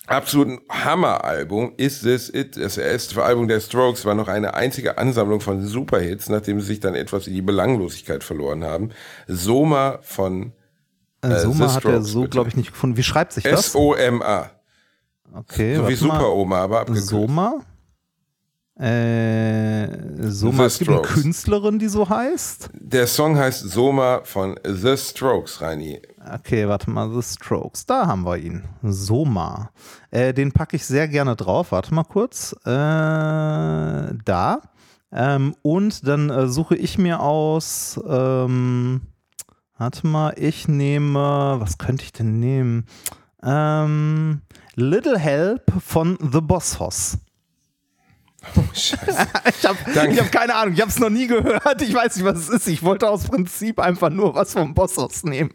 [0.07, 2.57] Absoluten Hammeralbum Is This It?
[2.57, 6.79] Das erste Album der Strokes war noch eine einzige Ansammlung von Superhits, nachdem sie sich
[6.79, 8.89] dann etwas in die Belanglosigkeit verloren haben.
[9.27, 10.53] Soma von
[11.21, 12.97] Äh, Soma The hat er so, glaube ich, nicht gefunden.
[12.97, 13.67] Wie schreibt sich das?
[13.69, 14.51] S-O-M-A.
[15.33, 16.13] Okay, So wie warte mal.
[16.19, 17.09] Super-Oma, aber abgekürzt.
[17.09, 17.59] Soma?
[18.79, 21.01] Äh, Soma, The es gibt eine.
[21.01, 22.69] Künstlerin, die so heißt.
[22.73, 25.99] Der Song heißt Soma von The Strokes, Reini.
[26.33, 27.85] Okay, warte mal, The Strokes.
[27.85, 28.63] Da haben wir ihn.
[28.83, 29.71] Soma.
[30.11, 31.71] Äh, den packe ich sehr gerne drauf.
[31.71, 32.53] Warte mal kurz.
[32.65, 32.69] Äh,
[34.25, 34.61] da.
[35.11, 37.99] Ähm, und dann äh, suche ich mir aus.
[38.07, 39.01] Ähm,
[39.77, 41.55] warte mal, ich nehme.
[41.59, 42.85] Was könnte ich denn nehmen?
[43.43, 44.41] Ähm,
[44.75, 47.19] Little Help von The Boss Hoss.
[48.55, 49.27] Oh, Scheiße.
[49.59, 49.77] Ich habe
[50.19, 51.81] hab keine Ahnung, ich habe es noch nie gehört.
[51.81, 52.67] Ich weiß nicht, was es ist.
[52.67, 55.51] Ich wollte aus Prinzip einfach nur was vom Boss Hoss nehmen.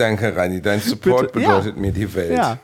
[0.00, 0.60] Danke, Rani.
[0.62, 1.44] Dein Support Bitte.
[1.44, 1.58] Ja.
[1.58, 2.32] bedeutet mir die Welt.
[2.36, 2.58] Ja.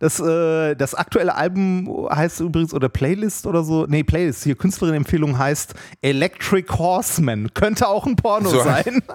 [0.00, 5.38] Das, äh, das aktuelle Album heißt übrigens, oder Playlist oder so, nee, Playlist, hier Künstlerin-Empfehlung
[5.38, 7.54] heißt Electric Horseman.
[7.54, 8.62] Könnte auch ein Porno So.
[8.62, 9.02] sein.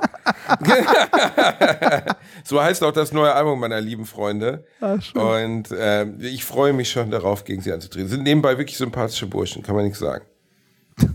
[2.44, 4.64] So heißt auch das neue Album meiner lieben Freunde.
[4.82, 4.98] Ah.
[5.14, 8.08] Und ähm, ich freue mich schon darauf, gegen sie anzutreten.
[8.08, 10.26] Sind nebenbei wirklich sympathische Burschen, kann man nichts sagen.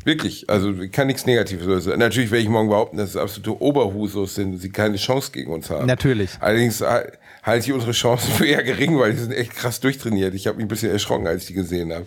[0.05, 1.99] Wirklich, also kann nichts Negatives sagen.
[1.99, 5.53] Natürlich werde ich morgen behaupten, dass es absolute Oberhusos sind und sie keine Chance gegen
[5.53, 5.87] uns haben.
[5.87, 6.31] Natürlich.
[6.41, 10.35] Allerdings halte ich unsere Chancen für eher gering, weil die sind echt krass durchtrainiert.
[10.35, 12.07] Ich habe mich ein bisschen erschrocken, als ich die gesehen habe.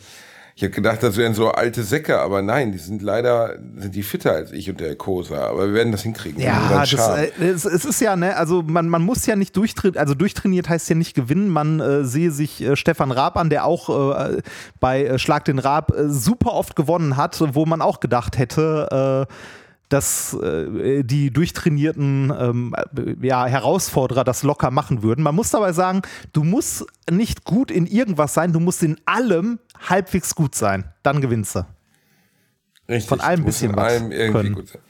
[0.57, 4.01] Ich habe gedacht, das wären so alte Säcke, aber nein, die sind leider, sind die
[4.01, 5.49] fitter als ich und der Kosa.
[5.49, 6.41] Aber wir werden das hinkriegen.
[6.41, 9.99] Ja, das, äh, es, es ist ja, ne, also man, man muss ja nicht durchtrainiert,
[9.99, 11.49] also durchtrainiert heißt ja nicht gewinnen.
[11.49, 14.41] Man äh, sehe sich äh, Stefan Raab an, der auch äh,
[14.79, 19.27] bei äh, Schlag den Raab äh, super oft gewonnen hat, wo man auch gedacht hätte,
[19.29, 19.33] äh,
[19.89, 25.23] dass äh, die durchtrainierten ähm, äh, ja, Herausforderer das locker machen würden.
[25.23, 26.01] Man muss dabei sagen,
[26.33, 30.91] du musst nicht gut in irgendwas sein, du musst in allem halbwegs gut sein.
[31.03, 31.65] Dann gewinnst du.
[32.89, 34.55] Richtig, von allem muss bisschen was allem irgendwie können.
[34.55, 34.81] gut sein.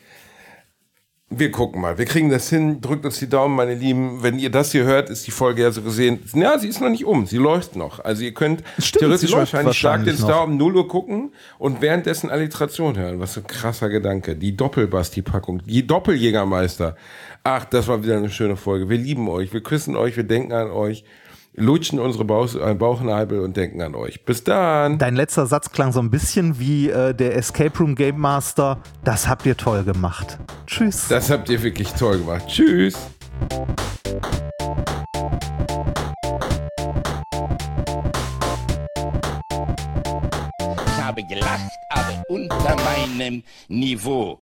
[1.30, 1.98] Wir gucken mal.
[1.98, 2.80] Wir kriegen das hin.
[2.80, 4.24] Drückt uns die Daumen, meine Lieben.
[4.24, 6.22] Wenn ihr das hier hört, ist die Folge ja so gesehen.
[6.34, 7.26] Ja, sie ist noch nicht um.
[7.26, 8.00] Sie läuft noch.
[8.00, 12.98] Also ihr könnt Stimmt, theoretisch wahrscheinlich wahrscheinlich den um 0 Uhr gucken und währenddessen Alliteration
[12.98, 13.20] hören.
[13.20, 14.38] Was ein krasser Gedanke.
[14.38, 15.64] Die Doppelbasti-Packung.
[15.66, 16.96] Die Doppeljägermeister.
[17.44, 18.88] Ach, das war wieder eine schöne Folge.
[18.88, 19.52] Wir lieben euch.
[19.52, 20.16] Wir küssen euch.
[20.16, 21.04] Wir denken an euch.
[21.60, 24.24] Lutschen unsere Bauch, äh, Bauchnabel und denken an euch.
[24.24, 25.00] Bis dann.
[25.00, 28.78] Dein letzter Satz klang so ein bisschen wie äh, der Escape Room Game Master.
[29.04, 30.38] Das habt ihr toll gemacht.
[30.68, 31.08] Tschüss.
[31.08, 32.44] Das habt ihr wirklich toll gemacht.
[32.48, 32.96] Tschüss.
[40.86, 44.36] Ich habe gelacht, aber unter meinem Niveau.